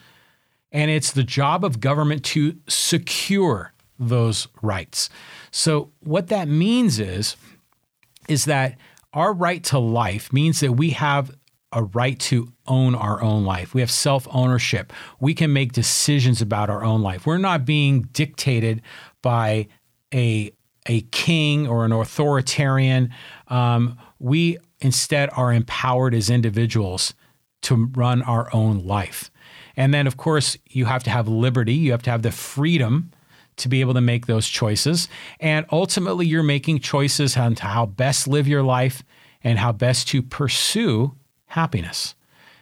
And 0.72 0.90
it's 0.90 1.12
the 1.12 1.22
job 1.22 1.64
of 1.64 1.78
government 1.78 2.24
to 2.26 2.56
secure 2.66 3.72
those 3.96 4.48
rights. 4.62 5.08
So 5.52 5.92
what 6.00 6.26
that 6.28 6.48
means 6.48 6.98
is 6.98 7.36
is 8.28 8.44
that 8.46 8.76
our 9.12 9.32
right 9.32 9.62
to 9.64 9.78
life 9.78 10.32
means 10.32 10.60
that 10.60 10.72
we 10.72 10.90
have 10.90 11.36
a 11.72 11.84
right 11.84 12.18
to 12.18 12.52
own 12.66 12.94
our 12.94 13.22
own 13.22 13.44
life. 13.44 13.74
We 13.74 13.80
have 13.80 13.90
self 13.90 14.26
ownership. 14.30 14.92
We 15.20 15.34
can 15.34 15.52
make 15.52 15.72
decisions 15.72 16.42
about 16.42 16.70
our 16.70 16.82
own 16.82 17.02
life. 17.02 17.26
We're 17.26 17.38
not 17.38 17.64
being 17.64 18.02
dictated 18.12 18.82
by 19.22 19.68
a, 20.12 20.52
a 20.86 21.02
king 21.12 21.68
or 21.68 21.84
an 21.84 21.92
authoritarian. 21.92 23.10
Um, 23.48 23.98
we 24.18 24.58
instead 24.80 25.30
are 25.36 25.52
empowered 25.52 26.14
as 26.14 26.30
individuals 26.30 27.14
to 27.62 27.90
run 27.94 28.22
our 28.22 28.48
own 28.54 28.84
life. 28.84 29.30
And 29.76 29.94
then, 29.94 30.06
of 30.06 30.16
course, 30.16 30.56
you 30.68 30.86
have 30.86 31.04
to 31.04 31.10
have 31.10 31.28
liberty, 31.28 31.74
you 31.74 31.92
have 31.92 32.02
to 32.02 32.10
have 32.10 32.22
the 32.22 32.32
freedom 32.32 33.12
to 33.56 33.68
be 33.68 33.80
able 33.80 33.94
to 33.94 34.00
make 34.00 34.26
those 34.26 34.48
choices. 34.48 35.08
And 35.38 35.66
ultimately, 35.70 36.26
you're 36.26 36.42
making 36.42 36.80
choices 36.80 37.36
on 37.36 37.56
how 37.56 37.86
best 37.86 38.26
live 38.26 38.48
your 38.48 38.62
life 38.62 39.02
and 39.44 39.58
how 39.58 39.72
best 39.72 40.08
to 40.08 40.22
pursue 40.22 41.14
happiness. 41.50 42.14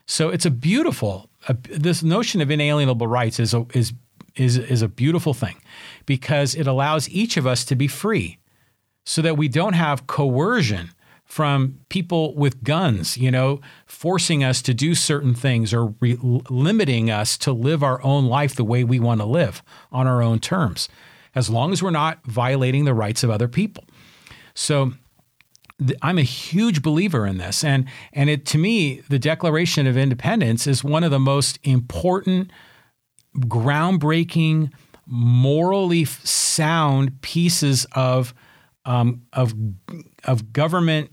So 0.06 0.30
it's 0.30 0.46
a 0.46 0.50
beautiful, 0.50 1.28
a, 1.48 1.54
this 1.54 2.02
notion 2.02 2.40
of 2.40 2.50
inalienable 2.50 3.06
rights 3.06 3.38
is 3.38 3.54
a, 3.54 3.66
is, 3.74 3.92
is, 4.36 4.56
is 4.56 4.82
a 4.82 4.88
beautiful 4.88 5.34
thing 5.34 5.56
because 6.06 6.54
it 6.54 6.66
allows 6.66 7.08
each 7.10 7.36
of 7.36 7.46
us 7.46 7.64
to 7.66 7.76
be 7.76 7.88
free 7.88 8.38
so 9.04 9.22
that 9.22 9.36
we 9.36 9.48
don't 9.48 9.74
have 9.74 10.06
coercion 10.06 10.90
from 11.24 11.78
people 11.90 12.34
with 12.34 12.64
guns, 12.64 13.18
you 13.18 13.30
know, 13.30 13.60
forcing 13.84 14.42
us 14.42 14.62
to 14.62 14.72
do 14.72 14.94
certain 14.94 15.34
things 15.34 15.74
or 15.74 15.94
re- 16.00 16.18
limiting 16.48 17.10
us 17.10 17.36
to 17.36 17.52
live 17.52 17.82
our 17.82 18.02
own 18.02 18.26
life 18.26 18.54
the 18.54 18.64
way 18.64 18.82
we 18.82 18.98
want 18.98 19.20
to 19.20 19.26
live 19.26 19.62
on 19.92 20.06
our 20.06 20.22
own 20.22 20.38
terms, 20.38 20.88
as 21.34 21.50
long 21.50 21.70
as 21.72 21.82
we're 21.82 21.90
not 21.90 22.24
violating 22.24 22.86
the 22.86 22.94
rights 22.94 23.22
of 23.22 23.28
other 23.28 23.48
people. 23.48 23.84
So 24.54 24.94
I'm 26.02 26.18
a 26.18 26.22
huge 26.22 26.82
believer 26.82 27.26
in 27.26 27.38
this, 27.38 27.62
and 27.62 27.86
and 28.12 28.28
it 28.28 28.46
to 28.46 28.58
me, 28.58 29.02
the 29.08 29.18
Declaration 29.18 29.86
of 29.86 29.96
Independence 29.96 30.66
is 30.66 30.82
one 30.82 31.04
of 31.04 31.10
the 31.10 31.20
most 31.20 31.58
important, 31.62 32.50
groundbreaking, 33.36 34.72
morally 35.06 36.04
sound 36.04 37.20
pieces 37.22 37.86
of 37.92 38.34
um, 38.84 39.22
of 39.32 39.54
of 40.24 40.52
government 40.52 41.10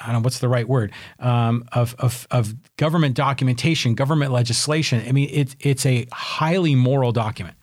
I 0.00 0.06
don't 0.06 0.16
know 0.16 0.20
what's 0.20 0.40
the 0.40 0.48
right 0.48 0.68
word 0.68 0.92
um, 1.18 1.64
of, 1.72 1.94
of, 1.98 2.26
of 2.30 2.54
government 2.76 3.14
documentation, 3.14 3.94
government 3.94 4.30
legislation. 4.30 5.02
I 5.06 5.12
mean, 5.12 5.30
it's 5.32 5.56
it's 5.60 5.86
a 5.86 6.06
highly 6.12 6.74
moral 6.74 7.12
document 7.12 7.56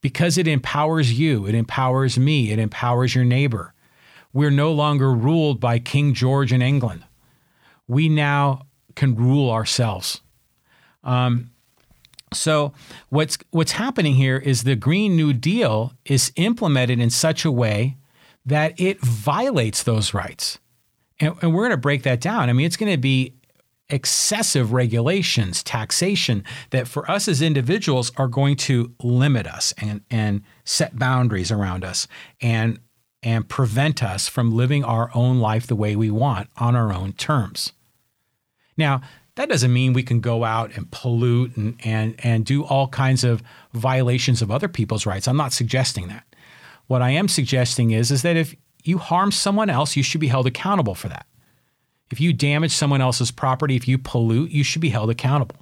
because 0.00 0.38
it 0.38 0.46
empowers 0.46 1.18
you, 1.18 1.46
it 1.46 1.54
empowers 1.54 2.18
me, 2.18 2.50
it 2.52 2.58
empowers 2.58 3.14
your 3.14 3.24
neighbor. 3.24 3.74
We're 4.32 4.50
no 4.50 4.72
longer 4.72 5.12
ruled 5.12 5.60
by 5.60 5.78
King 5.78 6.14
George 6.14 6.52
in 6.52 6.62
England. 6.62 7.04
We 7.86 8.08
now 8.08 8.66
can 8.94 9.14
rule 9.14 9.50
ourselves. 9.50 10.20
Um, 11.02 11.50
so 12.32 12.72
what's 13.08 13.38
what's 13.50 13.72
happening 13.72 14.14
here 14.14 14.36
is 14.36 14.64
the 14.64 14.76
Green 14.76 15.16
New 15.16 15.32
Deal 15.32 15.94
is 16.04 16.32
implemented 16.36 17.00
in 17.00 17.10
such 17.10 17.44
a 17.44 17.50
way 17.50 17.96
that 18.44 18.78
it 18.78 19.00
violates 19.00 19.82
those 19.82 20.12
rights. 20.12 20.58
And, 21.20 21.34
and 21.40 21.54
we're 21.54 21.62
going 21.62 21.70
to 21.70 21.76
break 21.76 22.02
that 22.02 22.20
down. 22.20 22.50
I 22.50 22.52
mean, 22.52 22.66
it's 22.66 22.76
going 22.76 22.92
to 22.92 22.98
be 22.98 23.34
excessive 23.90 24.72
regulations, 24.72 25.62
taxation 25.62 26.44
that 26.70 26.86
for 26.86 27.10
us 27.10 27.28
as 27.28 27.40
individuals 27.40 28.12
are 28.16 28.28
going 28.28 28.56
to 28.56 28.92
limit 29.02 29.46
us 29.46 29.72
and, 29.78 30.02
and 30.10 30.42
set 30.64 30.98
boundaries 30.98 31.50
around 31.50 31.84
us 31.84 32.06
and, 32.40 32.78
and 33.22 33.48
prevent 33.48 34.02
us 34.02 34.28
from 34.28 34.54
living 34.54 34.84
our 34.84 35.10
own 35.14 35.38
life 35.40 35.66
the 35.66 35.76
way 35.76 35.96
we 35.96 36.10
want 36.10 36.48
on 36.56 36.76
our 36.76 36.92
own 36.92 37.12
terms. 37.12 37.72
Now, 38.76 39.00
that 39.34 39.48
doesn't 39.48 39.72
mean 39.72 39.92
we 39.92 40.02
can 40.02 40.20
go 40.20 40.44
out 40.44 40.76
and 40.76 40.90
pollute 40.90 41.56
and, 41.56 41.76
and, 41.84 42.14
and 42.20 42.44
do 42.44 42.64
all 42.64 42.88
kinds 42.88 43.24
of 43.24 43.42
violations 43.72 44.42
of 44.42 44.50
other 44.50 44.68
people's 44.68 45.06
rights. 45.06 45.28
I'm 45.28 45.36
not 45.36 45.52
suggesting 45.52 46.08
that. 46.08 46.24
What 46.86 47.02
I 47.02 47.10
am 47.10 47.28
suggesting 47.28 47.90
is, 47.90 48.10
is 48.10 48.22
that 48.22 48.36
if 48.36 48.54
you 48.82 48.98
harm 48.98 49.30
someone 49.30 49.70
else, 49.70 49.96
you 49.96 50.02
should 50.02 50.20
be 50.20 50.28
held 50.28 50.46
accountable 50.46 50.94
for 50.94 51.08
that. 51.08 51.26
If 52.10 52.20
you 52.20 52.32
damage 52.32 52.72
someone 52.72 53.00
else's 53.00 53.30
property, 53.30 53.76
if 53.76 53.86
you 53.86 53.98
pollute, 53.98 54.50
you 54.50 54.64
should 54.64 54.80
be 54.80 54.88
held 54.88 55.10
accountable. 55.10 55.56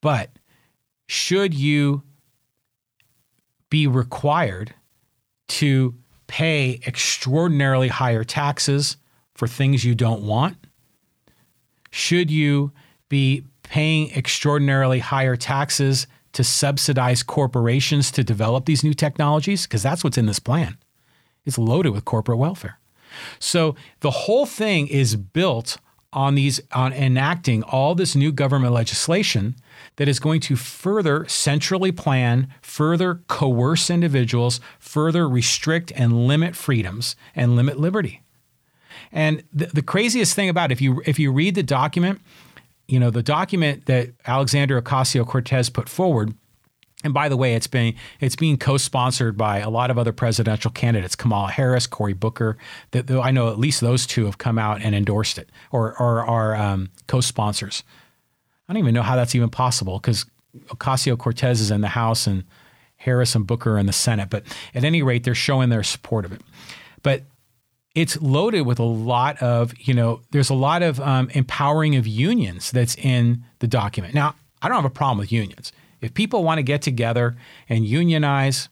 But 0.00 0.30
should 1.06 1.54
you 1.54 2.02
be 3.70 3.86
required 3.86 4.74
to 5.48 5.94
pay 6.30 6.80
extraordinarily 6.86 7.88
higher 7.88 8.22
taxes 8.22 8.96
for 9.34 9.48
things 9.48 9.84
you 9.84 9.96
don't 9.96 10.22
want? 10.22 10.56
Should 11.90 12.30
you 12.30 12.70
be 13.08 13.42
paying 13.64 14.12
extraordinarily 14.12 15.00
higher 15.00 15.34
taxes 15.34 16.06
to 16.34 16.44
subsidize 16.44 17.24
corporations 17.24 18.12
to 18.12 18.22
develop 18.22 18.66
these 18.66 18.84
new 18.84 18.94
technologies? 18.94 19.66
Because 19.66 19.82
that's 19.82 20.04
what's 20.04 20.16
in 20.16 20.26
this 20.26 20.38
plan. 20.38 20.78
It's 21.44 21.58
loaded 21.58 21.90
with 21.90 22.04
corporate 22.04 22.38
welfare. 22.38 22.78
So 23.40 23.74
the 23.98 24.12
whole 24.12 24.46
thing 24.46 24.86
is 24.86 25.16
built 25.16 25.78
on 26.12 26.36
these 26.36 26.60
on 26.70 26.92
enacting 26.92 27.64
all 27.64 27.96
this 27.96 28.14
new 28.14 28.30
government 28.30 28.72
legislation 28.72 29.56
that 29.96 30.08
is 30.08 30.20
going 30.20 30.40
to 30.40 30.56
further 30.56 31.26
centrally 31.26 31.92
plan, 31.92 32.48
further 32.62 33.16
coerce 33.28 33.90
individuals, 33.90 34.60
further 34.78 35.28
restrict 35.28 35.92
and 35.94 36.26
limit 36.26 36.56
freedoms 36.56 37.16
and 37.34 37.56
limit 37.56 37.78
liberty. 37.78 38.22
And 39.12 39.42
the, 39.52 39.66
the 39.66 39.82
craziest 39.82 40.34
thing 40.34 40.48
about 40.48 40.70
it, 40.70 40.74
if 40.74 40.80
you 40.80 41.02
if 41.06 41.18
you 41.18 41.32
read 41.32 41.54
the 41.54 41.62
document, 41.62 42.20
you 42.86 42.98
know, 42.98 43.10
the 43.10 43.22
document 43.22 43.86
that 43.86 44.10
Alexander 44.26 44.80
Ocasio-Cortez 44.80 45.70
put 45.70 45.88
forward 45.88 46.34
and 47.02 47.14
by 47.14 47.28
the 47.28 47.36
way, 47.36 47.54
it's 47.54 47.66
being 47.66 47.94
it's 48.20 48.36
being 48.36 48.58
co-sponsored 48.58 49.36
by 49.36 49.58
a 49.58 49.70
lot 49.70 49.90
of 49.90 49.98
other 49.98 50.12
presidential 50.12 50.70
candidates, 50.70 51.16
Kamala 51.16 51.50
Harris, 51.50 51.86
Cory 51.86 52.12
Booker. 52.12 52.58
That 52.90 53.10
I 53.10 53.30
know 53.30 53.48
at 53.48 53.58
least 53.58 53.80
those 53.80 54.06
two 54.06 54.26
have 54.26 54.38
come 54.38 54.58
out 54.58 54.82
and 54.82 54.94
endorsed 54.94 55.38
it, 55.38 55.50
or 55.72 55.94
are 55.98 56.54
um, 56.54 56.90
co-sponsors. 57.06 57.82
I 58.70 58.72
don't 58.72 58.84
even 58.84 58.94
know 58.94 59.02
how 59.02 59.16
that's 59.16 59.34
even 59.34 59.50
possible 59.50 59.98
because 59.98 60.26
Ocasio 60.68 61.18
Cortez 61.18 61.60
is 61.60 61.72
in 61.72 61.80
the 61.80 61.88
House 61.88 62.28
and 62.28 62.44
Harris 62.98 63.34
and 63.34 63.44
Booker 63.44 63.74
are 63.74 63.78
in 63.78 63.86
the 63.86 63.92
Senate. 63.92 64.30
But 64.30 64.44
at 64.76 64.84
any 64.84 65.02
rate, 65.02 65.24
they're 65.24 65.34
showing 65.34 65.70
their 65.70 65.82
support 65.82 66.24
of 66.24 66.30
it. 66.30 66.40
But 67.02 67.24
it's 67.96 68.22
loaded 68.22 68.62
with 68.62 68.78
a 68.78 68.84
lot 68.84 69.42
of 69.42 69.74
you 69.80 69.92
know. 69.92 70.20
There's 70.30 70.50
a 70.50 70.54
lot 70.54 70.84
of 70.84 71.00
um, 71.00 71.30
empowering 71.30 71.96
of 71.96 72.06
unions 72.06 72.70
that's 72.70 72.94
in 72.94 73.42
the 73.58 73.66
document. 73.66 74.14
Now, 74.14 74.36
I 74.62 74.68
don't 74.68 74.76
have 74.76 74.84
a 74.84 74.90
problem 74.90 75.18
with 75.18 75.32
unions 75.32 75.72
if 76.00 76.14
people 76.14 76.44
want 76.44 76.58
to 76.58 76.62
get 76.62 76.80
together 76.80 77.36
and 77.68 77.84
unionize, 77.84 78.68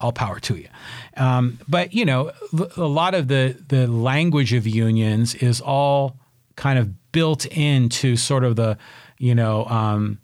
all 0.00 0.12
power 0.12 0.38
to 0.38 0.54
you. 0.54 0.68
Um, 1.16 1.58
but 1.68 1.92
you 1.92 2.04
know, 2.04 2.30
a 2.76 2.86
lot 2.86 3.16
of 3.16 3.26
the 3.26 3.56
the 3.66 3.88
language 3.88 4.52
of 4.52 4.68
unions 4.68 5.34
is 5.34 5.60
all 5.60 6.16
kind 6.54 6.78
of 6.78 6.90
built 7.12 7.46
into 7.46 8.16
sort 8.16 8.44
of 8.44 8.56
the, 8.56 8.76
you 9.18 9.34
know, 9.34 9.64
um, 9.66 10.18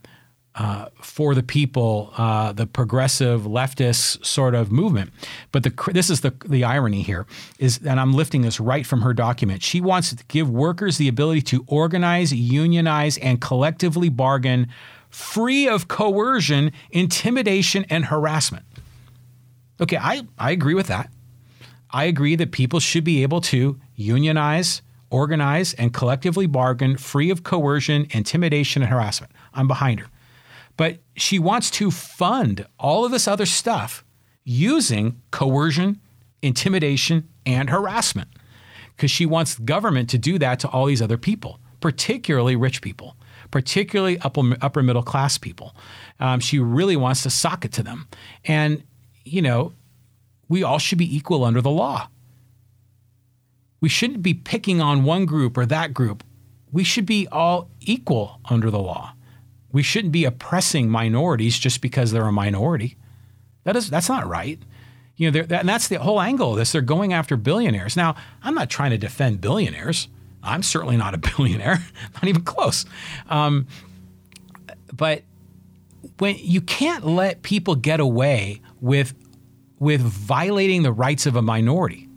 uh, 0.55 0.87
for 1.01 1.37
the 1.37 1.43
people, 1.43 2.13
uh, 2.17 2.53
the 2.53 2.67
progressive 2.67 3.43
leftist 3.43 4.25
sort 4.27 4.57
of 4.57 4.73
movement. 4.73 5.13
But 5.53 5.63
the, 5.63 5.73
this 5.93 6.11
is 6.11 6.23
the, 6.23 6.35
the 6.47 6.65
irony 6.65 7.03
here 7.03 7.27
is, 7.61 7.79
and 7.87 8.01
I'm 8.01 8.13
lifting 8.13 8.43
this 8.43 8.59
right 8.59 8.85
from 8.85 9.03
her 9.03 9.15
document. 9.15 9.63
She 9.63 9.81
wants 9.81 10.13
to 10.13 10.25
give 10.27 10.51
workers 10.51 10.99
the 10.99 11.07
ability 11.07 11.43
to 11.43 11.65
organize, 11.69 12.33
unionize, 12.33 13.19
and 13.19 13.41
collectively 13.41 14.09
bargain 14.09 14.67
free 15.11 15.69
of 15.69 15.87
coercion, 15.87 16.73
intimidation, 16.91 17.87
and 17.89 18.07
harassment. 18.07 18.65
Okay, 19.81 19.97
I, 19.97 20.23
I 20.39 20.51
agree 20.51 20.75
with 20.75 20.89
that. 20.89 21.09
I 21.91 22.05
agree 22.05 22.37
that 22.37 22.53
people 22.53 22.81
should 22.81 23.05
be 23.05 23.23
able 23.23 23.41
to 23.43 23.79
unionize, 23.95 24.83
organize, 25.11 25.75
and 25.75 25.95
collectively 25.95 26.47
bargain 26.47 26.97
free 26.97 27.31
of 27.31 27.43
coercion, 27.43 28.07
intimidation, 28.11 28.83
and 28.83 28.91
harassment. 28.91 29.33
I'm 29.55 29.69
behind 29.69 30.01
her. 30.01 30.07
But 30.77 30.99
she 31.17 31.39
wants 31.39 31.71
to 31.73 31.91
fund 31.91 32.67
all 32.79 33.05
of 33.05 33.11
this 33.11 33.27
other 33.27 33.47
stuff 33.47 34.05
using 34.45 35.21
coercion, 35.31 36.01
intimidation, 36.41 37.29
and 37.45 37.69
harassment 37.69 38.29
because 38.97 39.11
she 39.11 39.27
wants 39.27 39.59
government 39.59 40.11
to 40.11 40.19
do 40.19 40.39
that 40.39 40.61
to 40.61 40.69
all 40.69 40.87
these 40.87 41.03
other 41.03 41.19
people, 41.19 41.61
particularly 41.81 42.57
rich 42.57 42.83
people, 42.83 43.17
particularly 43.51 44.19
upper, 44.21 44.57
upper 44.61 44.83
middle 44.83 45.03
class 45.03 45.39
people. 45.39 45.75
Um, 46.21 46.41
she 46.41 46.59
really 46.59 46.97
wants 46.97 47.23
to 47.23 47.31
sock 47.31 47.65
it 47.65 47.73
to 47.73 47.83
them. 47.83 48.09
And, 48.45 48.83
you 49.25 49.43
know, 49.43 49.73
we 50.49 50.63
all 50.63 50.79
should 50.79 50.99
be 50.99 51.17
equal 51.17 51.45
under 51.45 51.61
the 51.61 51.71
law. 51.71 52.09
We 53.81 53.89
shouldn't 53.89 54.23
be 54.23 54.35
picking 54.35 54.81
on 54.81 55.05
one 55.05 55.27
group 55.27 55.57
or 55.57 55.67
that 55.67 55.95
group. 55.95 56.25
We 56.73 56.85
should 56.85 57.07
be 57.07 57.27
all 57.29 57.71
equal 57.81 58.41
under 58.51 58.71
the 58.71 58.79
law. 58.79 59.15
We 59.73 59.83
shouldn't 59.83 60.13
be 60.13 60.25
oppressing 60.25 60.91
minorities 60.91 61.59
just 61.59 61.81
because 61.81 62.11
they're 62.11 62.27
a 62.27 62.33
minority. 62.33 62.97
That 63.65 63.77
is 63.77 63.91
that's 63.91 64.09
not 64.09 64.27
right. 64.27 64.61
You 65.17 65.31
know, 65.31 65.43
that, 65.43 65.61
and 65.61 65.69
that's 65.69 65.89
the 65.89 65.97
whole 65.97 66.21
angle 66.21 66.53
of 66.53 66.59
this. 66.59 66.73
They're 66.73 66.81
going 66.81 67.13
after 67.13 67.37
billionaires. 67.37 67.97
Now, 67.97 68.15
I'm 68.43 68.55
not 68.55 68.71
trying 68.71 68.93
to 68.93 68.99
defend 68.99 69.41
billionaires. 69.41 70.09
I'm 70.43 70.63
certainly 70.63 70.97
not 70.97 71.15
a 71.15 71.19
billionaire, 71.37 71.83
not 72.15 72.25
even 72.25 72.43
close. 72.43 72.87
Um, 73.29 73.67
but 74.93 75.23
when 76.19 76.37
you 76.39 76.61
can't 76.61 77.05
let 77.05 77.43
people 77.43 77.75
get 77.75 78.01
away 78.01 78.61
with 78.81 79.15
with 79.79 80.01
violating 80.01 80.83
the 80.83 80.93
rights 80.93 81.27
of 81.27 81.37
a 81.37 81.43
minority 81.43 82.08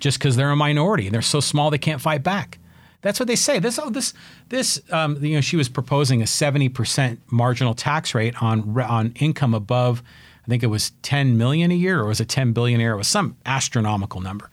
just 0.00 0.18
because 0.18 0.36
they're 0.36 0.50
a 0.50 0.56
minority 0.56 1.06
and 1.06 1.14
they're 1.14 1.22
so 1.22 1.40
small 1.40 1.70
they 1.70 1.78
can't 1.78 2.00
fight 2.00 2.22
back. 2.22 2.58
That's 3.02 3.20
what 3.20 3.28
they 3.28 3.36
say. 3.36 3.58
This, 3.58 3.78
oh, 3.78 3.90
this, 3.90 4.14
this, 4.48 4.80
um, 4.90 5.22
you 5.24 5.36
know, 5.36 5.40
she 5.40 5.56
was 5.56 5.68
proposing 5.68 6.22
a 6.22 6.26
seventy 6.26 6.68
percent 6.68 7.20
marginal 7.30 7.74
tax 7.74 8.14
rate 8.14 8.40
on 8.42 8.78
on 8.80 9.12
income 9.16 9.54
above, 9.54 10.02
I 10.44 10.48
think 10.48 10.62
it 10.62 10.68
was 10.68 10.90
ten 11.02 11.36
million 11.36 11.70
a 11.70 11.74
year, 11.74 12.00
or 12.00 12.06
was 12.06 12.20
it 12.20 12.28
ten 12.28 12.52
billion 12.52 12.80
year? 12.80 12.92
It 12.92 12.96
was 12.96 13.08
some 13.08 13.36
astronomical 13.46 14.20
number. 14.20 14.50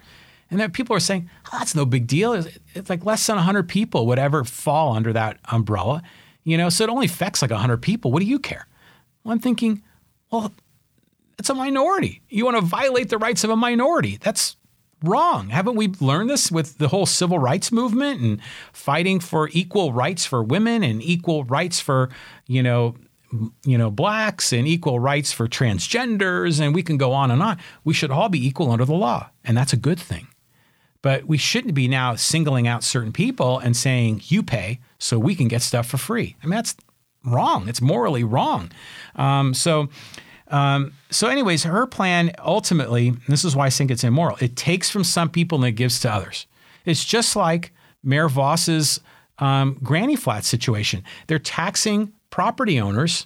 And 0.51 0.59
then 0.59 0.69
people 0.69 0.95
are 0.95 0.99
saying, 0.99 1.29
oh, 1.47 1.57
that's 1.57 1.73
no 1.73 1.83
big 1.83 2.05
deal. 2.05 2.33
It's, 2.33 2.59
it's 2.75 2.87
like 2.87 3.03
less 3.05 3.25
than 3.25 3.37
100 3.37 3.67
people 3.67 4.05
would 4.05 4.19
ever 4.19 4.43
fall 4.43 4.95
under 4.95 5.11
that 5.11 5.39
umbrella. 5.45 6.03
You 6.43 6.57
know, 6.57 6.69
so 6.69 6.83
it 6.83 6.91
only 6.91 7.07
affects 7.07 7.41
like 7.41 7.49
100 7.49 7.77
people. 7.77 8.11
What 8.11 8.19
do 8.19 8.27
you 8.27 8.37
care? 8.37 8.67
Well, 9.23 9.31
I'm 9.31 9.39
thinking, 9.39 9.81
well, 10.29 10.53
it's 11.39 11.49
a 11.49 11.55
minority. 11.55 12.21
You 12.29 12.45
want 12.45 12.57
to 12.57 12.61
violate 12.61 13.09
the 13.09 13.17
rights 13.17 13.43
of 13.43 13.49
a 13.49 13.55
minority. 13.55 14.17
That's 14.21 14.55
wrong. 15.03 15.49
Haven't 15.49 15.75
we 15.75 15.89
learned 15.99 16.29
this 16.29 16.51
with 16.51 16.77
the 16.77 16.87
whole 16.87 17.05
civil 17.05 17.37
rights 17.37 17.71
movement 17.71 18.21
and 18.21 18.41
fighting 18.71 19.19
for 19.19 19.49
equal 19.51 19.93
rights 19.93 20.25
for 20.25 20.41
women 20.41 20.81
and 20.83 21.03
equal 21.03 21.43
rights 21.43 21.79
for, 21.79 22.09
you 22.47 22.63
know, 22.63 22.95
you 23.65 23.77
know, 23.77 23.91
blacks 23.91 24.53
and 24.53 24.67
equal 24.67 24.99
rights 24.99 25.31
for 25.31 25.47
transgenders 25.47 26.61
and 26.61 26.73
we 26.73 26.83
can 26.83 26.97
go 26.97 27.11
on 27.13 27.31
and 27.31 27.43
on. 27.43 27.57
We 27.83 27.93
should 27.93 28.11
all 28.11 28.29
be 28.29 28.45
equal 28.45 28.71
under 28.71 28.85
the 28.85 28.93
law, 28.93 29.29
and 29.43 29.57
that's 29.57 29.73
a 29.73 29.77
good 29.77 29.99
thing. 29.99 30.27
But 31.01 31.25
we 31.25 31.37
shouldn't 31.37 31.73
be 31.73 31.87
now 31.89 32.15
singling 32.15 32.65
out 32.65 32.83
certain 32.83 33.11
people 33.11 33.59
and 33.59 33.75
saying 33.75 34.21
you 34.25 34.41
pay 34.41 34.79
so 34.99 35.19
we 35.19 35.35
can 35.35 35.49
get 35.49 35.61
stuff 35.61 35.87
for 35.87 35.97
free. 35.97 36.37
I 36.41 36.45
mean, 36.45 36.55
that's 36.55 36.77
wrong. 37.25 37.67
It's 37.67 37.81
morally 37.81 38.23
wrong. 38.23 38.71
Um, 39.15 39.53
so 39.53 39.89
um, 40.53 40.93
so, 41.09 41.27
anyways, 41.27 41.63
her 41.63 41.87
plan 41.87 42.31
ultimately, 42.37 43.11
this 43.27 43.43
is 43.43 43.55
why 43.55 43.65
I 43.65 43.69
think 43.71 43.89
it's 43.89 44.03
immoral. 44.03 44.37
It 44.39 44.55
takes 44.55 44.87
from 44.87 45.03
some 45.03 45.29
people 45.29 45.57
and 45.57 45.65
it 45.65 45.71
gives 45.71 45.99
to 46.01 46.13
others. 46.13 46.45
It's 46.85 47.03
just 47.03 47.35
like 47.35 47.73
Mayor 48.03 48.29
Vaus's 48.29 48.99
um, 49.39 49.79
granny 49.81 50.15
flat 50.15 50.45
situation. 50.45 51.03
They're 51.25 51.39
taxing 51.39 52.13
property 52.29 52.79
owners 52.79 53.25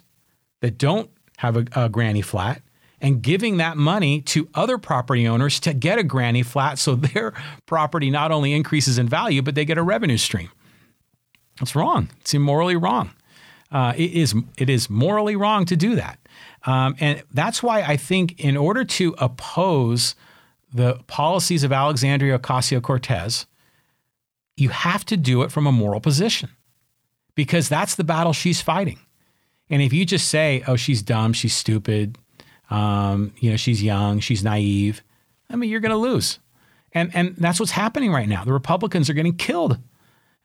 that 0.62 0.78
don't 0.78 1.10
have 1.36 1.58
a, 1.58 1.66
a 1.76 1.88
granny 1.90 2.22
flat 2.22 2.62
and 2.98 3.20
giving 3.20 3.58
that 3.58 3.76
money 3.76 4.22
to 4.22 4.48
other 4.54 4.78
property 4.78 5.28
owners 5.28 5.60
to 5.60 5.74
get 5.74 5.98
a 5.98 6.02
granny 6.02 6.42
flat 6.42 6.78
so 6.78 6.94
their 6.94 7.34
property 7.66 8.08
not 8.08 8.32
only 8.32 8.54
increases 8.54 8.96
in 8.96 9.06
value, 9.06 9.42
but 9.42 9.54
they 9.54 9.66
get 9.66 9.76
a 9.76 9.82
revenue 9.82 10.16
stream. 10.16 10.48
It's 11.60 11.74
wrong. 11.74 12.08
It's 12.22 12.32
immorally 12.32 12.76
wrong. 12.76 13.10
Uh, 13.70 13.92
it 13.98 14.12
is 14.12 14.34
it 14.56 14.70
is 14.70 14.88
morally 14.88 15.36
wrong 15.36 15.66
to 15.66 15.76
do 15.76 15.94
that. 15.96 16.18
Um, 16.64 16.96
and 16.98 17.22
that's 17.32 17.62
why 17.62 17.82
I 17.82 17.96
think, 17.96 18.40
in 18.40 18.56
order 18.56 18.84
to 18.84 19.14
oppose 19.18 20.14
the 20.72 20.94
policies 21.06 21.64
of 21.64 21.72
Alexandria 21.72 22.38
Ocasio 22.38 22.82
Cortez, 22.82 23.46
you 24.56 24.70
have 24.70 25.04
to 25.06 25.16
do 25.16 25.42
it 25.42 25.52
from 25.52 25.66
a 25.66 25.72
moral 25.72 26.00
position 26.00 26.50
because 27.34 27.68
that's 27.68 27.94
the 27.94 28.04
battle 28.04 28.32
she's 28.32 28.60
fighting. 28.60 28.98
And 29.70 29.82
if 29.82 29.92
you 29.92 30.04
just 30.04 30.28
say, 30.28 30.62
oh, 30.66 30.76
she's 30.76 31.02
dumb, 31.02 31.32
she's 31.32 31.54
stupid, 31.54 32.18
um, 32.70 33.32
you 33.38 33.50
know, 33.50 33.56
she's 33.56 33.82
young, 33.82 34.18
she's 34.20 34.42
naive, 34.42 35.02
I 35.50 35.56
mean, 35.56 35.70
you're 35.70 35.80
going 35.80 35.90
to 35.90 35.96
lose. 35.96 36.38
And, 36.92 37.14
and 37.14 37.36
that's 37.36 37.60
what's 37.60 37.72
happening 37.72 38.12
right 38.12 38.28
now. 38.28 38.44
The 38.44 38.52
Republicans 38.52 39.08
are 39.08 39.14
getting 39.14 39.36
killed. 39.36 39.78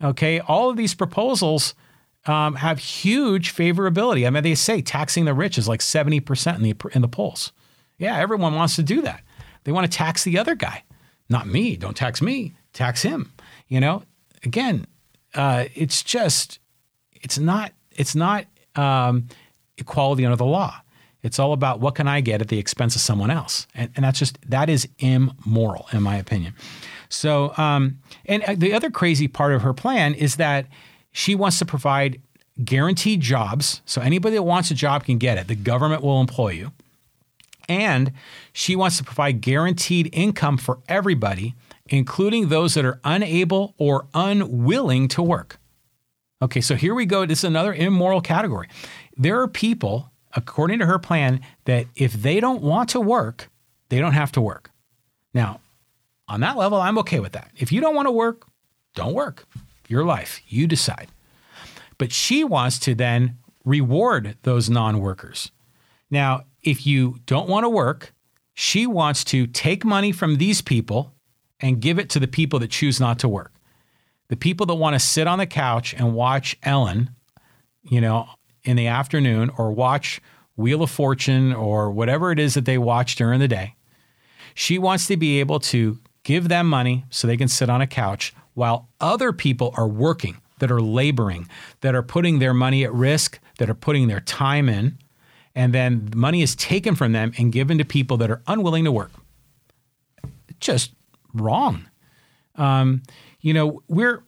Okay. 0.03 0.39
All 0.41 0.70
of 0.70 0.78
these 0.78 0.93
proposals 0.93 1.74
um, 2.26 2.55
have 2.55 2.80
huge 2.80 3.53
favorability. 3.53 4.26
I 4.26 4.30
mean, 4.30 4.43
they 4.43 4.55
say 4.55 4.82
taxing 4.82 5.26
the 5.26 5.34
rich 5.34 5.57
is 5.57 5.67
like 5.67 5.82
70% 5.82 6.55
in 6.55 6.63
the, 6.63 6.76
in 6.93 7.01
the 7.01 7.07
polls. 7.07 7.51
Yeah, 7.97 8.17
everyone 8.17 8.55
wants 8.55 8.76
to 8.78 8.84
do 8.84 9.01
that. 9.01 9.21
They 9.63 9.71
want 9.71 9.89
to 9.89 9.97
tax 9.97 10.24
the 10.24 10.38
other 10.38 10.55
guy. 10.55 10.84
Not 11.30 11.47
me. 11.47 11.76
Don't 11.76 11.95
tax 11.95 12.21
me. 12.21 12.53
Tax 12.74 13.01
him. 13.01 13.32
You 13.67 13.80
know, 13.80 14.03
again, 14.43 14.86
uh, 15.34 15.65
it's 15.74 16.03
just, 16.03 16.59
it's 17.13 17.38
not, 17.38 17.71
it's 17.91 18.15
not 18.15 18.45
um, 18.76 19.28
equality 19.78 20.26
under 20.26 20.36
the 20.36 20.45
law. 20.45 20.76
It's 21.21 21.39
all 21.39 21.53
about 21.53 21.80
what 21.80 21.95
can 21.95 22.07
I 22.07 22.19
get 22.19 22.41
at 22.41 22.49
the 22.49 22.59
expense 22.59 22.95
of 22.95 23.01
someone 23.01 23.32
else, 23.32 23.65
and, 23.74 23.89
and 23.95 24.03
that's 24.03 24.19
just 24.19 24.38
that 24.49 24.69
is 24.69 24.89
immoral, 24.99 25.88
in 25.93 26.03
my 26.03 26.17
opinion. 26.17 26.53
So, 27.07 27.53
um, 27.55 27.99
and 28.26 28.43
uh, 28.43 28.55
the 28.57 28.74
other 28.74 28.91
crazy 28.91 29.30
part 29.30 29.53
of 29.53 29.61
her 29.61 29.74
plan 29.74 30.15
is 30.15 30.36
that 30.36 30.67
she 31.14 31.36
wants 31.36 31.59
to 31.59 31.66
provide 31.66 32.20
guaranteed 32.64 33.22
jobs. 33.22 33.82
So 33.86 34.01
anybody 34.01 34.36
that 34.36 34.43
wants 34.43 34.70
a 34.72 34.76
job 34.76 35.05
can 35.05 35.18
get 35.18 35.38
it. 35.38 35.47
The 35.47 35.55
government 35.55 36.01
will 36.01 36.20
employ 36.20 36.49
you. 36.49 36.72
And 37.70 38.11
she 38.51 38.76
wants 38.76 38.97
to 38.97 39.03
provide 39.03 39.39
guaranteed 39.39 40.09
income 40.11 40.57
for 40.57 40.80
everybody, 40.89 41.55
including 41.88 42.49
those 42.49 42.74
that 42.74 42.84
are 42.84 42.99
unable 43.05 43.74
or 43.78 44.07
unwilling 44.14 45.07
to 45.09 45.24
work. 45.24 45.57
Okay, 46.41 46.59
so 46.59 46.76
here 46.76 46.93
we 46.93 47.05
go. 47.05 47.26
This 47.26 47.39
is 47.39 47.45
another 47.45 47.74
immoral 47.74 48.20
category. 48.20 48.68
There 49.16 49.39
are 49.39 49.47
people, 49.47 50.11
according 50.36 50.80
to 50.80 50.86
her 50.86 50.99
plan, 50.99 51.39
that 51.66 51.86
if 51.95 52.11
they 52.11 52.41
don't 52.41 52.61
want 52.61 52.89
to 52.89 52.99
work, 52.99 53.49
they 53.88 53.99
don't 53.99 54.14
have 54.14 54.32
to 54.34 54.41
work. 54.41 54.72
Now, 55.34 55.61
on 56.28 56.41
that 56.41 56.57
level, 56.57 56.82
I'm 56.82 56.97
okay 56.99 57.20
with 57.22 57.32
that. 57.32 57.51
If 57.55 57.72
you 57.72 57.80
don't 57.80 57.95
want 57.95 58.07
to 58.07 58.11
work, 58.11 58.45
don't 58.95 59.14
work 59.14 59.47
your 59.93 60.03
life. 60.03 60.41
You 60.47 60.67
decide. 60.67 61.07
But 61.97 62.11
she 62.11 62.43
wants 62.43 62.79
to 62.79 62.95
then 62.95 63.37
reward 63.63 64.35
those 64.41 64.69
non 64.69 64.99
workers. 64.99 65.51
Now, 66.09 66.45
if 66.61 66.85
you 66.85 67.19
don't 67.25 67.47
want 67.47 67.63
to 67.63 67.69
work, 67.69 68.13
she 68.53 68.85
wants 68.85 69.23
to 69.25 69.47
take 69.47 69.85
money 69.85 70.11
from 70.11 70.37
these 70.37 70.61
people 70.61 71.13
and 71.59 71.79
give 71.79 71.99
it 71.99 72.09
to 72.09 72.19
the 72.19 72.27
people 72.27 72.59
that 72.59 72.71
choose 72.71 72.99
not 72.99 73.19
to 73.19 73.29
work. 73.29 73.53
The 74.27 74.35
people 74.35 74.65
that 74.65 74.75
want 74.75 74.95
to 74.95 74.99
sit 74.99 75.27
on 75.27 75.39
the 75.39 75.45
couch 75.45 75.93
and 75.93 76.13
watch 76.13 76.57
Ellen, 76.63 77.11
you 77.83 78.01
know, 78.01 78.27
in 78.63 78.75
the 78.75 78.87
afternoon 78.87 79.51
or 79.57 79.71
watch 79.71 80.21
Wheel 80.55 80.83
of 80.83 80.91
Fortune 80.91 81.53
or 81.53 81.91
whatever 81.91 82.31
it 82.31 82.39
is 82.39 82.53
that 82.53 82.65
they 82.65 82.77
watch 82.77 83.15
during 83.15 83.39
the 83.39 83.47
day. 83.47 83.75
She 84.55 84.77
wants 84.77 85.07
to 85.07 85.17
be 85.17 85.39
able 85.39 85.59
to 85.61 85.99
give 86.23 86.47
them 86.47 86.67
money 86.67 87.05
so 87.09 87.27
they 87.27 87.37
can 87.37 87.47
sit 87.47 87.69
on 87.69 87.81
a 87.81 87.87
couch 87.87 88.33
while 88.54 88.89
other 88.99 89.34
people 89.34 89.74
are 89.78 89.88
working, 89.88 90.38
that 90.60 90.72
are 90.72 90.82
laboring, 90.82 91.47
that 91.82 91.95
are 91.95 92.04
putting 92.04 92.39
their 92.39 92.54
money 92.54 92.84
at 92.84 92.93
risk, 92.93 93.39
that 93.58 93.70
are 93.70 93.76
putting 93.76 94.08
their 94.08 94.20
time 94.22 94.70
in. 94.70 94.97
and 95.56 95.74
then 95.74 96.10
money 96.16 96.41
is 96.41 96.56
taken 96.56 96.95
from 96.95 97.12
them 97.12 97.32
and 97.38 97.51
given 97.51 97.78
to 97.78 97.86
people 97.86 98.18
that 98.18 98.32
are 98.32 98.41
unwilling 98.47 98.84
to 98.86 98.91
work. 98.91 99.12
Just 100.60 100.93
wrong. 101.34 101.88
Um, 102.56 103.04
you 103.41 103.54
know, 103.54 103.82
we're 103.88 104.24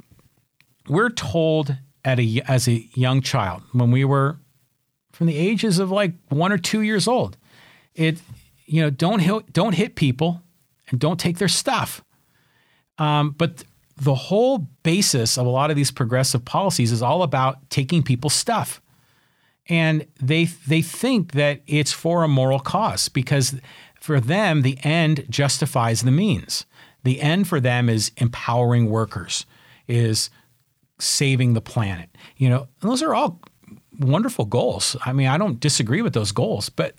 we're 0.88 1.10
told 1.10 1.76
at 2.04 2.20
a 2.20 2.42
as 2.48 2.68
a 2.68 2.88
young 2.94 3.22
child 3.22 3.64
when 3.72 3.92
we 3.92 4.06
were 4.06 4.38
from 5.12 5.28
the 5.28 5.38
ages 5.38 5.80
of 5.80 5.90
like 5.92 6.14
one 6.30 6.52
or 6.52 6.58
two 6.58 6.82
years 6.82 7.08
old, 7.08 7.38
it 7.96 8.20
you 8.66 8.82
know 8.82 8.90
don't 8.90 9.20
hit 9.20 9.54
don't 9.54 9.74
hit 9.74 9.96
people 9.96 10.42
and 10.90 11.00
don't 11.00 11.20
take 11.20 11.38
their 11.38 11.48
stuff. 11.48 12.04
Um, 12.98 13.32
but 13.32 13.64
the 13.98 14.16
whole 14.16 14.60
basis 14.84 15.38
of 15.38 15.46
a 15.46 15.50
lot 15.50 15.70
of 15.70 15.76
these 15.76 15.91
progressive 15.91 16.43
policies 16.43 16.91
is 16.91 17.02
all 17.02 17.24
about 17.24 17.70
taking 17.70 18.04
people's 18.04 18.34
stuff. 18.34 18.82
And 19.68 20.06
they 20.22 20.46
they 20.46 20.82
think 20.82 21.32
that 21.32 21.62
it's 21.66 21.91
for 21.91 22.24
a 22.24 22.28
moral 22.28 22.60
cause 22.60 23.10
because 23.10 23.56
for 24.00 24.20
them 24.20 24.62
the 24.62 24.78
end 24.84 25.26
justifies 25.30 26.02
the 26.02 26.12
means. 26.12 26.66
The 27.04 27.22
end 27.22 27.48
for 27.48 27.60
them 27.60 27.89
is 27.89 28.12
empowering 28.18 28.89
workers, 28.89 29.46
is 29.88 30.30
saving 31.00 31.54
the 31.54 31.62
planet. 31.62 32.10
You 32.38 32.50
know, 32.50 32.68
those 32.82 33.02
are 33.02 33.16
all 33.16 33.39
wonderful 34.00 34.46
goals. 34.46 34.96
I 35.06 35.14
mean, 35.14 35.28
I 35.28 35.38
don't 35.38 35.60
disagree 35.60 36.02
with 36.02 36.14
those 36.14 36.32
goals, 36.32 36.70
but 36.70 36.96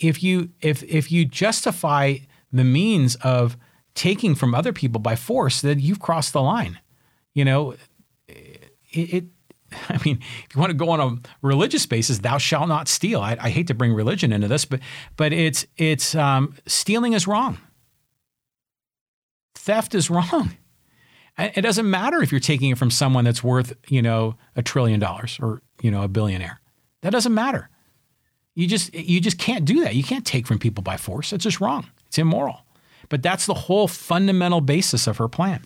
if 0.00 0.22
you 0.22 0.50
if 0.60 0.82
if 0.82 1.10
you 1.10 1.24
justify 1.24 2.16
the 2.52 2.64
means 2.64 3.16
of 3.16 3.56
taking 3.96 4.36
from 4.36 4.54
other 4.54 4.72
people 4.72 5.00
by 5.00 5.16
force, 5.16 5.60
that 5.62 5.80
you've 5.80 5.98
crossed 5.98 6.32
the 6.32 6.42
line. 6.42 6.78
You 7.34 7.44
know, 7.44 7.74
it, 8.28 8.70
it 8.92 9.24
I 9.88 9.98
mean, 10.04 10.20
if 10.44 10.54
you 10.54 10.60
want 10.60 10.70
to 10.70 10.76
go 10.76 10.90
on 10.90 11.00
a 11.00 11.18
religious 11.42 11.86
basis, 11.86 12.18
thou 12.18 12.38
shalt 12.38 12.68
not 12.68 12.88
steal. 12.88 13.20
I, 13.20 13.36
I 13.40 13.50
hate 13.50 13.66
to 13.66 13.74
bring 13.74 13.92
religion 13.92 14.32
into 14.32 14.48
this, 14.48 14.64
but 14.64 14.80
but 15.16 15.32
it's 15.32 15.66
it's 15.76 16.14
um, 16.14 16.54
stealing 16.66 17.12
is 17.12 17.26
wrong. 17.26 17.58
Theft 19.54 19.94
is 19.94 20.10
wrong. 20.10 20.56
It 21.38 21.60
doesn't 21.60 21.90
matter 21.90 22.22
if 22.22 22.32
you're 22.32 22.40
taking 22.40 22.70
it 22.70 22.78
from 22.78 22.90
someone 22.90 23.26
that's 23.26 23.44
worth 23.44 23.74
you 23.88 24.00
know 24.00 24.36
a 24.54 24.62
trillion 24.62 24.98
dollars 24.98 25.38
or 25.38 25.60
you 25.82 25.90
know 25.90 26.02
a 26.02 26.08
billionaire. 26.08 26.60
That 27.02 27.10
doesn't 27.10 27.34
matter. 27.34 27.68
You 28.54 28.66
just 28.66 28.94
you 28.94 29.20
just 29.20 29.36
can't 29.36 29.66
do 29.66 29.84
that. 29.84 29.94
You 29.94 30.02
can't 30.02 30.24
take 30.24 30.46
from 30.46 30.58
people 30.58 30.82
by 30.82 30.96
force. 30.96 31.34
It's 31.34 31.44
just 31.44 31.60
wrong. 31.60 31.90
It's 32.06 32.16
immoral. 32.16 32.64
But 33.08 33.22
that's 33.22 33.46
the 33.46 33.54
whole 33.54 33.88
fundamental 33.88 34.60
basis 34.60 35.06
of 35.06 35.18
her 35.18 35.28
plan. 35.28 35.64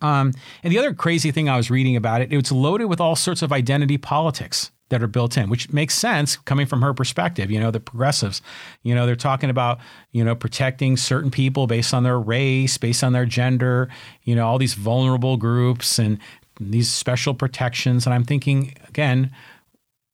Um, 0.00 0.32
and 0.62 0.72
the 0.72 0.78
other 0.78 0.92
crazy 0.92 1.30
thing 1.30 1.48
I 1.48 1.56
was 1.56 1.70
reading 1.70 1.96
about 1.96 2.20
it, 2.20 2.32
it's 2.32 2.52
loaded 2.52 2.86
with 2.86 3.00
all 3.00 3.16
sorts 3.16 3.42
of 3.42 3.52
identity 3.52 3.98
politics 3.98 4.70
that 4.88 5.02
are 5.02 5.08
built 5.08 5.38
in, 5.38 5.48
which 5.48 5.72
makes 5.72 5.94
sense 5.94 6.36
coming 6.36 6.66
from 6.66 6.82
her 6.82 6.92
perspective. 6.92 7.50
You 7.50 7.60
know, 7.60 7.70
the 7.70 7.80
progressives, 7.80 8.42
you 8.82 8.94
know, 8.94 9.06
they're 9.06 9.16
talking 9.16 9.48
about, 9.48 9.78
you 10.10 10.22
know, 10.22 10.34
protecting 10.34 10.98
certain 10.98 11.30
people 11.30 11.66
based 11.66 11.94
on 11.94 12.02
their 12.02 12.18
race, 12.20 12.76
based 12.76 13.02
on 13.02 13.12
their 13.12 13.24
gender, 13.24 13.88
you 14.24 14.34
know, 14.34 14.46
all 14.46 14.58
these 14.58 14.74
vulnerable 14.74 15.38
groups 15.38 15.98
and 15.98 16.18
these 16.60 16.90
special 16.90 17.32
protections. 17.32 18.04
And 18.04 18.12
I'm 18.14 18.24
thinking, 18.24 18.74
again, 18.86 19.30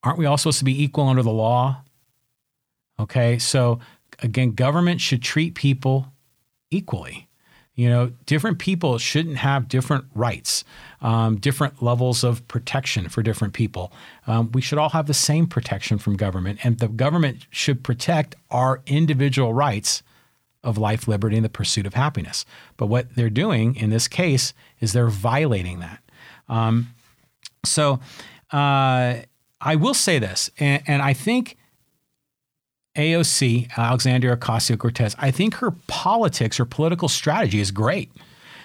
aren't 0.04 0.18
we 0.18 0.26
all 0.26 0.38
supposed 0.38 0.60
to 0.60 0.64
be 0.64 0.80
equal 0.80 1.08
under 1.08 1.22
the 1.22 1.32
law? 1.32 1.82
Okay. 3.00 3.38
So 3.38 3.80
again, 4.20 4.52
government 4.52 5.00
should 5.00 5.22
treat 5.22 5.54
people 5.54 6.12
equally. 6.70 7.28
You 7.74 7.88
know, 7.88 8.10
different 8.26 8.58
people 8.58 8.98
shouldn't 8.98 9.36
have 9.36 9.68
different 9.68 10.06
rights, 10.12 10.64
um, 11.00 11.36
different 11.36 11.80
levels 11.80 12.24
of 12.24 12.46
protection 12.48 13.08
for 13.08 13.22
different 13.22 13.54
people. 13.54 13.92
Um, 14.26 14.50
we 14.50 14.60
should 14.60 14.78
all 14.78 14.88
have 14.88 15.06
the 15.06 15.14
same 15.14 15.46
protection 15.46 15.96
from 15.98 16.16
government, 16.16 16.58
and 16.64 16.80
the 16.80 16.88
government 16.88 17.46
should 17.50 17.84
protect 17.84 18.34
our 18.50 18.82
individual 18.86 19.54
rights 19.54 20.02
of 20.64 20.76
life, 20.76 21.06
liberty, 21.06 21.36
and 21.36 21.44
the 21.44 21.48
pursuit 21.48 21.86
of 21.86 21.94
happiness. 21.94 22.44
But 22.76 22.86
what 22.86 23.14
they're 23.14 23.30
doing 23.30 23.76
in 23.76 23.90
this 23.90 24.08
case 24.08 24.54
is 24.80 24.92
they're 24.92 25.06
violating 25.06 25.78
that. 25.78 26.02
Um, 26.48 26.94
so 27.64 28.00
uh, 28.52 29.18
I 29.60 29.76
will 29.76 29.94
say 29.94 30.18
this, 30.18 30.50
and, 30.58 30.82
and 30.86 31.00
I 31.00 31.12
think 31.12 31.56
AOC, 32.98 33.70
Alexandria 33.78 34.36
Ocasio 34.36 34.76
Cortez, 34.76 35.14
I 35.18 35.30
think 35.30 35.54
her 35.54 35.70
politics, 35.86 36.56
her 36.56 36.64
political 36.64 37.08
strategy 37.08 37.60
is 37.60 37.70
great. 37.70 38.10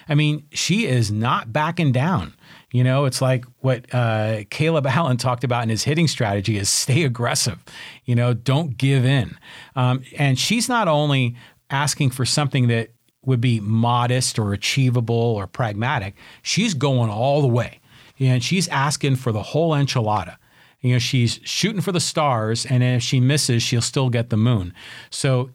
I 0.10 0.16
mean, 0.16 0.44
she 0.52 0.88
is 0.88 1.12
not 1.12 1.54
backing 1.54 1.92
down. 1.92 2.34
You 2.72 2.84
know, 2.84 3.06
it's 3.06 3.22
like 3.22 3.46
what 3.60 3.86
uh, 3.94 4.44
Caleb 4.50 4.88
Allen 4.88 5.18
talked 5.18 5.44
about 5.44 5.64
in 5.64 5.70
his 5.70 5.84
hitting 5.84 6.08
strategy 6.08 6.58
is 6.58 6.68
stay 6.68 7.04
aggressive. 7.04 7.60
You 8.06 8.16
know, 8.16 8.34
don't 8.34 8.76
give 8.76 9.06
in. 9.06 9.38
Um, 9.76 10.04
and 10.18 10.38
she's 10.38 10.68
not 10.68 10.88
only 10.88 11.36
asking 11.70 12.10
for 12.10 12.26
something 12.26 12.68
that 12.68 12.90
would 13.24 13.40
be 13.40 13.60
modest 13.60 14.40
or 14.40 14.52
achievable 14.52 15.16
or 15.16 15.46
pragmatic, 15.46 16.16
she's 16.42 16.74
going 16.74 17.12
all 17.12 17.42
the 17.42 17.48
way. 17.48 17.80
And 18.20 18.44
she's 18.44 18.68
asking 18.70 19.18
for 19.18 19.32
the 19.32 19.44
whole 19.44 19.72
enchilada 19.72 20.38
you 20.84 20.92
know 20.92 21.00
she's 21.00 21.40
shooting 21.44 21.82
for 21.82 21.92
the 21.92 22.00
stars 22.00 22.66
and 22.66 22.84
if 22.84 23.02
she 23.02 23.20
misses 23.20 23.64
she'll 23.64 23.82
still 23.82 24.10
get 24.10 24.30
the 24.30 24.38
moon. 24.38 24.74
So 25.10 25.50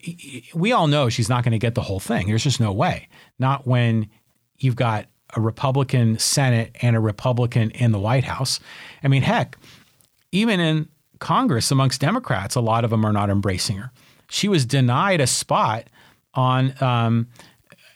we 0.54 0.72
all 0.72 0.88
know 0.88 1.08
she's 1.08 1.28
not 1.28 1.44
going 1.44 1.52
to 1.52 1.58
get 1.58 1.74
the 1.74 1.82
whole 1.82 2.00
thing. 2.00 2.26
There's 2.26 2.42
just 2.42 2.60
no 2.60 2.72
way. 2.72 3.08
Not 3.38 3.66
when 3.66 4.08
you've 4.56 4.76
got 4.76 5.06
a 5.36 5.40
republican 5.40 6.18
senate 6.18 6.74
and 6.80 6.96
a 6.96 7.00
republican 7.00 7.70
in 7.72 7.92
the 7.92 8.00
white 8.00 8.24
house. 8.24 8.58
I 9.04 9.08
mean 9.08 9.22
heck 9.22 9.56
even 10.32 10.58
in 10.58 10.88
congress 11.20 11.70
amongst 11.70 12.00
democrats 12.00 12.54
a 12.54 12.60
lot 12.60 12.84
of 12.84 12.90
them 12.90 13.04
are 13.04 13.12
not 13.12 13.30
embracing 13.30 13.76
her. 13.76 13.92
She 14.30 14.48
was 14.48 14.64
denied 14.64 15.20
a 15.20 15.26
spot 15.26 15.84
on 16.34 16.74
um, 16.82 17.28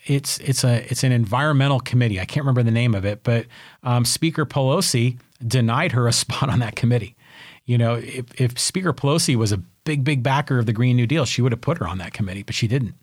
it's 0.06 0.38
it's 0.38 0.64
a 0.64 0.84
it's 0.90 1.04
an 1.04 1.12
environmental 1.12 1.80
committee. 1.80 2.20
I 2.20 2.24
can't 2.24 2.44
remember 2.44 2.62
the 2.62 2.70
name 2.70 2.94
of 2.94 3.04
it, 3.04 3.22
but 3.22 3.46
um, 3.82 4.04
Speaker 4.04 4.44
Pelosi 4.44 5.18
denied 5.46 5.92
her 5.92 6.06
a 6.08 6.12
spot 6.22 6.48
on 6.48 6.58
that 6.58 6.76
committee. 6.76 7.16
You 7.64 7.78
know, 7.78 7.94
if, 7.94 8.40
if 8.40 8.58
Speaker 8.58 8.92
Pelosi 8.92 9.36
was 9.36 9.52
a 9.52 9.58
big, 9.84 10.04
big 10.04 10.22
backer 10.22 10.58
of 10.58 10.66
the 10.66 10.72
Green 10.72 10.96
New 10.96 11.06
Deal, 11.06 11.24
she 11.24 11.42
would 11.42 11.52
have 11.52 11.60
put 11.60 11.78
her 11.78 11.86
on 11.86 11.98
that 11.98 12.12
committee, 12.12 12.42
but 12.42 12.54
she 12.54 12.66
didn't. 12.66 12.94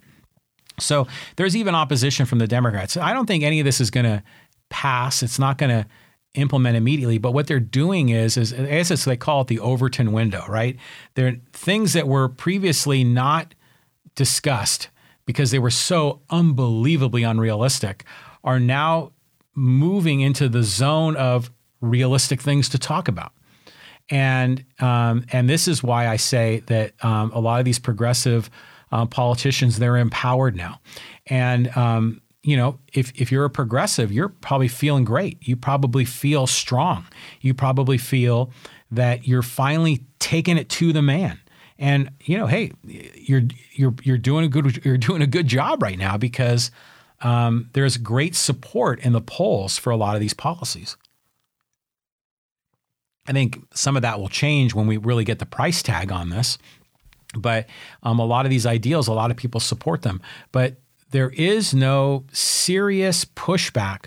So 0.79 1.07
there's 1.35 1.55
even 1.55 1.75
opposition 1.75 2.25
from 2.25 2.39
the 2.39 2.47
Democrats. 2.47 2.97
I 2.97 3.13
don't 3.13 3.25
think 3.25 3.43
any 3.43 3.59
of 3.59 3.65
this 3.65 3.81
is 3.81 3.89
going 3.91 4.05
to 4.05 4.23
pass. 4.69 5.23
It's 5.23 5.39
not 5.39 5.57
going 5.57 5.69
to 5.69 5.85
implement 6.35 6.77
immediately. 6.77 7.17
But 7.17 7.33
what 7.33 7.47
they're 7.47 7.59
doing 7.59 8.09
is, 8.09 8.37
is 8.37 8.53
I 8.53 8.65
guess 8.65 8.91
it's 8.91 9.05
they 9.05 9.17
call 9.17 9.41
it 9.41 9.47
the 9.47 9.59
Overton 9.59 10.11
window, 10.11 10.45
right? 10.47 10.77
They're 11.15 11.37
things 11.53 11.93
that 11.93 12.07
were 12.07 12.29
previously 12.29 13.03
not 13.03 13.55
discussed 14.15 14.89
because 15.25 15.51
they 15.51 15.59
were 15.59 15.71
so 15.71 16.21
unbelievably 16.29 17.23
unrealistic 17.23 18.03
are 18.43 18.59
now 18.59 19.11
moving 19.55 20.21
into 20.21 20.49
the 20.49 20.63
zone 20.63 21.15
of 21.15 21.51
realistic 21.81 22.41
things 22.41 22.69
to 22.69 22.77
talk 22.77 23.07
about. 23.07 23.33
And 24.09 24.63
um, 24.79 25.25
and 25.31 25.49
this 25.49 25.67
is 25.67 25.83
why 25.83 26.07
I 26.07 26.15
say 26.15 26.63
that 26.67 26.93
um, 27.03 27.31
a 27.31 27.39
lot 27.39 27.59
of 27.59 27.65
these 27.65 27.79
progressive 27.79 28.49
uh, 28.91 29.05
politicians 29.05 29.77
they're 29.77 29.97
empowered 29.97 30.55
now, 30.55 30.79
and 31.27 31.75
um, 31.77 32.21
you 32.41 32.57
know 32.57 32.79
if 32.91 33.11
if 33.19 33.31
you're 33.31 33.45
a 33.45 33.49
progressive, 33.49 34.11
you're 34.11 34.29
probably 34.29 34.67
feeling 34.67 35.03
great. 35.03 35.37
You 35.47 35.55
probably 35.55 36.05
feel 36.05 36.47
strong. 36.47 37.05
You 37.41 37.53
probably 37.53 37.99
feel 37.99 38.51
that 38.91 39.27
you're 39.27 39.43
finally 39.43 40.03
taking 40.17 40.57
it 40.57 40.69
to 40.69 40.91
the 40.91 41.01
man. 41.01 41.39
And 41.77 42.09
you 42.23 42.37
know, 42.37 42.47
hey, 42.47 42.71
you're 42.83 43.43
you're 43.73 43.93
you're 44.03 44.17
doing 44.17 44.45
a 44.45 44.49
good 44.49 44.83
you're 44.83 44.97
doing 44.97 45.21
a 45.21 45.27
good 45.27 45.47
job 45.47 45.81
right 45.81 45.97
now 45.97 46.17
because 46.17 46.71
um, 47.21 47.69
there's 47.73 47.97
great 47.97 48.35
support 48.35 48.99
in 48.99 49.13
the 49.13 49.21
polls 49.21 49.77
for 49.77 49.91
a 49.91 49.95
lot 49.95 50.15
of 50.15 50.21
these 50.21 50.33
policies. 50.33 50.97
I 53.27 53.33
think 53.33 53.59
some 53.73 53.95
of 53.95 54.01
that 54.01 54.19
will 54.19 54.29
change 54.29 54.73
when 54.73 54.87
we 54.87 54.97
really 54.97 55.23
get 55.23 55.39
the 55.39 55.45
price 55.45 55.83
tag 55.83 56.11
on 56.11 56.29
this. 56.29 56.57
But 57.37 57.67
um, 58.01 58.19
a 58.19 58.25
lot 58.25 58.45
of 58.45 58.49
these 58.49 58.65
ideals, 58.65 59.07
a 59.07 59.13
lot 59.13 59.31
of 59.31 59.37
people 59.37 59.59
support 59.59 60.01
them. 60.01 60.21
But 60.51 60.77
there 61.11 61.29
is 61.29 61.73
no 61.73 62.25
serious 62.31 63.25
pushback 63.25 64.05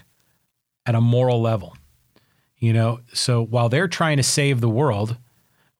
at 0.87 0.95
a 0.95 1.01
moral 1.01 1.41
level. 1.41 1.77
You 2.57 2.73
know, 2.73 3.01
so 3.13 3.45
while 3.45 3.69
they're 3.69 3.89
trying 3.89 4.19
to 4.19 4.23
save 4.23 4.61
the 4.61 4.69
world, 4.69 5.17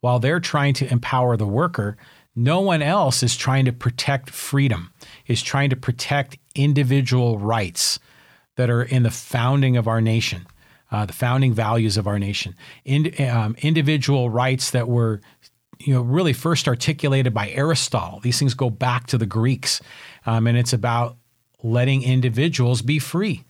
while 0.01 0.19
they're 0.19 0.41
trying 0.41 0.75
to 0.75 0.91
empower 0.91 1.37
the 1.37 1.47
worker, 1.47 1.97
no 2.35 2.61
one 2.61 2.83
else 2.83 3.23
is 3.23 3.37
trying 3.37 3.67
to 3.67 3.73
protect 3.73 4.31
freedom, 4.31 4.93
is 5.27 5.43
trying 5.43 5.71
to 5.71 5.77
protect 5.77 6.39
individual 6.55 7.39
rights 7.39 7.99
that 8.57 8.71
are 8.71 8.83
in 8.83 9.03
the 9.03 9.11
founding 9.11 9.77
of 9.77 9.87
our 9.87 10.01
nation 10.01 10.47
uh, 10.93 11.07
the 11.07 11.13
founding 11.13 11.53
values 11.53 11.97
of 11.97 12.07
our 12.07 12.19
nation, 12.19 12.55
in, 12.85 13.13
um, 13.29 13.57
individual 13.63 14.31
rights 14.31 14.71
that 14.71 14.87
were 14.87 15.21
you 15.81 15.95
know 15.95 16.03
really 16.03 16.33
first 16.33 16.69
articulated 16.69 17.35
by 17.35 17.51
Aristotle. 17.51 18.21
These 18.21 18.39
things 18.39 18.55
go 18.55 18.71
back 18.71 19.07
to 19.09 19.19
the 19.19 19.27
Greeks, 19.27 19.81
um, 20.27 20.47
and 20.47 20.57
it's 20.57 20.73
about 20.73 21.17
letting 21.63 22.03
individuals 22.03 22.83
be 22.83 22.99
free. 22.99 23.45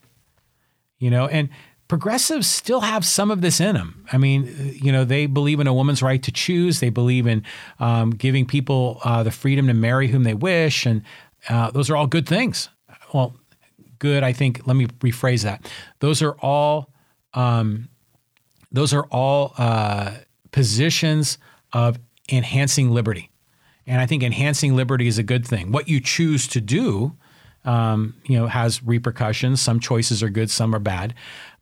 You 0.98 1.10
know, 1.10 1.26
and 1.26 1.48
progressives 1.88 2.46
still 2.46 2.80
have 2.80 3.04
some 3.04 3.30
of 3.30 3.40
this 3.40 3.60
in 3.60 3.74
them. 3.74 4.06
I 4.12 4.18
mean, 4.18 4.78
you 4.80 4.92
know, 4.92 5.04
they 5.04 5.26
believe 5.26 5.58
in 5.58 5.66
a 5.66 5.74
woman's 5.74 6.00
right 6.02 6.22
to 6.22 6.32
choose. 6.32 6.80
They 6.80 6.90
believe 6.90 7.26
in 7.26 7.44
um, 7.80 8.10
giving 8.10 8.46
people 8.46 9.00
uh, 9.04 9.22
the 9.24 9.32
freedom 9.32 9.66
to 9.66 9.74
marry 9.74 10.08
whom 10.08 10.22
they 10.22 10.34
wish, 10.34 10.86
and 10.86 11.02
uh, 11.48 11.70
those 11.72 11.90
are 11.90 11.96
all 11.96 12.06
good 12.06 12.26
things. 12.28 12.68
Well, 13.12 13.36
good. 13.98 14.22
I 14.22 14.32
think. 14.32 14.66
Let 14.66 14.76
me 14.76 14.86
rephrase 14.86 15.42
that. 15.42 15.70
Those 15.98 16.22
are 16.22 16.36
all. 16.40 16.91
Um, 17.34 17.88
those 18.70 18.92
are 18.92 19.04
all 19.10 19.54
uh, 19.58 20.12
positions 20.50 21.38
of 21.72 21.98
enhancing 22.30 22.90
liberty, 22.90 23.30
and 23.86 24.00
I 24.00 24.06
think 24.06 24.22
enhancing 24.22 24.76
liberty 24.76 25.06
is 25.06 25.18
a 25.18 25.22
good 25.22 25.46
thing. 25.46 25.72
What 25.72 25.88
you 25.88 26.00
choose 26.00 26.46
to 26.48 26.60
do 26.60 27.16
um, 27.64 28.14
you 28.24 28.38
know, 28.38 28.46
has 28.46 28.82
repercussions. 28.82 29.60
Some 29.60 29.80
choices 29.80 30.22
are 30.22 30.28
good, 30.28 30.50
some 30.50 30.74
are 30.74 30.80
bad. 30.80 31.14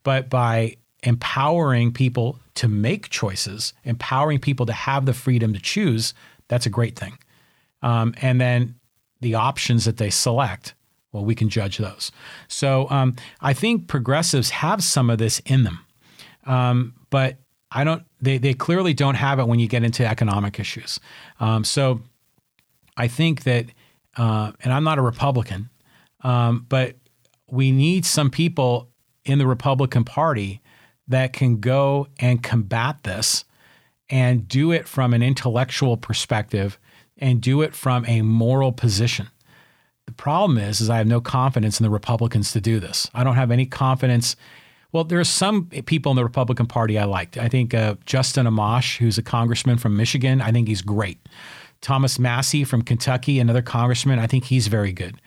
But 0.03 0.29
by 0.29 0.77
empowering 1.03 1.91
people 1.91 2.39
to 2.55 2.67
make 2.67 3.09
choices, 3.09 3.73
empowering 3.83 4.39
people 4.39 4.65
to 4.65 4.73
have 4.73 5.05
the 5.05 5.13
freedom 5.13 5.53
to 5.53 5.59
choose, 5.59 6.13
that's 6.47 6.65
a 6.65 6.69
great 6.69 6.97
thing. 6.97 7.17
Um, 7.81 8.13
and 8.21 8.39
then 8.39 8.75
the 9.21 9.35
options 9.35 9.85
that 9.85 9.97
they 9.97 10.09
select, 10.09 10.73
well, 11.11 11.25
we 11.25 11.35
can 11.35 11.49
judge 11.49 11.77
those. 11.77 12.11
So 12.47 12.89
um, 12.89 13.15
I 13.41 13.53
think 13.53 13.87
progressives 13.87 14.49
have 14.51 14.83
some 14.83 15.09
of 15.09 15.17
this 15.17 15.39
in 15.45 15.63
them, 15.63 15.85
um, 16.45 16.93
but 17.09 17.37
I 17.71 17.83
don't. 17.83 18.03
They 18.21 18.37
they 18.37 18.53
clearly 18.53 18.93
don't 18.93 19.15
have 19.15 19.39
it 19.39 19.47
when 19.47 19.59
you 19.59 19.67
get 19.67 19.83
into 19.83 20.05
economic 20.05 20.59
issues. 20.59 20.99
Um, 21.39 21.63
so 21.63 22.01
I 22.97 23.07
think 23.07 23.43
that, 23.43 23.67
uh, 24.17 24.51
and 24.61 24.73
I'm 24.73 24.83
not 24.83 24.99
a 24.99 25.01
Republican, 25.01 25.69
um, 26.21 26.65
but 26.67 26.95
we 27.49 27.71
need 27.71 28.05
some 28.05 28.29
people 28.29 28.89
in 29.25 29.39
the 29.39 29.47
Republican 29.47 30.03
Party 30.03 30.61
that 31.07 31.33
can 31.33 31.59
go 31.59 32.07
and 32.19 32.41
combat 32.43 33.03
this 33.03 33.45
and 34.09 34.47
do 34.47 34.71
it 34.71 34.87
from 34.87 35.13
an 35.13 35.23
intellectual 35.23 35.97
perspective 35.97 36.77
and 37.17 37.41
do 37.41 37.61
it 37.61 37.73
from 37.73 38.05
a 38.07 38.21
moral 38.21 38.71
position. 38.71 39.29
Problem 40.21 40.59
is, 40.59 40.81
is 40.81 40.87
I 40.91 40.99
have 40.99 41.07
no 41.07 41.19
confidence 41.19 41.79
in 41.79 41.83
the 41.83 41.89
Republicans 41.89 42.51
to 42.51 42.61
do 42.61 42.79
this. 42.79 43.09
I 43.11 43.23
don't 43.23 43.37
have 43.37 43.49
any 43.49 43.65
confidence. 43.65 44.35
Well, 44.91 45.03
there 45.03 45.19
are 45.19 45.23
some 45.23 45.65
people 45.65 46.11
in 46.11 46.15
the 46.15 46.23
Republican 46.23 46.67
Party 46.67 46.99
I 46.99 47.05
liked. 47.05 47.39
I 47.39 47.49
think 47.49 47.73
uh, 47.73 47.95
Justin 48.05 48.45
Amash, 48.45 48.99
who's 48.99 49.17
a 49.17 49.23
congressman 49.23 49.79
from 49.79 49.97
Michigan, 49.97 50.39
I 50.39 50.51
think 50.51 50.67
he's 50.67 50.83
great. 50.83 51.17
Thomas 51.81 52.19
Massie 52.19 52.63
from 52.63 52.83
Kentucky, 52.83 53.39
another 53.39 53.63
congressman, 53.63 54.19
I 54.19 54.27
think 54.27 54.43
he's 54.43 54.67
very 54.67 54.91
good. 54.91 55.19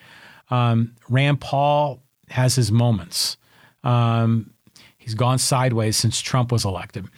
Um, 0.48 0.94
Rand 1.08 1.40
Paul 1.40 2.00
has 2.28 2.54
his 2.54 2.70
moments. 2.70 3.36
Um, 3.82 4.54
he's 4.96 5.14
gone 5.14 5.38
sideways 5.38 5.96
since 5.96 6.20
Trump 6.20 6.52
was 6.52 6.64
elected, 6.64 7.08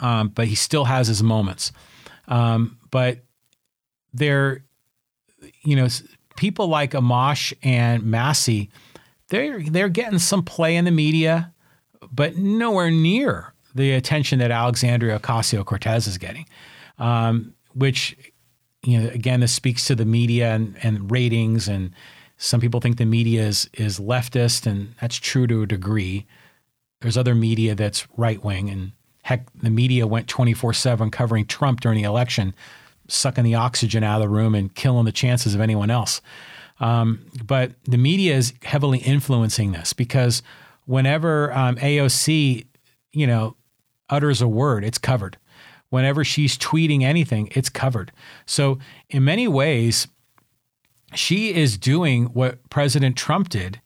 um, 0.00 0.28
but 0.28 0.46
he 0.46 0.54
still 0.54 0.84
has 0.84 1.08
his 1.08 1.22
moments. 1.22 1.72
Um, 2.28 2.76
but 2.90 3.20
there, 4.12 4.62
you 5.64 5.74
know, 5.74 5.88
people 6.36 6.66
like 6.66 6.92
Amash 6.92 7.52
and 7.62 8.02
Massie, 8.04 8.70
they're 9.28 9.62
they're 9.62 9.88
getting 9.88 10.18
some 10.18 10.42
play 10.42 10.76
in 10.76 10.84
the 10.84 10.90
media, 10.90 11.52
but 12.10 12.36
nowhere 12.36 12.90
near 12.90 13.54
the 13.74 13.92
attention 13.92 14.38
that 14.40 14.50
Alexandria 14.50 15.18
Ocasio 15.18 15.64
Cortez 15.64 16.06
is 16.06 16.18
getting, 16.18 16.46
um, 16.98 17.54
which 17.74 18.16
you 18.84 19.00
know 19.00 19.08
again 19.08 19.40
this 19.40 19.52
speaks 19.52 19.86
to 19.86 19.94
the 19.94 20.04
media 20.04 20.52
and, 20.54 20.76
and 20.82 21.10
ratings 21.10 21.68
and 21.68 21.92
some 22.42 22.60
people 22.60 22.80
think 22.80 22.96
the 22.96 23.04
media 23.04 23.42
is 23.42 23.70
is 23.74 24.00
leftist, 24.00 24.66
and 24.66 24.94
that's 25.00 25.16
true 25.16 25.46
to 25.46 25.62
a 25.62 25.66
degree. 25.66 26.26
There's 27.00 27.16
other 27.16 27.36
media 27.36 27.76
that's 27.76 28.06
right 28.16 28.42
wing, 28.42 28.68
and 28.68 28.92
heck, 29.22 29.46
the 29.54 29.70
media 29.70 30.08
went 30.08 30.26
24 30.26 30.72
7 30.72 31.10
covering 31.10 31.46
Trump 31.46 31.80
during 31.80 31.98
the 32.02 32.08
election, 32.08 32.52
sucking 33.08 33.44
the 33.44 33.54
oxygen 33.54 34.02
out 34.02 34.20
of 34.20 34.22
the 34.22 34.28
room 34.28 34.54
and 34.54 34.74
killing 34.74 35.04
the 35.04 35.12
chances 35.12 35.54
of 35.54 35.60
anyone 35.60 35.90
else. 35.90 36.20
Um, 36.80 37.24
but 37.44 37.72
the 37.84 37.98
media 37.98 38.34
is 38.34 38.54
heavily 38.62 38.98
influencing 38.98 39.72
this 39.72 39.92
because 39.92 40.42
whenever 40.86 41.52
um, 41.52 41.76
AOC, 41.76 42.66
you 43.12 43.26
know, 43.26 43.56
utters 44.08 44.42
a 44.42 44.48
word, 44.48 44.84
it's 44.84 44.98
covered. 44.98 45.38
Whenever 45.90 46.24
she's 46.24 46.56
tweeting 46.56 47.02
anything, 47.02 47.50
it's 47.54 47.68
covered. 47.68 48.12
So 48.46 48.78
in 49.10 49.24
many 49.24 49.46
ways, 49.46 50.08
she 51.14 51.54
is 51.54 51.76
doing 51.76 52.26
what 52.26 52.68
President 52.70 53.16
Trump 53.16 53.50
did 53.50 53.80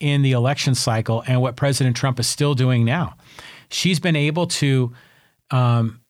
in 0.00 0.22
the 0.22 0.32
election 0.32 0.74
cycle 0.74 1.22
and 1.26 1.40
what 1.40 1.56
President 1.56 1.96
Trump 1.96 2.18
is 2.18 2.26
still 2.26 2.54
doing 2.54 2.84
now. 2.84 3.14
She's 3.70 4.00
been 4.00 4.16
able 4.16 4.46
to 4.48 4.92
um, 5.50 6.01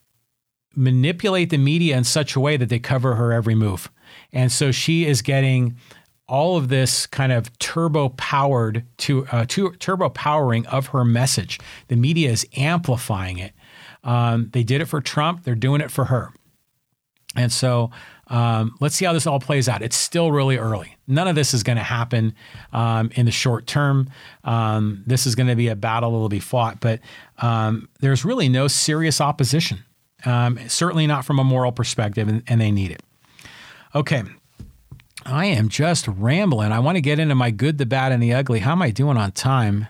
manipulate 0.74 1.50
the 1.50 1.58
media 1.58 1.96
in 1.96 2.04
such 2.04 2.36
a 2.36 2.40
way 2.40 2.56
that 2.56 2.68
they 2.68 2.78
cover 2.78 3.14
her 3.14 3.32
every 3.32 3.54
move. 3.54 3.90
And 4.32 4.50
so 4.50 4.72
she 4.72 5.06
is 5.06 5.22
getting 5.22 5.76
all 6.28 6.56
of 6.56 6.68
this 6.68 7.06
kind 7.06 7.32
of 7.32 7.56
turbo 7.58 8.10
powered 8.10 8.84
to, 8.96 9.26
uh, 9.26 9.44
to 9.48 9.72
turbo 9.72 10.08
powering 10.08 10.66
of 10.66 10.86
her 10.88 11.04
message. 11.04 11.58
The 11.88 11.96
media 11.96 12.30
is 12.30 12.46
amplifying 12.56 13.38
it. 13.38 13.52
Um, 14.04 14.50
they 14.52 14.62
did 14.62 14.80
it 14.80 14.86
for 14.86 15.00
Trump. 15.00 15.44
They're 15.44 15.54
doing 15.54 15.80
it 15.80 15.90
for 15.90 16.06
her. 16.06 16.30
And 17.36 17.52
so 17.52 17.90
um, 18.28 18.74
let's 18.80 18.94
see 18.94 19.04
how 19.04 19.12
this 19.12 19.26
all 19.26 19.40
plays 19.40 19.68
out. 19.68 19.82
It's 19.82 19.96
still 19.96 20.32
really 20.32 20.56
early. 20.56 20.96
None 21.06 21.28
of 21.28 21.34
this 21.34 21.54
is 21.54 21.62
going 21.62 21.78
to 21.78 21.84
happen 21.84 22.34
um, 22.72 23.10
in 23.14 23.26
the 23.26 23.32
short 23.32 23.66
term. 23.66 24.08
Um, 24.44 25.02
this 25.06 25.26
is 25.26 25.34
going 25.34 25.48
to 25.48 25.56
be 25.56 25.68
a 25.68 25.76
battle 25.76 26.12
that 26.12 26.18
will 26.18 26.28
be 26.28 26.40
fought, 26.40 26.80
but 26.80 27.00
um, 27.38 27.88
there's 28.00 28.24
really 28.24 28.48
no 28.48 28.68
serious 28.68 29.20
opposition, 29.20 29.84
um, 30.24 30.58
certainly 30.68 31.06
not 31.06 31.24
from 31.24 31.38
a 31.38 31.44
moral 31.44 31.72
perspective, 31.72 32.28
and, 32.28 32.42
and 32.46 32.60
they 32.60 32.70
need 32.70 32.90
it. 32.90 33.02
Okay. 33.94 34.22
I 35.24 35.46
am 35.46 35.68
just 35.68 36.08
rambling. 36.08 36.72
I 36.72 36.80
want 36.80 36.96
to 36.96 37.00
get 37.00 37.18
into 37.18 37.34
my 37.34 37.50
good, 37.50 37.78
the 37.78 37.86
bad, 37.86 38.12
and 38.12 38.22
the 38.22 38.32
ugly. 38.32 38.60
How 38.60 38.72
am 38.72 38.82
I 38.82 38.90
doing 38.90 39.16
on 39.16 39.32
time? 39.32 39.86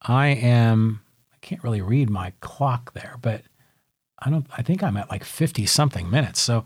I 0.00 0.28
am, 0.28 1.02
I 1.32 1.36
can't 1.42 1.62
really 1.62 1.82
read 1.82 2.08
my 2.08 2.32
clock 2.40 2.94
there, 2.94 3.16
but 3.20 3.42
I 4.18 4.30
don't, 4.30 4.46
I 4.56 4.62
think 4.62 4.82
I'm 4.82 4.96
at 4.96 5.10
like 5.10 5.24
50 5.24 5.66
something 5.66 6.10
minutes. 6.10 6.40
So, 6.40 6.64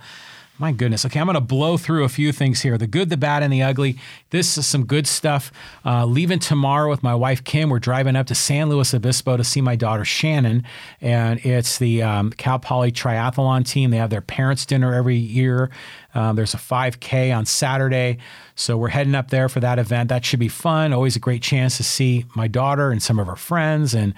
my 0.59 0.73
goodness. 0.73 1.05
Okay, 1.05 1.21
I'm 1.21 1.27
going 1.27 1.35
to 1.35 1.41
blow 1.41 1.77
through 1.77 2.05
a 2.05 2.09
few 2.09 2.33
things 2.33 2.63
here 2.63 2.79
the 2.79 2.87
good, 2.87 3.11
the 3.11 3.17
bad, 3.17 3.43
and 3.43 3.53
the 3.53 3.63
ugly. 3.63 3.99
This 4.31 4.57
is 4.57 4.67
some 4.67 4.87
good 4.87 5.07
stuff. 5.07 5.53
Uh, 5.85 6.07
leaving 6.07 6.39
tomorrow 6.39 6.89
with 6.89 7.03
my 7.03 7.15
wife, 7.15 7.45
Kim. 7.45 7.69
We're 7.69 7.79
driving 7.79 8.17
up 8.17 8.27
to 8.29 8.35
San 8.35 8.69
Luis 8.69 8.95
Obispo 8.95 9.37
to 9.37 9.45
see 9.45 9.61
my 9.61 9.77
daughter, 9.77 10.05
Shannon. 10.05 10.65
And 11.01 11.45
it's 11.45 11.79
the 11.79 12.03
um, 12.03 12.31
Cal 12.31 12.59
Poly 12.59 12.91
Triathlon 12.91 13.67
team. 13.67 13.91
They 13.91 13.99
have 13.99 14.11
their 14.11 14.23
parents' 14.23 14.65
dinner 14.65 14.95
every 14.95 15.17
year. 15.17 15.71
Um, 16.15 16.37
there's 16.37 16.55
a 16.55 16.59
5K 16.59 17.37
on 17.37 17.45
Saturday. 17.45 18.19
So 18.55 18.79
we're 18.79 18.89
heading 18.89 19.15
up 19.15 19.31
there 19.31 19.51
for 19.51 19.61
that 19.61 19.79
event. 19.79 20.09
That 20.09 20.25
should 20.25 20.41
be 20.41 20.49
fun. 20.49 20.93
Always 20.93 21.17
a 21.17 21.21
great 21.21 21.43
chance 21.43 21.77
to 21.77 21.83
see 21.83 22.25
my 22.35 22.49
daughter 22.49 22.91
and 22.91 23.03
some 23.03 23.19
of 23.19 23.27
her 23.27 23.37
friends. 23.37 23.95
And, 23.95 24.15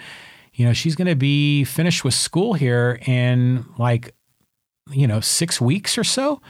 you 0.54 0.64
know, 0.64 0.72
she's 0.72 0.94
going 0.94 1.08
to 1.08 1.16
be 1.16 1.64
finished 1.64 2.04
with 2.04 2.14
school 2.14 2.54
here 2.54 3.00
in 3.06 3.64
like 3.78 4.14
you 4.90 5.06
know 5.06 5.20
six 5.20 5.60
weeks 5.60 5.98
or 5.98 6.04
so, 6.04 6.40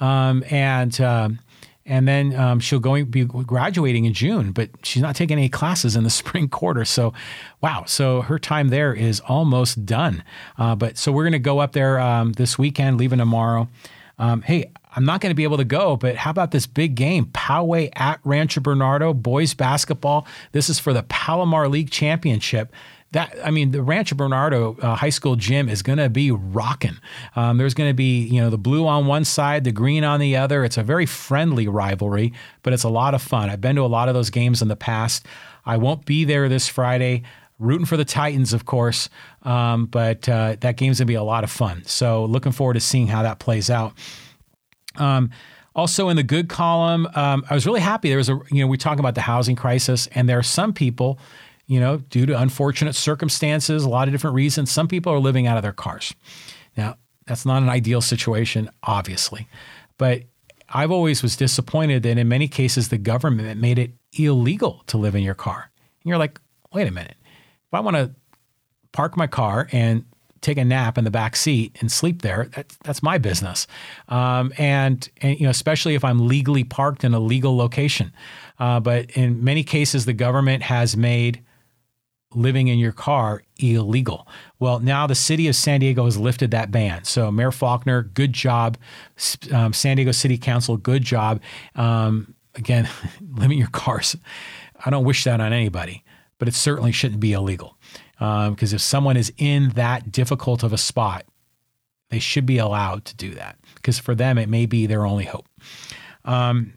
um, 0.00 0.44
and 0.50 1.00
um, 1.00 1.38
and 1.84 2.06
then 2.06 2.34
um, 2.34 2.60
she'll 2.60 2.78
going 2.78 3.06
be 3.06 3.24
graduating 3.24 4.04
in 4.04 4.12
June, 4.12 4.52
but 4.52 4.70
she's 4.82 5.02
not 5.02 5.16
taking 5.16 5.38
any 5.38 5.48
classes 5.48 5.96
in 5.96 6.04
the 6.04 6.10
spring 6.22 6.48
quarter. 6.48 6.84
So, 6.84 7.12
wow! 7.60 7.84
So 7.86 8.22
her 8.22 8.38
time 8.38 8.68
there 8.68 8.94
is 8.94 9.20
almost 9.20 9.84
done. 9.84 10.22
Uh, 10.58 10.74
but 10.74 10.98
so 10.98 11.12
we're 11.12 11.24
going 11.24 11.32
to 11.32 11.38
go 11.38 11.58
up 11.58 11.72
there 11.72 11.98
um, 11.98 12.32
this 12.32 12.58
weekend, 12.58 12.98
leaving 12.98 13.18
tomorrow. 13.18 13.68
Um, 14.18 14.42
hey, 14.42 14.70
I'm 14.94 15.04
not 15.04 15.20
going 15.20 15.30
to 15.30 15.34
be 15.34 15.44
able 15.44 15.56
to 15.56 15.64
go, 15.64 15.96
but 15.96 16.16
how 16.16 16.30
about 16.30 16.50
this 16.50 16.66
big 16.66 16.94
game? 16.94 17.26
Poway 17.26 17.90
at 17.96 18.20
Rancho 18.24 18.60
Bernardo, 18.60 19.14
boys 19.14 19.54
basketball. 19.54 20.26
This 20.52 20.68
is 20.68 20.78
for 20.78 20.92
the 20.92 21.02
Palomar 21.04 21.68
League 21.68 21.90
Championship 21.90 22.72
that 23.12 23.36
I 23.44 23.50
mean, 23.50 23.70
the 23.70 23.82
Rancho 23.82 24.16
Bernardo 24.16 24.76
uh, 24.80 24.94
High 24.94 25.10
School 25.10 25.36
gym 25.36 25.68
is 25.68 25.82
going 25.82 25.98
to 25.98 26.08
be 26.08 26.30
rocking. 26.30 26.98
Um, 27.36 27.58
there's 27.58 27.74
going 27.74 27.90
to 27.90 27.94
be 27.94 28.20
you 28.20 28.40
know 28.40 28.50
the 28.50 28.58
blue 28.58 28.86
on 28.86 29.06
one 29.06 29.24
side, 29.24 29.64
the 29.64 29.72
green 29.72 30.02
on 30.02 30.18
the 30.18 30.36
other. 30.36 30.64
It's 30.64 30.78
a 30.78 30.82
very 30.82 31.06
friendly 31.06 31.68
rivalry, 31.68 32.32
but 32.62 32.72
it's 32.72 32.84
a 32.84 32.88
lot 32.88 33.14
of 33.14 33.22
fun. 33.22 33.50
I've 33.50 33.60
been 33.60 33.76
to 33.76 33.82
a 33.82 33.86
lot 33.86 34.08
of 34.08 34.14
those 34.14 34.30
games 34.30 34.62
in 34.62 34.68
the 34.68 34.76
past. 34.76 35.26
I 35.64 35.76
won't 35.76 36.04
be 36.04 36.24
there 36.24 36.48
this 36.48 36.68
Friday. 36.68 37.22
Rooting 37.58 37.86
for 37.86 37.96
the 37.96 38.04
Titans, 38.04 38.52
of 38.52 38.64
course, 38.64 39.08
um, 39.42 39.86
but 39.86 40.28
uh, 40.28 40.56
that 40.60 40.76
game's 40.76 40.98
gonna 40.98 41.06
be 41.06 41.14
a 41.14 41.22
lot 41.22 41.44
of 41.44 41.50
fun. 41.50 41.84
So 41.84 42.24
looking 42.24 42.50
forward 42.50 42.74
to 42.74 42.80
seeing 42.80 43.06
how 43.06 43.22
that 43.22 43.38
plays 43.38 43.70
out. 43.70 43.92
Um, 44.96 45.30
also 45.74 46.08
in 46.08 46.16
the 46.16 46.24
good 46.24 46.48
column, 46.48 47.06
um, 47.14 47.44
I 47.48 47.54
was 47.54 47.64
really 47.64 47.80
happy. 47.80 48.08
There 48.08 48.18
was 48.18 48.30
a 48.30 48.40
you 48.50 48.64
know 48.64 48.66
we 48.66 48.78
talk 48.78 48.98
about 48.98 49.14
the 49.14 49.20
housing 49.20 49.54
crisis, 49.54 50.08
and 50.12 50.28
there 50.28 50.38
are 50.38 50.42
some 50.42 50.72
people 50.72 51.20
you 51.72 51.80
know, 51.80 51.98
due 51.98 52.26
to 52.26 52.38
unfortunate 52.38 52.94
circumstances, 52.94 53.84
a 53.84 53.88
lot 53.88 54.08
of 54.08 54.12
different 54.12 54.34
reasons, 54.34 54.70
some 54.70 54.88
people 54.88 55.12
are 55.12 55.18
living 55.18 55.46
out 55.46 55.56
of 55.56 55.62
their 55.62 55.72
cars. 55.72 56.14
Now, 56.76 56.96
that's 57.26 57.46
not 57.46 57.62
an 57.62 57.68
ideal 57.68 58.00
situation, 58.00 58.68
obviously, 58.82 59.48
but 59.96 60.22
I've 60.68 60.90
always 60.90 61.22
was 61.22 61.36
disappointed 61.36 62.02
that 62.02 62.18
in 62.18 62.28
many 62.28 62.48
cases 62.48 62.88
the 62.88 62.98
government 62.98 63.60
made 63.60 63.78
it 63.78 63.92
illegal 64.12 64.82
to 64.88 64.98
live 64.98 65.14
in 65.14 65.22
your 65.22 65.34
car. 65.34 65.70
And 66.02 66.08
you're 66.08 66.18
like, 66.18 66.40
wait 66.72 66.88
a 66.88 66.90
minute. 66.90 67.16
If 67.20 67.74
I 67.74 67.80
want 67.80 67.96
to 67.96 68.14
park 68.92 69.16
my 69.16 69.26
car 69.26 69.68
and 69.72 70.04
take 70.42 70.58
a 70.58 70.64
nap 70.64 70.98
in 70.98 71.04
the 71.04 71.10
back 71.10 71.36
seat 71.36 71.76
and 71.80 71.90
sleep 71.90 72.20
there. 72.20 72.50
That's, 72.54 72.76
that's 72.82 73.02
my 73.02 73.16
business. 73.16 73.66
Um, 74.08 74.52
and, 74.58 75.08
and, 75.22 75.38
you 75.38 75.44
know, 75.44 75.50
especially 75.50 75.94
if 75.94 76.04
I'm 76.04 76.26
legally 76.26 76.64
parked 76.64 77.04
in 77.04 77.14
a 77.14 77.20
legal 77.20 77.56
location. 77.56 78.12
Uh, 78.58 78.80
but 78.80 79.10
in 79.12 79.42
many 79.42 79.62
cases, 79.62 80.04
the 80.04 80.12
government 80.12 80.64
has 80.64 80.96
made 80.96 81.42
living 82.34 82.68
in 82.68 82.78
your 82.78 82.92
car 82.92 83.42
illegal. 83.58 84.26
Well, 84.58 84.80
now 84.80 85.06
the 85.06 85.14
city 85.14 85.48
of 85.48 85.56
San 85.56 85.80
Diego 85.80 86.04
has 86.04 86.16
lifted 86.16 86.50
that 86.52 86.70
ban. 86.70 87.04
So, 87.04 87.30
Mayor 87.30 87.50
Faulconer, 87.50 88.12
good 88.14 88.32
job. 88.32 88.76
Um, 89.52 89.72
San 89.72 89.96
Diego 89.96 90.12
City 90.12 90.38
Council, 90.38 90.76
good 90.76 91.02
job. 91.02 91.40
Um, 91.74 92.34
again, 92.54 92.88
living 93.34 93.58
your 93.58 93.68
cars. 93.68 94.16
I 94.84 94.90
don't 94.90 95.04
wish 95.04 95.24
that 95.24 95.40
on 95.40 95.52
anybody, 95.52 96.04
but 96.38 96.48
it 96.48 96.54
certainly 96.54 96.92
shouldn't 96.92 97.20
be 97.20 97.32
illegal. 97.32 97.76
Because 98.18 98.72
um, 98.72 98.76
if 98.76 98.80
someone 98.80 99.16
is 99.16 99.32
in 99.36 99.70
that 99.70 100.12
difficult 100.12 100.62
of 100.62 100.72
a 100.72 100.78
spot, 100.78 101.24
they 102.10 102.18
should 102.18 102.46
be 102.46 102.58
allowed 102.58 103.04
to 103.06 103.16
do 103.16 103.34
that. 103.34 103.58
Because 103.74 103.98
for 103.98 104.14
them, 104.14 104.38
it 104.38 104.48
may 104.48 104.66
be 104.66 104.86
their 104.86 105.06
only 105.06 105.24
hope. 105.24 105.46
Um, 106.24 106.74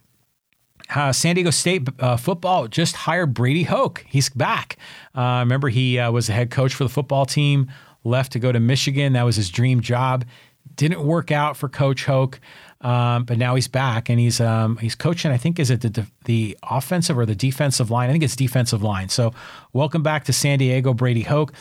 uh, 0.93 1.11
San 1.11 1.36
Diego 1.36 1.49
State 1.49 1.88
uh, 1.99 2.17
football 2.17 2.67
just 2.67 2.95
hired 2.95 3.33
Brady 3.33 3.63
Hoke. 3.63 4.05
He's 4.07 4.29
back. 4.29 4.77
Uh, 5.15 5.39
remember, 5.39 5.69
he 5.69 5.97
uh, 5.99 6.11
was 6.11 6.27
the 6.27 6.33
head 6.33 6.51
coach 6.51 6.73
for 6.73 6.83
the 6.83 6.89
football 6.89 7.25
team, 7.25 7.71
left 8.03 8.31
to 8.33 8.39
go 8.39 8.51
to 8.51 8.59
Michigan. 8.59 9.13
That 9.13 9.23
was 9.23 9.36
his 9.36 9.49
dream 9.49 9.81
job. 9.81 10.25
Didn't 10.75 11.03
work 11.03 11.31
out 11.31 11.55
for 11.55 11.69
Coach 11.69 12.05
Hoke, 12.05 12.39
um, 12.81 13.23
but 13.23 13.38
now 13.38 13.55
he's 13.55 13.67
back 13.67 14.09
and 14.09 14.19
he's 14.19 14.41
um, 14.41 14.77
he's 14.77 14.95
coaching. 14.95 15.31
I 15.31 15.38
think 15.38 15.59
is 15.59 15.71
it 15.71 15.81
the 15.81 16.05
the 16.25 16.57
offensive 16.63 17.17
or 17.17 17.25
the 17.25 17.36
defensive 17.36 17.89
line? 17.89 18.09
I 18.09 18.11
think 18.11 18.23
it's 18.23 18.36
defensive 18.36 18.83
line. 18.83 19.09
So 19.09 19.33
welcome 19.73 20.03
back 20.03 20.25
to 20.25 20.33
San 20.33 20.59
Diego, 20.59 20.93
Brady 20.93 21.21
Hoke. 21.21 21.53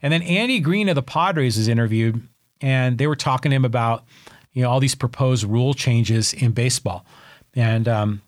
And 0.00 0.12
then 0.12 0.22
Andy 0.22 0.58
Green 0.58 0.88
of 0.88 0.94
the 0.94 1.02
Padres 1.02 1.58
is 1.58 1.68
interviewed, 1.68 2.26
and 2.60 2.98
they 2.98 3.06
were 3.06 3.16
talking 3.16 3.50
to 3.50 3.56
him 3.56 3.64
about 3.64 4.04
you 4.52 4.62
know 4.62 4.70
all 4.70 4.80
these 4.80 4.94
proposed 4.94 5.44
rule 5.44 5.74
changes 5.74 6.32
in 6.32 6.52
baseball, 6.52 7.04
and 7.54 7.88
um, 7.88 8.22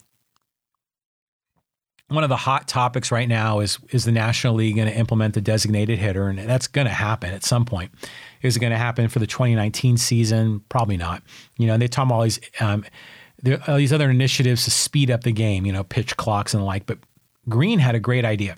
one 2.08 2.22
of 2.22 2.28
the 2.28 2.36
hot 2.36 2.68
topics 2.68 3.10
right 3.10 3.28
now 3.28 3.60
is 3.60 3.78
is 3.90 4.04
the 4.04 4.12
National 4.12 4.54
League 4.54 4.76
going 4.76 4.88
to 4.88 4.96
implement 4.96 5.34
the 5.34 5.40
designated 5.40 5.98
hitter, 5.98 6.28
and 6.28 6.38
that's 6.38 6.66
going 6.66 6.86
to 6.86 6.92
happen 6.92 7.32
at 7.32 7.44
some 7.44 7.64
point. 7.64 7.92
Is 8.42 8.56
it 8.56 8.60
going 8.60 8.72
to 8.72 8.78
happen 8.78 9.08
for 9.08 9.18
the 9.18 9.26
2019 9.26 9.96
season? 9.96 10.60
Probably 10.68 10.96
not. 10.96 11.22
You 11.58 11.66
know, 11.66 11.78
they 11.78 11.88
talk 11.88 12.06
about 12.06 12.14
all 12.16 12.22
these 12.22 12.40
um, 12.60 12.84
there, 13.42 13.58
all 13.66 13.76
these 13.76 13.92
other 13.92 14.10
initiatives 14.10 14.64
to 14.64 14.70
speed 14.70 15.10
up 15.10 15.24
the 15.24 15.32
game. 15.32 15.64
You 15.64 15.72
know, 15.72 15.84
pitch 15.84 16.16
clocks 16.16 16.52
and 16.52 16.62
the 16.62 16.66
like. 16.66 16.86
But 16.86 16.98
Green 17.48 17.78
had 17.78 17.94
a 17.94 18.00
great 18.00 18.24
idea, 18.24 18.56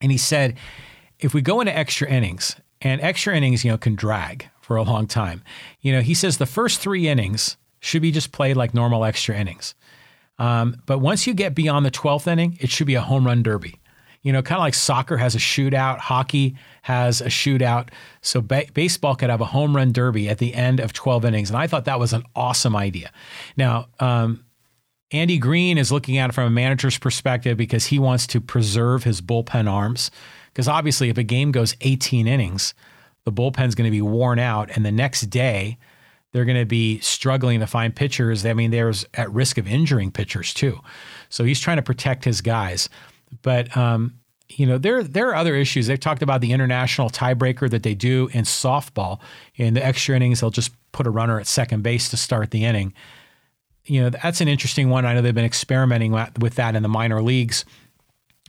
and 0.00 0.12
he 0.12 0.18
said, 0.18 0.56
if 1.18 1.34
we 1.34 1.42
go 1.42 1.60
into 1.60 1.76
extra 1.76 2.08
innings, 2.08 2.56
and 2.80 3.00
extra 3.00 3.36
innings, 3.36 3.64
you 3.64 3.70
know, 3.70 3.78
can 3.78 3.94
drag 3.94 4.48
for 4.60 4.76
a 4.76 4.82
long 4.82 5.06
time. 5.06 5.42
You 5.80 5.92
know, 5.92 6.00
he 6.00 6.14
says 6.14 6.38
the 6.38 6.46
first 6.46 6.80
three 6.80 7.08
innings 7.08 7.56
should 7.80 8.02
be 8.02 8.12
just 8.12 8.32
played 8.32 8.56
like 8.56 8.74
normal 8.74 9.04
extra 9.04 9.36
innings. 9.36 9.74
Um, 10.42 10.76
but 10.86 10.98
once 10.98 11.24
you 11.24 11.34
get 11.34 11.54
beyond 11.54 11.86
the 11.86 11.90
12th 11.92 12.26
inning, 12.26 12.58
it 12.60 12.68
should 12.68 12.88
be 12.88 12.96
a 12.96 13.00
home 13.00 13.24
run 13.24 13.44
derby. 13.44 13.78
You 14.22 14.32
know, 14.32 14.42
kind 14.42 14.58
of 14.58 14.62
like 14.62 14.74
soccer 14.74 15.16
has 15.16 15.36
a 15.36 15.38
shootout, 15.38 15.98
hockey 15.98 16.56
has 16.82 17.20
a 17.20 17.26
shootout. 17.26 17.90
So 18.22 18.40
ba- 18.40 18.66
baseball 18.74 19.14
could 19.14 19.30
have 19.30 19.40
a 19.40 19.44
home 19.44 19.76
run 19.76 19.92
derby 19.92 20.28
at 20.28 20.38
the 20.38 20.52
end 20.54 20.80
of 20.80 20.92
12 20.92 21.24
innings. 21.24 21.48
And 21.48 21.56
I 21.56 21.68
thought 21.68 21.84
that 21.84 22.00
was 22.00 22.12
an 22.12 22.24
awesome 22.34 22.74
idea. 22.74 23.12
Now, 23.56 23.86
um, 24.00 24.44
Andy 25.12 25.38
Green 25.38 25.78
is 25.78 25.92
looking 25.92 26.18
at 26.18 26.30
it 26.30 26.32
from 26.32 26.48
a 26.48 26.50
manager's 26.50 26.98
perspective 26.98 27.56
because 27.56 27.86
he 27.86 28.00
wants 28.00 28.26
to 28.28 28.40
preserve 28.40 29.04
his 29.04 29.20
bullpen 29.20 29.70
arms. 29.70 30.10
Because 30.52 30.66
obviously, 30.66 31.08
if 31.08 31.18
a 31.18 31.22
game 31.22 31.52
goes 31.52 31.76
18 31.82 32.26
innings, 32.26 32.74
the 33.24 33.32
bullpen's 33.32 33.76
going 33.76 33.86
to 33.86 33.92
be 33.92 34.02
worn 34.02 34.40
out. 34.40 34.70
And 34.74 34.84
the 34.84 34.90
next 34.90 35.22
day, 35.30 35.78
they're 36.32 36.44
going 36.44 36.58
to 36.58 36.66
be 36.66 36.98
struggling 37.00 37.60
to 37.60 37.66
find 37.66 37.94
pitchers. 37.94 38.44
I 38.44 38.54
mean, 38.54 38.70
there's 38.70 39.04
at 39.14 39.30
risk 39.30 39.58
of 39.58 39.66
injuring 39.66 40.10
pitchers 40.10 40.52
too. 40.54 40.80
So 41.28 41.44
he's 41.44 41.60
trying 41.60 41.76
to 41.76 41.82
protect 41.82 42.24
his 42.24 42.40
guys. 42.40 42.88
But 43.42 43.74
um, 43.76 44.14
you 44.48 44.66
know, 44.66 44.78
there 44.78 45.02
there 45.02 45.28
are 45.28 45.34
other 45.34 45.54
issues. 45.54 45.86
They've 45.86 46.00
talked 46.00 46.22
about 46.22 46.40
the 46.40 46.52
international 46.52 47.10
tiebreaker 47.10 47.70
that 47.70 47.82
they 47.82 47.94
do 47.94 48.28
in 48.32 48.44
softball. 48.44 49.20
In 49.56 49.74
the 49.74 49.84
extra 49.84 50.16
innings, 50.16 50.40
they'll 50.40 50.50
just 50.50 50.72
put 50.92 51.06
a 51.06 51.10
runner 51.10 51.38
at 51.38 51.46
second 51.46 51.82
base 51.82 52.08
to 52.10 52.16
start 52.16 52.50
the 52.50 52.64
inning. 52.64 52.92
You 53.84 54.02
know, 54.02 54.10
that's 54.10 54.40
an 54.40 54.48
interesting 54.48 54.90
one. 54.90 55.04
I 55.04 55.14
know 55.14 55.22
they've 55.22 55.34
been 55.34 55.44
experimenting 55.44 56.12
with 56.12 56.54
that 56.54 56.76
in 56.76 56.82
the 56.82 56.88
minor 56.88 57.22
leagues 57.22 57.64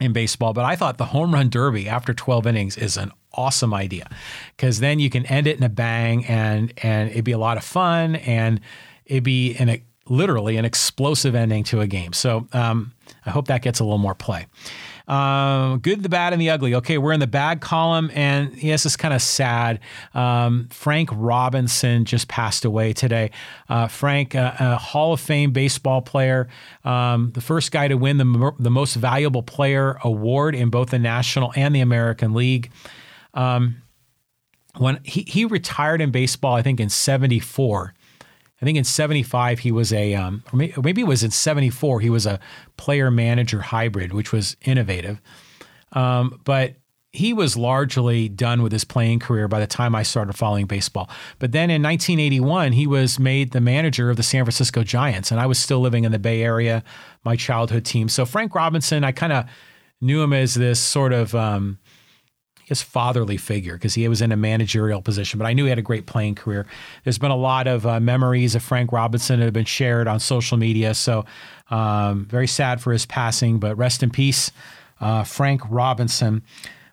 in 0.04 0.14
baseball, 0.14 0.54
but 0.54 0.66
I 0.66 0.76
thought 0.76 0.98
the 0.98 1.06
home 1.06 1.34
run 1.34 1.50
derby 1.50 1.88
after 1.88 2.14
12 2.14 2.48
innings 2.48 2.78
is 2.78 2.98
an 2.98 3.12
awesome 3.34 3.74
idea 3.74 4.08
because 4.56 4.80
then 4.80 5.00
you 5.00 5.10
can 5.10 5.26
end 5.26 5.48
it 5.48 5.58
in 5.58 5.64
a 5.64 5.70
bang 5.70 6.24
and 6.26 6.72
and 6.84 7.10
it'd 7.10 7.26
be 7.26 7.32
a 7.32 7.38
lot 7.38 7.58
of 7.58 7.64
fun 7.64 8.16
and 8.18 8.60
it'd 9.06 9.24
be 9.24 9.56
an 9.56 9.82
literally 10.08 10.58
an 10.58 10.66
explosive 10.66 11.34
ending 11.34 11.64
to 11.64 11.82
a 11.82 11.88
game. 11.88 12.14
So 12.14 12.48
um, 12.54 12.94
I 13.26 13.30
hope 13.30 13.48
that 13.48 13.62
gets 13.62 13.80
a 13.80 13.84
little 13.84 13.98
more 13.98 14.16
play. 14.16 14.48
Uh, 15.08 15.76
good, 15.78 16.02
the 16.02 16.10
bad, 16.10 16.34
and 16.34 16.42
the 16.42 16.50
ugly. 16.50 16.76
Okay, 16.76 16.98
we're 16.98 17.12
in 17.12 17.20
the 17.20 17.28
bad 17.28 17.60
column, 17.60 18.10
and 18.14 18.56
yes, 18.62 18.86
it's 18.86 18.96
kind 18.96 19.14
of 19.14 19.22
sad. 19.22 19.80
Um, 20.14 20.70
Frank 20.72 21.10
Robinson 21.12 22.06
just 22.06 22.28
passed 22.28 22.64
away 22.64 22.94
today. 22.94 23.32
Uh, 23.68 23.88
Frank, 23.88 24.34
uh, 24.34 24.54
a 24.60 24.78
Hall 24.78 25.14
of 25.14 25.20
Fame 25.20 25.52
baseball 25.52 26.02
player, 26.02 26.48
um, 26.86 27.32
the 27.34 27.42
first 27.42 27.72
guy 27.72 27.88
to 27.88 27.96
win 27.96 28.18
the, 28.18 28.54
the 28.60 28.72
Most 28.72 28.96
Valuable 28.96 29.44
Player 29.44 29.98
award 30.04 30.56
in 30.56 30.70
both 30.70 30.92
the 30.92 31.00
National 31.00 31.52
and 31.56 31.76
the 31.76 31.82
American 31.82 32.34
League. 32.34 32.72
Um, 33.34 33.82
when 34.78 35.00
he, 35.04 35.22
he 35.24 35.46
retired 35.46 36.02
in 36.02 36.12
baseball, 36.12 36.56
I 36.56 36.62
think 36.62 36.80
in 36.80 36.90
74. 36.90 37.94
I 38.64 38.66
think 38.66 38.78
in 38.78 38.86
75 38.86 39.60
he 39.60 39.74
was 39.74 39.92
a, 39.92 40.14
um, 40.14 40.42
or 40.54 40.58
maybe 40.58 41.02
it 41.02 41.08
was 41.08 41.22
in 41.22 41.32
74, 41.32 42.00
he 42.00 42.10
was 42.10 42.26
a 42.26 42.40
player 42.78 43.12
manager 43.12 43.60
hybrid, 43.60 44.14
which 44.14 44.32
was 44.32 44.56
innovative. 44.62 45.20
Um, 45.92 46.40
but 46.46 46.76
he 47.12 47.34
was 47.34 47.58
largely 47.58 48.30
done 48.30 48.62
with 48.64 48.72
his 48.72 48.86
playing 48.86 49.20
career 49.20 49.50
by 49.50 49.60
the 49.60 49.68
time 49.68 49.96
I 49.96 50.04
started 50.04 50.32
following 50.32 50.66
baseball. 50.66 51.10
But 51.40 51.52
then 51.52 51.70
in 51.70 51.84
1981, 51.84 52.72
he 52.72 52.88
was 52.88 53.20
made 53.20 53.52
the 53.52 53.60
manager 53.60 54.10
of 54.10 54.16
the 54.16 54.24
San 54.24 54.46
Francisco 54.46 54.82
Giants, 54.82 55.30
and 55.30 55.42
I 55.42 55.46
was 55.46 55.60
still 55.60 55.82
living 55.82 56.06
in 56.06 56.14
the 56.14 56.18
Bay 56.18 56.42
Area, 56.42 56.86
my 57.26 57.36
childhood 57.36 57.84
team. 57.84 58.08
So 58.08 58.26
Frank 58.26 58.56
Robinson, 58.56 59.04
I 59.04 59.12
kind 59.12 59.34
of 59.34 59.46
knew 60.00 60.24
him 60.24 60.32
as 60.32 60.54
this 60.54 60.80
sort 60.80 61.12
of 61.12 61.36
um, 61.36 61.80
his 62.66 62.82
fatherly 62.82 63.38
figure 63.38 63.74
because 63.74 63.94
he 63.94 64.08
was 64.08 64.22
in 64.22 64.32
a 64.32 64.38
managerial 64.38 65.02
position, 65.02 65.38
but 65.38 65.46
I 65.46 65.54
knew 65.54 65.64
he 65.64 65.70
had 65.70 65.80
a 65.80 65.84
great 65.84 66.06
playing 66.06 66.36
career. 66.36 66.66
There's 67.04 67.18
been 67.18 67.32
a 67.32 67.36
lot 67.36 67.68
of 67.68 67.86
uh, 67.86 68.00
memories 68.00 68.56
of 68.56 68.64
Frank 68.64 68.92
Robinson 68.92 69.40
that 69.40 69.46
have 69.46 69.54
been 69.54 69.66
shared 69.66 70.08
on 70.08 70.20
social 70.20 70.58
media. 70.58 70.94
So, 70.94 71.26
um, 71.70 72.26
very 72.26 72.48
sad 72.48 72.82
for 72.82 72.92
his 72.92 73.06
passing, 73.06 73.60
but 73.60 73.78
rest 73.78 74.04
in 74.04 74.10
peace, 74.10 74.52
uh, 75.02 75.24
Frank 75.24 75.62
Robinson. 75.70 76.44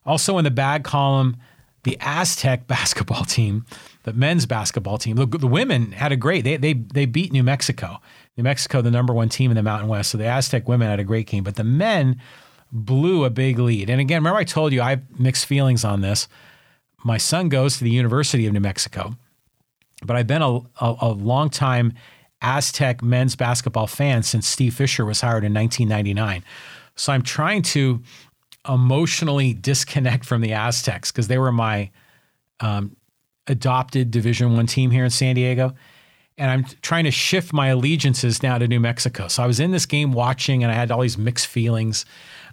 Also 0.04 0.38
in 0.38 0.44
the 0.44 0.50
bad 0.50 0.82
column, 0.82 1.36
the 1.84 1.96
Aztec 2.00 2.66
basketball 2.66 3.24
team, 3.24 3.64
the 4.04 4.12
men's 4.12 4.46
basketball 4.46 4.98
team. 4.98 5.16
The, 5.16 5.26
the 5.26 5.46
women 5.46 5.92
had 5.92 6.12
a 6.12 6.16
great. 6.16 6.44
They 6.44 6.56
they 6.56 6.72
they 6.72 7.06
beat 7.06 7.32
New 7.32 7.42
Mexico. 7.42 8.00
New 8.36 8.44
Mexico, 8.44 8.80
the 8.80 8.90
number 8.90 9.12
one 9.12 9.28
team 9.28 9.50
in 9.50 9.56
the 9.56 9.62
Mountain 9.62 9.88
West. 9.88 10.10
So 10.10 10.18
the 10.18 10.26
Aztec 10.26 10.66
women 10.68 10.88
had 10.88 11.00
a 11.00 11.04
great 11.04 11.26
game, 11.26 11.44
but 11.44 11.56
the 11.56 11.64
men 11.64 12.20
blew 12.72 13.24
a 13.24 13.30
big 13.30 13.58
lead. 13.58 13.90
And 13.90 14.00
again, 14.00 14.18
remember 14.18 14.38
I 14.38 14.44
told 14.44 14.72
you 14.72 14.82
I 14.82 14.90
have 14.90 15.20
mixed 15.20 15.46
feelings 15.46 15.84
on 15.84 16.00
this. 16.00 16.28
My 17.04 17.16
son 17.16 17.48
goes 17.48 17.78
to 17.78 17.84
the 17.84 17.90
University 17.90 18.46
of 18.46 18.52
New 18.52 18.60
Mexico, 18.60 19.16
but 20.04 20.16
I've 20.16 20.26
been 20.26 20.42
a, 20.42 20.58
a, 20.80 20.96
a 21.00 21.08
long 21.08 21.50
time 21.50 21.94
Aztec 22.42 23.02
men's 23.02 23.36
basketball 23.36 23.86
fan 23.86 24.22
since 24.22 24.46
Steve 24.46 24.74
Fisher 24.74 25.04
was 25.04 25.20
hired 25.20 25.44
in 25.44 25.52
1999. 25.52 26.44
So 26.96 27.12
I'm 27.12 27.22
trying 27.22 27.62
to 27.62 28.02
emotionally 28.68 29.54
disconnect 29.54 30.24
from 30.24 30.40
the 30.40 30.52
Aztecs 30.52 31.10
because 31.10 31.28
they 31.28 31.38
were 31.38 31.52
my 31.52 31.90
um, 32.60 32.96
adopted 33.46 34.10
Division 34.10 34.54
One 34.54 34.66
team 34.66 34.90
here 34.90 35.04
in 35.04 35.10
San 35.10 35.34
Diego, 35.34 35.74
and 36.38 36.50
I'm 36.50 36.64
trying 36.82 37.04
to 37.04 37.10
shift 37.10 37.52
my 37.52 37.68
allegiances 37.68 38.42
now 38.42 38.58
to 38.58 38.68
New 38.68 38.80
Mexico. 38.80 39.28
So 39.28 39.42
I 39.42 39.46
was 39.46 39.60
in 39.60 39.70
this 39.70 39.86
game 39.86 40.12
watching, 40.12 40.62
and 40.62 40.72
I 40.72 40.74
had 40.74 40.90
all 40.90 41.00
these 41.00 41.18
mixed 41.18 41.46
feelings. 41.46 42.04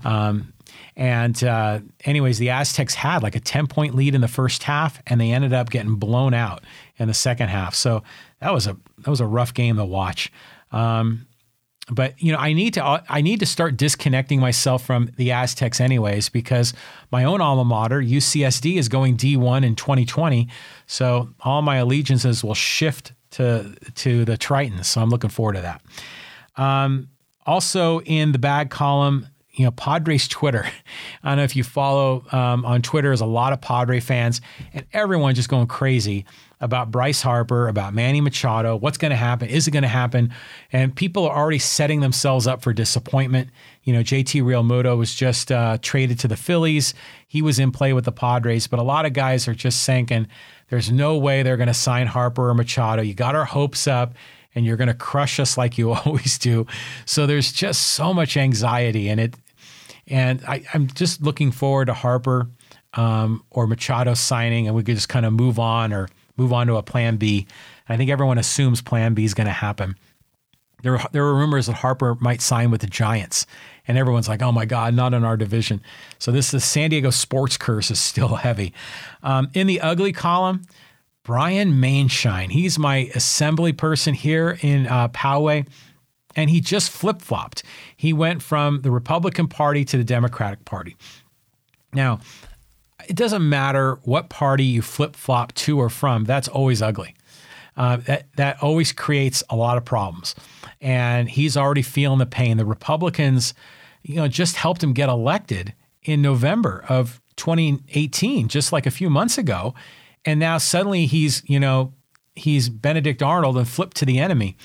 Um, 0.03 0.53
and 0.95 1.41
uh, 1.43 1.79
anyways, 2.05 2.39
the 2.39 2.49
Aztecs 2.49 2.95
had 2.95 3.23
like 3.23 3.35
a 3.35 3.39
10 3.39 3.67
point 3.67 3.95
lead 3.95 4.15
in 4.15 4.21
the 4.21 4.27
first 4.27 4.63
half, 4.63 5.01
and 5.07 5.21
they 5.21 5.31
ended 5.31 5.53
up 5.53 5.69
getting 5.69 5.95
blown 5.95 6.33
out 6.33 6.63
in 6.97 7.07
the 7.07 7.13
second 7.13 7.49
half. 7.49 7.75
So 7.75 8.03
that 8.39 8.53
was 8.53 8.67
a 8.67 8.77
that 8.99 9.09
was 9.09 9.21
a 9.21 9.25
rough 9.25 9.53
game 9.53 9.77
to 9.77 9.85
watch. 9.85 10.31
Um, 10.71 11.27
but 11.89 12.21
you 12.21 12.31
know, 12.31 12.39
I 12.39 12.53
need 12.53 12.73
to 12.73 13.03
I 13.07 13.21
need 13.21 13.39
to 13.39 13.45
start 13.45 13.77
disconnecting 13.77 14.39
myself 14.39 14.83
from 14.83 15.09
the 15.17 15.31
Aztecs 15.31 15.79
anyways 15.79 16.29
because 16.29 16.73
my 17.11 17.23
own 17.23 17.41
alma 17.41 17.63
mater 17.63 18.01
UCSD 18.01 18.77
is 18.77 18.89
going 18.89 19.15
D1 19.15 19.63
in 19.63 19.75
2020. 19.75 20.49
So 20.85 21.29
all 21.41 21.61
my 21.61 21.77
allegiances 21.77 22.43
will 22.43 22.55
shift 22.55 23.13
to 23.31 23.73
to 23.95 24.25
the 24.25 24.37
Tritons. 24.37 24.85
So 24.85 25.01
I'm 25.01 25.09
looking 25.09 25.29
forward 25.29 25.53
to 25.53 25.61
that. 25.61 25.81
Um, 26.61 27.09
also 27.45 28.01
in 28.01 28.33
the 28.33 28.39
bag 28.39 28.69
column, 28.69 29.27
you 29.57 29.65
know, 29.65 29.71
Padres 29.71 30.27
Twitter. 30.27 30.65
I 31.23 31.29
don't 31.29 31.37
know 31.37 31.43
if 31.43 31.55
you 31.55 31.63
follow 31.63 32.23
um, 32.31 32.63
on 32.63 32.81
Twitter, 32.81 33.09
there's 33.09 33.21
a 33.21 33.25
lot 33.25 33.53
of 33.53 33.59
Padre 33.59 33.99
fans, 33.99 34.39
and 34.71 34.85
everyone 34.93 35.35
just 35.35 35.49
going 35.49 35.67
crazy 35.67 36.25
about 36.59 36.89
Bryce 36.89 37.21
Harper, 37.21 37.67
about 37.67 37.93
Manny 37.93 38.21
Machado. 38.21 38.75
What's 38.75 38.97
going 38.97 39.11
to 39.11 39.17
happen? 39.17 39.49
Is 39.49 39.67
it 39.67 39.71
going 39.71 39.83
to 39.83 39.87
happen? 39.87 40.33
And 40.71 40.95
people 40.95 41.27
are 41.27 41.35
already 41.35 41.59
setting 41.59 41.99
themselves 41.99 42.47
up 42.47 42.61
for 42.63 42.73
disappointment. 42.73 43.49
You 43.83 43.93
know, 43.93 44.01
JT 44.01 44.41
Realmuto 44.41 44.97
was 44.97 45.13
just 45.13 45.51
uh, 45.51 45.77
traded 45.81 46.19
to 46.19 46.27
the 46.27 46.37
Phillies. 46.37 46.93
He 47.27 47.41
was 47.41 47.59
in 47.59 47.71
play 47.71 47.93
with 47.93 48.05
the 48.05 48.11
Padres, 48.11 48.67
but 48.67 48.79
a 48.79 48.83
lot 48.83 49.05
of 49.05 49.13
guys 49.13 49.47
are 49.47 49.53
just 49.53 49.83
sinking. 49.83 50.27
There's 50.69 50.91
no 50.91 51.17
way 51.17 51.43
they're 51.43 51.57
going 51.57 51.67
to 51.67 51.73
sign 51.73 52.07
Harper 52.07 52.49
or 52.49 52.53
Machado. 52.53 53.03
You 53.03 53.13
got 53.13 53.35
our 53.35 53.45
hopes 53.45 53.87
up 53.87 54.15
and 54.55 54.65
you're 54.65 54.77
going 54.77 54.87
to 54.87 54.95
crush 54.95 55.39
us 55.39 55.57
like 55.57 55.77
you 55.77 55.91
always 56.05 56.39
do. 56.39 56.65
So 57.05 57.27
there's 57.27 57.51
just 57.51 57.89
so 57.89 58.13
much 58.13 58.35
anxiety 58.35 59.09
and 59.09 59.19
it. 59.19 59.35
And 60.07 60.43
I, 60.47 60.63
am 60.73 60.87
just 60.87 61.21
looking 61.21 61.51
forward 61.51 61.85
to 61.85 61.93
Harper 61.93 62.47
um, 62.93 63.43
or 63.51 63.67
Machado 63.67 64.13
signing, 64.13 64.67
and 64.67 64.75
we 64.75 64.83
could 64.83 64.95
just 64.95 65.09
kind 65.09 65.25
of 65.25 65.33
move 65.33 65.59
on 65.59 65.93
or 65.93 66.07
move 66.37 66.53
on 66.53 66.67
to 66.67 66.75
a 66.75 66.83
plan 66.83 67.17
B. 67.17 67.47
I 67.89 67.97
think 67.97 68.09
everyone 68.09 68.37
assumes 68.37 68.81
plan 68.81 69.13
B 69.13 69.23
is 69.23 69.33
going 69.33 69.47
to 69.47 69.53
happen. 69.53 69.95
There, 70.83 70.91
were, 70.93 71.01
there 71.11 71.23
were 71.23 71.35
rumors 71.35 71.65
that 71.65 71.73
Harper 71.73 72.15
might 72.19 72.41
sign 72.41 72.69
with 72.69 72.81
the 72.81 72.87
Giants, 72.87 73.45
and 73.87 73.97
everyone's 73.97 74.27
like, 74.27 74.41
"Oh 74.41 74.51
my 74.51 74.65
God, 74.65 74.93
not 74.93 75.13
in 75.13 75.23
our 75.23 75.35
division." 75.35 75.81
So 76.19 76.31
this 76.31 76.51
the 76.51 76.59
San 76.59 76.91
Diego 76.91 77.09
sports 77.09 77.57
curse 77.57 77.89
is 77.89 77.99
still 77.99 78.35
heavy. 78.35 78.73
Um, 79.23 79.49
in 79.53 79.65
the 79.67 79.81
ugly 79.81 80.13
column, 80.13 80.61
Brian 81.23 81.73
Maienschein. 81.73 82.51
He's 82.51 82.79
my 82.79 83.11
assembly 83.13 83.73
person 83.73 84.13
here 84.13 84.57
in 84.61 84.87
uh, 84.87 85.09
Poway, 85.09 85.67
and 86.37 86.49
he 86.49 86.61
just 86.61 86.89
flip 86.89 87.21
flopped. 87.21 87.63
He 87.97 88.13
went 88.13 88.41
from 88.41 88.81
the 88.81 88.91
Republican 88.91 89.49
Party 89.49 89.83
to 89.83 89.97
the 89.97 90.05
Democratic 90.05 90.63
Party. 90.63 90.95
Now, 91.91 92.21
it 93.09 93.15
doesn't 93.15 93.47
matter 93.47 93.95
what 94.03 94.29
party 94.29 94.63
you 94.63 94.81
flip 94.81 95.15
flop 95.15 95.53
to 95.55 95.79
or 95.79 95.89
from, 95.89 96.23
that's 96.23 96.47
always 96.47 96.81
ugly. 96.81 97.13
Uh, 97.75 97.97
that, 97.97 98.27
that 98.37 98.63
always 98.63 98.93
creates 98.93 99.43
a 99.49 99.55
lot 99.55 99.77
of 99.77 99.83
problems. 99.83 100.33
And 100.79 101.29
he's 101.29 101.57
already 101.57 101.81
feeling 101.81 102.19
the 102.19 102.25
pain. 102.25 102.57
The 102.57 102.65
Republicans, 102.65 103.53
you 104.01 104.15
know, 104.15 104.29
just 104.29 104.55
helped 104.55 104.81
him 104.81 104.93
get 104.93 105.09
elected 105.09 105.73
in 106.03 106.21
November 106.21 106.85
of 106.87 107.21
2018, 107.35 108.47
just 108.47 108.71
like 108.71 108.85
a 108.85 108.91
few 108.91 109.09
months 109.09 109.37
ago 109.37 109.75
and 110.27 110.39
now 110.39 110.57
suddenly 110.57 111.05
he's 111.07 111.41
you 111.47 111.59
know 111.59 111.93
he's 112.35 112.69
Benedict 112.69 113.23
Arnold 113.23 113.57
and 113.57 113.67
flipped 113.67 113.97
to 113.97 114.05
the 114.05 114.19
enemy. 114.19 114.55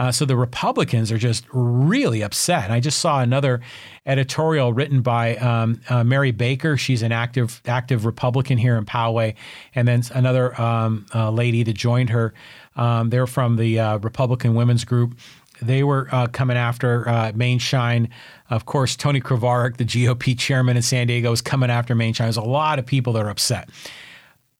Uh, 0.00 0.10
so 0.10 0.24
the 0.24 0.34
Republicans 0.34 1.12
are 1.12 1.18
just 1.18 1.44
really 1.52 2.22
upset. 2.22 2.64
And 2.64 2.72
I 2.72 2.80
just 2.80 3.00
saw 3.00 3.20
another 3.20 3.60
editorial 4.06 4.72
written 4.72 5.02
by 5.02 5.36
um, 5.36 5.82
uh, 5.90 6.02
Mary 6.04 6.30
Baker. 6.30 6.78
She's 6.78 7.02
an 7.02 7.12
active 7.12 7.60
active 7.66 8.06
Republican 8.06 8.56
here 8.56 8.78
in 8.78 8.86
Poway, 8.86 9.34
and 9.74 9.86
then 9.86 10.02
another 10.14 10.58
um, 10.58 11.04
uh, 11.14 11.30
lady 11.30 11.62
that 11.64 11.74
joined 11.74 12.08
her. 12.08 12.32
Um, 12.76 13.10
they're 13.10 13.26
from 13.26 13.56
the 13.56 13.78
uh, 13.78 13.98
Republican 13.98 14.54
Women's 14.54 14.86
Group. 14.86 15.18
They 15.60 15.84
were 15.84 16.08
uh, 16.10 16.28
coming 16.28 16.56
after 16.56 17.06
uh, 17.06 17.32
Maienschein. 17.32 18.08
Of 18.48 18.64
course, 18.64 18.96
Tony 18.96 19.20
Krvaric, 19.20 19.76
the 19.76 19.84
GOP 19.84 20.38
chairman 20.38 20.78
in 20.78 20.82
San 20.82 21.08
Diego, 21.08 21.30
is 21.30 21.42
coming 21.42 21.68
after 21.68 21.94
Maienschein. 21.94 22.20
There's 22.20 22.38
a 22.38 22.40
lot 22.42 22.78
of 22.78 22.86
people 22.86 23.12
that 23.12 23.26
are 23.26 23.30
upset 23.30 23.68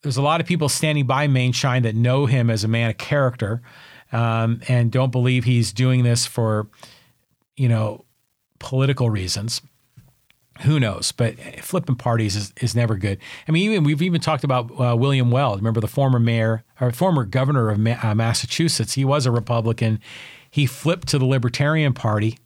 there's 0.03 0.17
a 0.17 0.23
lot 0.23 0.41
of 0.41 0.47
people 0.47 0.71
standing 0.71 1.07
by 1.07 1.29
Maienschein 1.29 1.83
that 1.83 1.95
know 1.95 2.25
him 2.25 2.49
as 2.49 2.65
a 2.65 2.69
man 2.69 2.89
of 2.89 2.97
character 2.97 3.61
um, 4.13 4.61
and 4.69 4.91
don't 4.91 5.13
believe 5.13 5.45
he's 5.45 5.73
doing 5.73 6.03
this 6.03 6.27
for, 6.27 6.69
you 7.57 7.69
know, 7.69 8.05
political 8.59 9.11
reasons. 9.11 9.61
Who 10.63 10.79
knows? 10.79 11.11
But 11.13 11.39
flipping 11.61 11.97
parties 11.97 12.37
is, 12.37 12.53
is 12.61 12.75
never 12.75 12.97
good. 12.97 13.19
I 13.49 13.53
mean, 13.53 13.71
even 13.71 13.85
we've 13.85 14.03
even 14.03 14.21
talked 14.21 14.45
about 14.45 14.71
uh, 14.79 14.95
William 14.95 15.31
Weld. 15.31 15.59
Remember 15.59 15.81
the 15.81 15.89
former 15.89 16.19
mayor 16.19 16.65
or 16.81 16.93
former 16.93 17.25
governor 17.25 17.71
of 17.71 17.79
Ma- 17.79 17.97
uh, 18.03 18.15
Massachusetts? 18.15 18.93
He 18.93 19.05
was 19.05 19.25
a 19.25 19.31
Republican. 19.31 20.01
He 20.51 20.67
flipped 20.67 21.09
to 21.09 21.19
the 21.19 21.25
Libertarian 21.25 21.95
Party, 21.95 22.39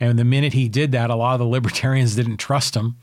and 0.00 0.18
the 0.18 0.24
minute 0.24 0.54
he 0.54 0.68
did 0.68 0.90
that, 0.92 1.10
a 1.10 1.14
lot 1.14 1.34
of 1.34 1.38
the 1.38 1.46
Libertarians 1.46 2.16
didn't 2.16 2.38
trust 2.38 2.74
him. 2.74 2.96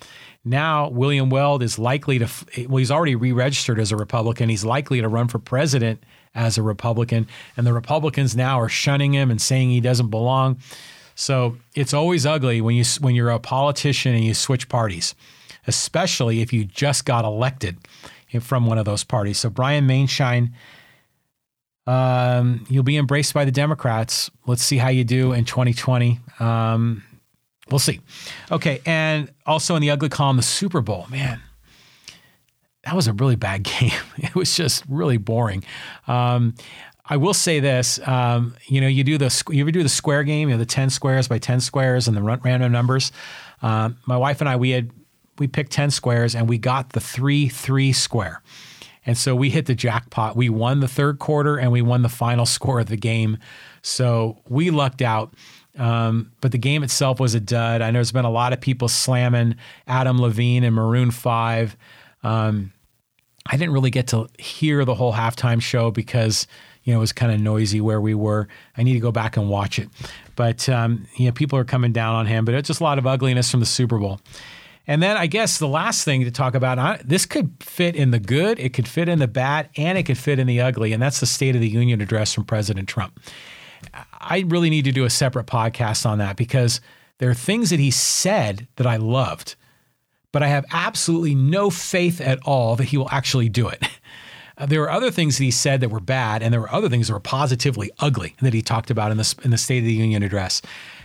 Now, 0.49 0.89
William 0.89 1.29
Weld 1.29 1.61
is 1.61 1.77
likely 1.77 2.17
to, 2.17 2.27
well, 2.67 2.77
he's 2.77 2.89
already 2.89 3.13
re 3.13 3.31
registered 3.31 3.79
as 3.79 3.91
a 3.91 3.95
Republican. 3.95 4.49
He's 4.49 4.65
likely 4.65 4.99
to 4.99 5.07
run 5.07 5.27
for 5.27 5.37
president 5.37 6.03
as 6.33 6.57
a 6.57 6.63
Republican. 6.63 7.27
And 7.55 7.67
the 7.67 7.73
Republicans 7.73 8.35
now 8.35 8.59
are 8.59 8.67
shunning 8.67 9.13
him 9.13 9.29
and 9.29 9.39
saying 9.39 9.69
he 9.69 9.79
doesn't 9.79 10.09
belong. 10.09 10.57
So 11.13 11.57
it's 11.75 11.93
always 11.93 12.25
ugly 12.25 12.61
when, 12.61 12.75
you, 12.75 12.83
when 12.99 13.13
you're 13.13 13.29
a 13.29 13.37
politician 13.37 14.15
and 14.15 14.23
you 14.23 14.33
switch 14.33 14.69
parties, 14.69 15.13
especially 15.67 16.41
if 16.41 16.51
you 16.51 16.65
just 16.65 17.05
got 17.05 17.25
elected 17.25 17.77
from 18.41 18.65
one 18.65 18.79
of 18.79 18.85
those 18.85 19.03
parties. 19.03 19.37
So 19.37 19.51
Brian 19.51 19.87
Maienschein, 19.87 20.51
um, 21.85 22.65
you'll 22.69 22.81
be 22.81 22.97
embraced 22.97 23.35
by 23.35 23.45
the 23.45 23.51
Democrats. 23.51 24.31
Let's 24.47 24.63
see 24.63 24.77
how 24.77 24.89
you 24.89 25.03
do 25.03 25.31
in 25.31 25.45
2020. 25.45 26.19
Um, 26.39 27.03
We'll 27.71 27.79
see. 27.79 28.01
Okay, 28.51 28.81
and 28.85 29.31
also 29.45 29.75
in 29.75 29.81
the 29.81 29.91
ugly 29.91 30.09
column, 30.09 30.37
the 30.37 30.43
Super 30.43 30.81
Bowl. 30.81 31.05
Man, 31.09 31.41
that 32.83 32.95
was 32.95 33.07
a 33.07 33.13
really 33.13 33.35
bad 33.35 33.63
game. 33.79 33.91
It 34.17 34.35
was 34.35 34.55
just 34.55 34.83
really 34.87 35.17
boring. 35.17 35.63
Um, 36.07 36.55
I 37.05 37.17
will 37.17 37.33
say 37.33 37.59
this: 37.59 37.99
um, 38.07 38.55
you 38.67 38.81
know, 38.81 38.87
you 38.87 39.03
do 39.03 39.17
the 39.17 39.43
you 39.49 39.61
ever 39.61 39.71
do 39.71 39.83
the 39.83 39.89
square 39.89 40.23
game, 40.23 40.49
you 40.49 40.55
know, 40.55 40.59
the 40.59 40.65
ten 40.65 40.89
squares 40.89 41.27
by 41.27 41.39
ten 41.39 41.59
squares 41.59 42.07
and 42.07 42.15
the 42.15 42.21
random 42.21 42.71
numbers. 42.71 43.11
Um, 43.61 43.97
my 44.05 44.17
wife 44.17 44.41
and 44.41 44.49
I, 44.49 44.55
we 44.55 44.71
had 44.71 44.91
we 45.37 45.47
picked 45.47 45.71
ten 45.71 45.91
squares 45.91 46.35
and 46.35 46.47
we 46.47 46.57
got 46.57 46.91
the 46.91 46.99
three 46.99 47.49
three 47.49 47.93
square, 47.93 48.41
and 49.05 49.17
so 49.17 49.35
we 49.35 49.49
hit 49.49 49.65
the 49.65 49.75
jackpot. 49.75 50.35
We 50.35 50.49
won 50.49 50.81
the 50.81 50.87
third 50.87 51.17
quarter 51.17 51.57
and 51.57 51.71
we 51.71 51.81
won 51.81 52.03
the 52.03 52.09
final 52.09 52.45
score 52.57 52.79
of 52.79 52.87
the 52.87 52.97
game. 52.97 53.39
So 53.81 54.37
we 54.47 54.69
lucked 54.69 55.01
out. 55.01 55.33
Um, 55.77 56.31
but 56.41 56.51
the 56.51 56.57
game 56.57 56.83
itself 56.83 57.19
was 57.19 57.35
a 57.35 57.39
dud. 57.39 57.81
I 57.81 57.91
know 57.91 57.97
there's 57.97 58.11
been 58.11 58.25
a 58.25 58.31
lot 58.31 58.53
of 58.53 58.59
people 58.59 58.87
slamming 58.87 59.55
Adam 59.87 60.19
Levine 60.19 60.63
and 60.63 60.75
Maroon 60.75 61.11
5. 61.11 61.77
Um, 62.23 62.73
I 63.45 63.57
didn't 63.57 63.73
really 63.73 63.91
get 63.91 64.07
to 64.07 64.27
hear 64.37 64.85
the 64.85 64.95
whole 64.95 65.13
halftime 65.13 65.61
show 65.61 65.91
because 65.91 66.47
you 66.83 66.93
know 66.93 66.99
it 66.99 67.01
was 67.01 67.13
kind 67.13 67.31
of 67.31 67.39
noisy 67.39 67.81
where 67.81 68.01
we 68.01 68.13
were. 68.13 68.47
I 68.77 68.83
need 68.83 68.93
to 68.93 68.99
go 68.99 69.11
back 69.11 69.37
and 69.37 69.49
watch 69.49 69.79
it. 69.79 69.89
But 70.35 70.67
um, 70.69 71.07
you 71.17 71.25
know 71.25 71.31
people 71.31 71.57
are 71.57 71.63
coming 71.63 71.91
down 71.91 72.15
on 72.15 72.25
him. 72.25 72.45
But 72.45 72.55
it's 72.55 72.67
just 72.67 72.81
a 72.81 72.83
lot 72.83 72.99
of 72.99 73.07
ugliness 73.07 73.49
from 73.49 73.59
the 73.59 73.65
Super 73.65 73.97
Bowl. 73.97 74.19
And 74.87 75.03
then 75.03 75.17
I 75.17 75.27
guess 75.27 75.59
the 75.59 75.67
last 75.67 76.03
thing 76.03 76.23
to 76.23 76.31
talk 76.31 76.55
about, 76.55 77.07
this 77.07 77.27
could 77.27 77.51
fit 77.59 77.95
in 77.95 78.09
the 78.09 78.19
good, 78.19 78.59
it 78.59 78.73
could 78.73 78.87
fit 78.87 79.07
in 79.07 79.19
the 79.19 79.27
bad, 79.27 79.69
and 79.77 79.99
it 79.99 80.03
could 80.03 80.17
fit 80.17 80.39
in 80.39 80.47
the 80.47 80.61
ugly. 80.61 80.93
And 80.93 81.01
that's 81.01 81.19
the 81.19 81.27
State 81.27 81.53
of 81.53 81.61
the 81.61 81.69
Union 81.69 82.01
address 82.01 82.33
from 82.33 82.43
President 82.43 82.89
Trump. 82.89 83.19
I 83.93 84.45
really 84.47 84.69
need 84.69 84.85
to 84.85 84.91
do 84.91 85.05
a 85.05 85.09
separate 85.09 85.47
podcast 85.47 86.05
on 86.05 86.17
that 86.19 86.35
because 86.35 86.81
there 87.17 87.29
are 87.29 87.35
things 87.35 87.69
that 87.69 87.79
he 87.79 87.91
said 87.91 88.67
that 88.77 88.87
I 88.87 88.97
loved, 88.97 89.55
but 90.31 90.43
I 90.43 90.47
have 90.47 90.65
absolutely 90.71 91.35
no 91.35 91.69
faith 91.69 92.21
at 92.21 92.39
all 92.43 92.75
that 92.75 92.85
he 92.85 92.97
will 92.97 93.09
actually 93.09 93.49
do 93.49 93.67
it. 93.67 93.83
there 94.67 94.81
were 94.81 94.91
other 94.91 95.11
things 95.11 95.37
that 95.37 95.43
he 95.43 95.51
said 95.51 95.81
that 95.81 95.89
were 95.89 95.99
bad, 95.99 96.41
and 96.41 96.53
there 96.53 96.61
were 96.61 96.73
other 96.73 96.89
things 96.89 97.07
that 97.07 97.13
were 97.13 97.19
positively 97.19 97.91
ugly 97.99 98.35
that 98.41 98.53
he 98.53 98.61
talked 98.61 98.89
about 98.89 99.11
in 99.11 99.17
the, 99.17 99.35
in 99.43 99.51
the 99.51 99.57
State 99.57 99.79
of 99.79 99.85
the 99.85 99.93
Union 99.93 100.23
address. 100.23 100.61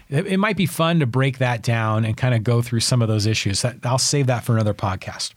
It, 0.08 0.26
it 0.26 0.36
might 0.38 0.56
be 0.56 0.66
fun 0.66 1.00
to 1.00 1.06
break 1.06 1.38
that 1.38 1.62
down 1.62 2.04
and 2.04 2.16
kind 2.16 2.34
of 2.34 2.44
go 2.44 2.62
through 2.62 2.80
some 2.80 3.02
of 3.02 3.08
those 3.08 3.26
issues. 3.26 3.62
That, 3.62 3.76
I'll 3.84 3.98
save 3.98 4.26
that 4.26 4.44
for 4.44 4.54
another 4.54 4.74
podcast. 4.74 5.32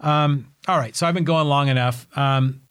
Um, 0.00 0.52
all 0.68 0.78
right, 0.78 0.94
so 0.94 1.06
I've 1.06 1.14
been 1.14 1.24
going 1.24 1.46
long 1.46 1.68
enough. 1.68 2.06
Um, 2.16 2.62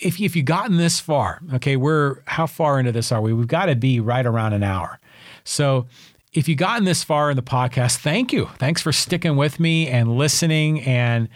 if 0.00 0.20
if 0.20 0.34
you've 0.34 0.46
gotten 0.46 0.76
this 0.76 1.00
far, 1.00 1.40
okay, 1.54 1.76
we're 1.76 2.22
how 2.26 2.46
far 2.46 2.78
into 2.78 2.92
this 2.92 3.12
are 3.12 3.20
we? 3.20 3.32
We've 3.32 3.46
got 3.46 3.66
to 3.66 3.76
be 3.76 4.00
right 4.00 4.24
around 4.24 4.52
an 4.52 4.62
hour. 4.62 4.98
So 5.44 5.86
if 6.32 6.48
you've 6.48 6.58
gotten 6.58 6.84
this 6.84 7.02
far 7.02 7.30
in 7.30 7.36
the 7.36 7.42
podcast, 7.42 7.96
thank 7.96 8.32
you. 8.32 8.46
Thanks 8.58 8.80
for 8.80 8.92
sticking 8.92 9.36
with 9.36 9.58
me 9.58 9.88
and 9.88 10.16
listening 10.16 10.80
and 10.82 11.28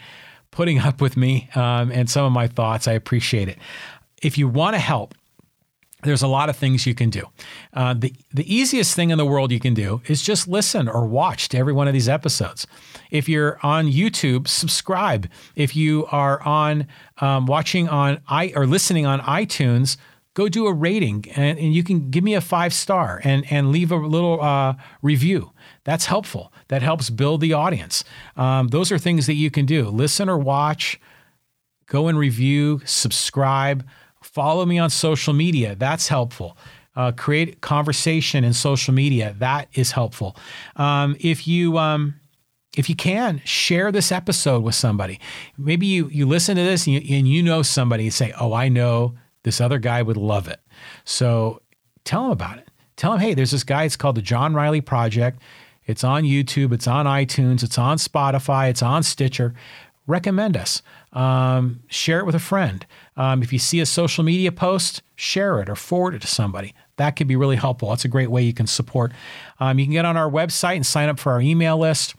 putting 0.51 0.79
up 0.79 1.01
with 1.01 1.17
me 1.17 1.49
um, 1.55 1.91
and 1.91 2.09
some 2.09 2.25
of 2.25 2.31
my 2.31 2.47
thoughts. 2.47 2.87
I 2.87 2.93
appreciate 2.93 3.49
it. 3.49 3.57
If 4.21 4.37
you 4.37 4.47
want 4.47 4.75
to 4.75 4.79
help, 4.79 5.13
there's 6.03 6.21
a 6.21 6.27
lot 6.27 6.49
of 6.49 6.55
things 6.55 6.85
you 6.85 6.93
can 6.93 7.09
do. 7.09 7.23
Uh, 7.73 7.93
the, 7.93 8.13
the 8.33 8.53
easiest 8.53 8.95
thing 8.95 9.09
in 9.09 9.17
the 9.17 9.25
world 9.25 9.51
you 9.51 9.59
can 9.59 9.73
do 9.73 10.01
is 10.07 10.21
just 10.21 10.47
listen 10.47 10.87
or 10.87 11.05
watch 11.05 11.49
to 11.49 11.57
every 11.57 11.73
one 11.73 11.87
of 11.87 11.93
these 11.93 12.09
episodes. 12.09 12.67
If 13.11 13.27
you're 13.27 13.59
on 13.63 13.87
YouTube, 13.87 14.47
subscribe. 14.47 15.29
If 15.55 15.75
you 15.75 16.05
are 16.11 16.41
on 16.43 16.87
um, 17.19 17.45
watching 17.45 17.87
on 17.89 18.21
i 18.27 18.51
or 18.55 18.67
listening 18.67 19.05
on 19.05 19.19
iTunes, 19.21 19.97
go 20.33 20.49
do 20.49 20.67
a 20.67 20.73
rating 20.73 21.25
and, 21.35 21.57
and, 21.57 21.73
you 21.73 21.81
can 21.81 22.11
give 22.11 22.23
me 22.23 22.35
a 22.35 22.41
five 22.41 22.73
star 22.73 23.21
and, 23.23 23.49
and 23.49 23.71
leave 23.71 23.91
a 23.91 23.95
little 23.95 24.41
uh, 24.41 24.75
review. 25.01 25.51
That's 25.85 26.05
helpful. 26.05 26.51
That 26.67 26.81
helps 26.81 27.09
build 27.09 27.41
the 27.41 27.53
audience. 27.53 28.03
Um, 28.35 28.67
those 28.67 28.91
are 28.91 28.99
things 28.99 29.27
that 29.27 29.35
you 29.35 29.49
can 29.49 29.65
do. 29.65 29.87
Listen 29.87 30.29
or 30.29 30.37
watch, 30.37 30.99
go 31.87 32.07
and 32.07 32.17
review, 32.17 32.81
subscribe. 32.85 33.85
Follow 34.35 34.65
me 34.65 34.77
on 34.77 34.89
social 34.89 35.33
media. 35.33 35.75
That's 35.75 36.09
helpful. 36.09 36.57
uh, 36.95 37.11
create 37.11 37.61
conversation 37.61 38.43
in 38.43 38.53
social 38.53 38.93
media. 38.93 39.35
That 39.39 39.67
is 39.73 39.91
helpful. 39.91 40.35
Um, 40.77 41.15
if 41.19 41.47
you 41.47 41.77
um, 41.77 42.15
if 42.77 42.89
you 42.89 42.95
can 42.95 43.41
share 43.45 43.91
this 43.91 44.11
episode 44.11 44.63
with 44.63 44.75
somebody, 44.75 45.19
maybe 45.57 45.85
you 45.85 46.07
you 46.09 46.25
listen 46.25 46.55
to 46.55 46.63
this 46.63 46.87
and 46.87 46.95
you, 46.95 47.17
and 47.17 47.27
you 47.27 47.41
know 47.43 47.61
somebody 47.63 48.05
and 48.05 48.13
say, 48.13 48.33
"Oh, 48.39 48.53
I 48.53 48.69
know 48.69 49.15
this 49.43 49.59
other 49.61 49.79
guy 49.79 50.01
would 50.01 50.17
love 50.17 50.47
it." 50.47 50.59
So 51.03 51.61
tell 52.03 52.23
them 52.23 52.31
about 52.31 52.57
it. 52.59 52.67
Tell 52.95 53.11
them, 53.11 53.19
"Hey, 53.21 53.33
there's 53.33 53.51
this 53.51 53.63
guy. 53.65 53.83
It's 53.83 53.97
called 53.97 54.15
the 54.15 54.21
John 54.21 54.53
Riley 54.53 54.81
Project." 54.81 55.41
It's 55.87 56.03
on 56.03 56.23
YouTube, 56.23 56.73
it's 56.73 56.87
on 56.87 57.05
iTunes, 57.05 57.61
it's 57.61 57.77
on 57.77 57.97
Spotify, 57.97 58.71
it's 58.71 58.81
on 58.81 59.03
Stitcher. 59.03 59.53
Recommend 60.07 60.57
us. 60.57 60.81
Um, 61.13 61.81
share 61.89 62.19
it 62.19 62.25
with 62.25 62.33
a 62.35 62.39
friend. 62.39 62.83
Um, 63.17 63.41
if 63.41 63.53
you 63.53 63.59
see 63.59 63.79
a 63.79 63.85
social 63.85 64.23
media 64.23 64.51
post, 64.51 65.01
share 65.15 65.61
it 65.61 65.69
or 65.69 65.75
forward 65.75 66.15
it 66.15 66.21
to 66.21 66.27
somebody. 66.27 66.73
That 66.97 67.11
could 67.11 67.27
be 67.27 67.35
really 67.35 67.55
helpful. 67.55 67.89
That's 67.89 68.05
a 68.05 68.09
great 68.09 68.29
way 68.31 68.43
you 68.43 68.53
can 68.53 68.67
support. 68.67 69.13
Um, 69.59 69.79
you 69.79 69.85
can 69.85 69.93
get 69.93 70.05
on 70.05 70.17
our 70.17 70.29
website 70.29 70.75
and 70.75 70.85
sign 70.85 71.09
up 71.09 71.19
for 71.19 71.31
our 71.31 71.41
email 71.41 71.77
list. 71.77 72.15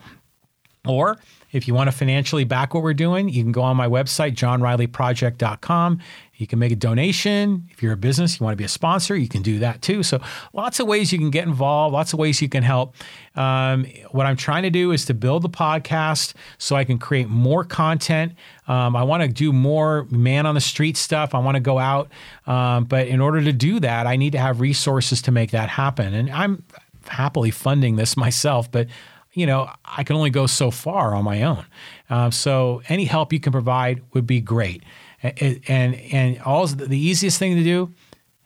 Or 0.87 1.19
if 1.57 1.67
you 1.67 1.73
want 1.73 1.91
to 1.91 1.97
financially 1.97 2.45
back 2.45 2.75
what 2.75 2.83
we're 2.83 2.93
doing, 2.93 3.31
you 3.31 3.43
can 3.43 3.51
go 3.51 3.63
on 3.63 3.79
my 3.79 3.89
website, 3.89 4.35
johnrileyproject.com. 4.35 6.01
You 6.35 6.47
can 6.47 6.59
make 6.59 6.71
a 6.71 6.77
donation. 6.77 7.67
If 7.71 7.83
you're 7.83 7.95
a 7.95 7.97
business, 7.97 8.39
you 8.39 8.45
want 8.45 8.53
to 8.53 8.59
be 8.59 8.65
a 8.65 8.69
sponsor, 8.69 9.17
you 9.17 9.27
can 9.27 9.41
do 9.41 9.59
that 9.61 9.81
too. 9.81 10.03
So, 10.03 10.21
lots 10.53 10.79
of 10.81 10.87
ways 10.87 11.11
you 11.11 11.19
can 11.19 11.31
get 11.31 11.45
involved, 11.47 11.95
lots 11.95 12.13
of 12.13 12.19
ways 12.19 12.43
you 12.43 12.51
can 12.51 12.63
help. 12.63 12.95
Um, 13.37 13.87
what 14.11 14.27
I'm 14.27 14.37
trying 14.37 14.65
to 14.65 14.71
do 14.71 14.93
is 14.93 15.07
to 15.07 15.15
build 15.15 15.43
the 15.43 15.49
podcast 15.49 16.35
so 16.59 16.77
I 16.77 16.85
can 16.85 16.99
create 16.99 17.29
more 17.29 17.65
content. 17.65 18.35
Um, 18.69 18.95
I 18.95 19.03
want 19.03 19.23
to 19.23 19.29
do 19.29 19.51
more 19.51 20.07
man 20.11 20.45
on 20.45 20.55
the 20.55 20.61
street 20.61 20.99
stuff. 20.99 21.35
I 21.35 21.39
want 21.39 21.55
to 21.55 21.61
go 21.61 21.79
out. 21.79 22.11
Um, 22.47 22.85
but 22.85 23.07
in 23.07 23.23
order 23.23 23.43
to 23.43 23.53
do 23.53 23.81
that, 23.81 24.07
I 24.07 24.17
need 24.17 24.33
to 24.33 24.39
have 24.39 24.61
resources 24.61 25.23
to 25.23 25.31
make 25.31 25.53
that 25.53 25.71
happen. 25.71 26.13
And 26.13 26.31
I'm 26.31 26.65
happily 27.09 27.51
funding 27.51 27.97
this 27.97 28.15
myself, 28.17 28.71
but 28.71 28.89
you 29.37 29.45
know, 29.47 29.71
I 29.85 30.03
can 30.03 30.17
only 30.17 30.31
go 30.31 30.47
so 30.47 30.71
far 30.71 31.15
on 31.15 31.23
my 31.23 31.43
own. 31.43 31.67
Uh, 32.09 32.31
so 32.31 32.81
any 32.89 33.05
help 33.05 33.35
you 33.35 33.39
can 33.39 33.53
provide 33.53 34.03
would 34.15 34.27
be 34.27 34.41
great. 34.41 34.83
And 35.23 35.61
and, 35.69 35.95
and 35.95 36.41
all 36.41 36.67
the 36.67 36.99
easiest 36.99 37.39
thing 37.39 37.55
to 37.55 37.63
do 37.63 37.93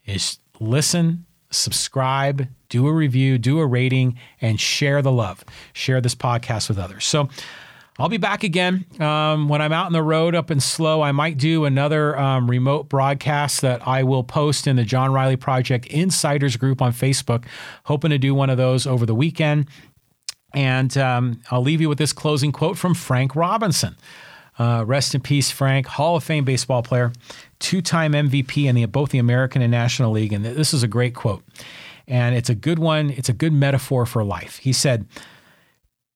is 0.04 0.38
listen, 0.58 1.26
subscribe, 1.50 2.48
do 2.68 2.88
a 2.88 2.92
review, 2.92 3.38
do 3.38 3.60
a 3.60 3.66
rating, 3.66 4.18
and 4.40 4.58
share 4.60 5.00
the 5.00 5.12
love. 5.12 5.44
Share 5.72 6.00
this 6.00 6.14
podcast 6.14 6.68
with 6.68 6.78
others. 6.78 7.06
So. 7.06 7.28
I'll 7.98 8.08
be 8.08 8.16
back 8.16 8.44
again 8.44 8.86
um, 8.98 9.50
when 9.50 9.60
I'm 9.60 9.72
out 9.72 9.84
on 9.84 9.92
the 9.92 10.02
road 10.02 10.34
up 10.34 10.48
and 10.48 10.62
Slow. 10.62 11.02
I 11.02 11.12
might 11.12 11.36
do 11.36 11.66
another 11.66 12.18
um, 12.18 12.48
remote 12.48 12.88
broadcast 12.88 13.60
that 13.60 13.86
I 13.86 14.04
will 14.04 14.24
post 14.24 14.66
in 14.66 14.76
the 14.76 14.84
John 14.84 15.12
Riley 15.12 15.36
Project 15.36 15.84
Insiders 15.84 16.56
group 16.56 16.80
on 16.80 16.94
Facebook. 16.94 17.44
Hoping 17.84 18.10
to 18.10 18.16
do 18.16 18.34
one 18.34 18.48
of 18.48 18.56
those 18.56 18.86
over 18.86 19.04
the 19.04 19.14
weekend. 19.14 19.68
And 20.54 20.96
um, 20.98 21.40
I'll 21.50 21.62
leave 21.62 21.80
you 21.80 21.88
with 21.88 21.98
this 21.98 22.12
closing 22.12 22.52
quote 22.52 22.76
from 22.76 22.94
Frank 22.94 23.36
Robinson. 23.36 23.96
Uh, 24.58 24.84
rest 24.84 25.14
in 25.14 25.20
peace, 25.20 25.50
Frank, 25.50 25.86
Hall 25.86 26.16
of 26.16 26.24
Fame 26.24 26.44
baseball 26.44 26.82
player, 26.82 27.12
two 27.60 27.80
time 27.80 28.12
MVP 28.12 28.66
in 28.66 28.74
the, 28.74 28.84
both 28.86 29.10
the 29.10 29.18
American 29.18 29.62
and 29.62 29.70
National 29.70 30.10
League. 30.12 30.32
And 30.32 30.44
this 30.44 30.74
is 30.74 30.82
a 30.82 30.88
great 30.88 31.14
quote. 31.14 31.42
And 32.06 32.34
it's 32.34 32.50
a 32.50 32.54
good 32.54 32.78
one, 32.78 33.10
it's 33.10 33.28
a 33.28 33.32
good 33.32 33.52
metaphor 33.52 34.04
for 34.04 34.24
life. 34.24 34.58
He 34.58 34.72
said, 34.72 35.06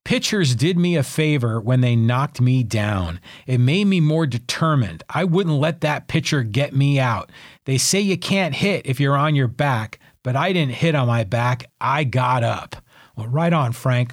Pitchers 0.04 0.54
did 0.54 0.76
me 0.76 0.96
a 0.96 1.02
favor 1.02 1.58
when 1.58 1.80
they 1.80 1.96
knocked 1.96 2.38
me 2.38 2.62
down. 2.62 3.20
It 3.46 3.56
made 3.56 3.86
me 3.86 4.00
more 4.00 4.26
determined. 4.26 5.02
I 5.08 5.24
wouldn't 5.24 5.58
let 5.58 5.80
that 5.80 6.08
pitcher 6.08 6.42
get 6.42 6.76
me 6.76 7.00
out. 7.00 7.32
They 7.64 7.78
say 7.78 8.00
you 8.00 8.18
can't 8.18 8.54
hit 8.54 8.84
if 8.84 9.00
you're 9.00 9.16
on 9.16 9.34
your 9.34 9.48
back, 9.48 9.98
but 10.22 10.36
I 10.36 10.52
didn't 10.52 10.74
hit 10.74 10.94
on 10.94 11.06
my 11.06 11.24
back. 11.24 11.70
I 11.80 12.04
got 12.04 12.44
up. 12.44 12.76
Well, 13.16 13.28
right 13.28 13.52
on, 13.52 13.72
Frank. 13.72 14.12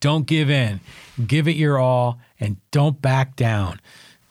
Don't 0.00 0.26
give 0.26 0.50
in. 0.50 0.80
Give 1.26 1.48
it 1.48 1.56
your 1.56 1.78
all 1.78 2.20
and 2.38 2.56
don't 2.70 3.00
back 3.00 3.36
down. 3.36 3.80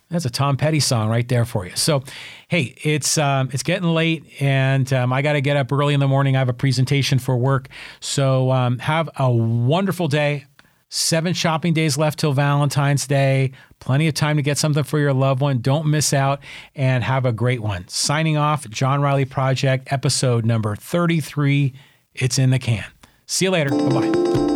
That's 0.09 0.25
a 0.25 0.29
Tom 0.29 0.55
Petty 0.55 0.79
song 0.79 1.09
right 1.09 1.27
there 1.27 1.45
for 1.45 1.65
you. 1.65 1.75
So, 1.75 2.03
hey, 2.47 2.75
it's 2.83 3.17
um, 3.17 3.49
it's 3.51 3.63
getting 3.63 3.89
late, 3.89 4.23
and 4.39 4.91
um, 4.93 5.11
I 5.11 5.23
got 5.23 5.33
to 5.33 5.41
get 5.41 5.57
up 5.57 5.71
early 5.71 5.95
in 5.95 5.99
the 5.99 6.07
morning. 6.07 6.35
I 6.35 6.39
have 6.39 6.47
a 6.47 6.53
presentation 6.53 7.17
for 7.17 7.35
work. 7.35 7.69
So, 7.99 8.51
um, 8.51 8.77
have 8.79 9.09
a 9.17 9.31
wonderful 9.31 10.07
day. 10.07 10.45
Seven 10.89 11.33
shopping 11.33 11.73
days 11.73 11.97
left 11.97 12.19
till 12.19 12.33
Valentine's 12.33 13.07
Day. 13.07 13.51
Plenty 13.79 14.07
of 14.07 14.13
time 14.13 14.37
to 14.37 14.43
get 14.43 14.59
something 14.59 14.83
for 14.83 14.99
your 14.99 15.11
loved 15.11 15.41
one. 15.41 15.57
Don't 15.59 15.87
miss 15.87 16.13
out, 16.13 16.39
and 16.75 17.03
have 17.03 17.25
a 17.25 17.33
great 17.33 17.61
one. 17.61 17.87
Signing 17.87 18.37
off, 18.37 18.69
John 18.69 19.01
Riley 19.01 19.25
Project, 19.25 19.91
episode 19.91 20.45
number 20.45 20.75
thirty-three. 20.75 21.73
It's 22.13 22.37
in 22.37 22.51
the 22.51 22.59
can. 22.59 22.85
See 23.25 23.45
you 23.45 23.51
later. 23.51 23.71
Bye 23.71 24.09
bye. 24.11 24.54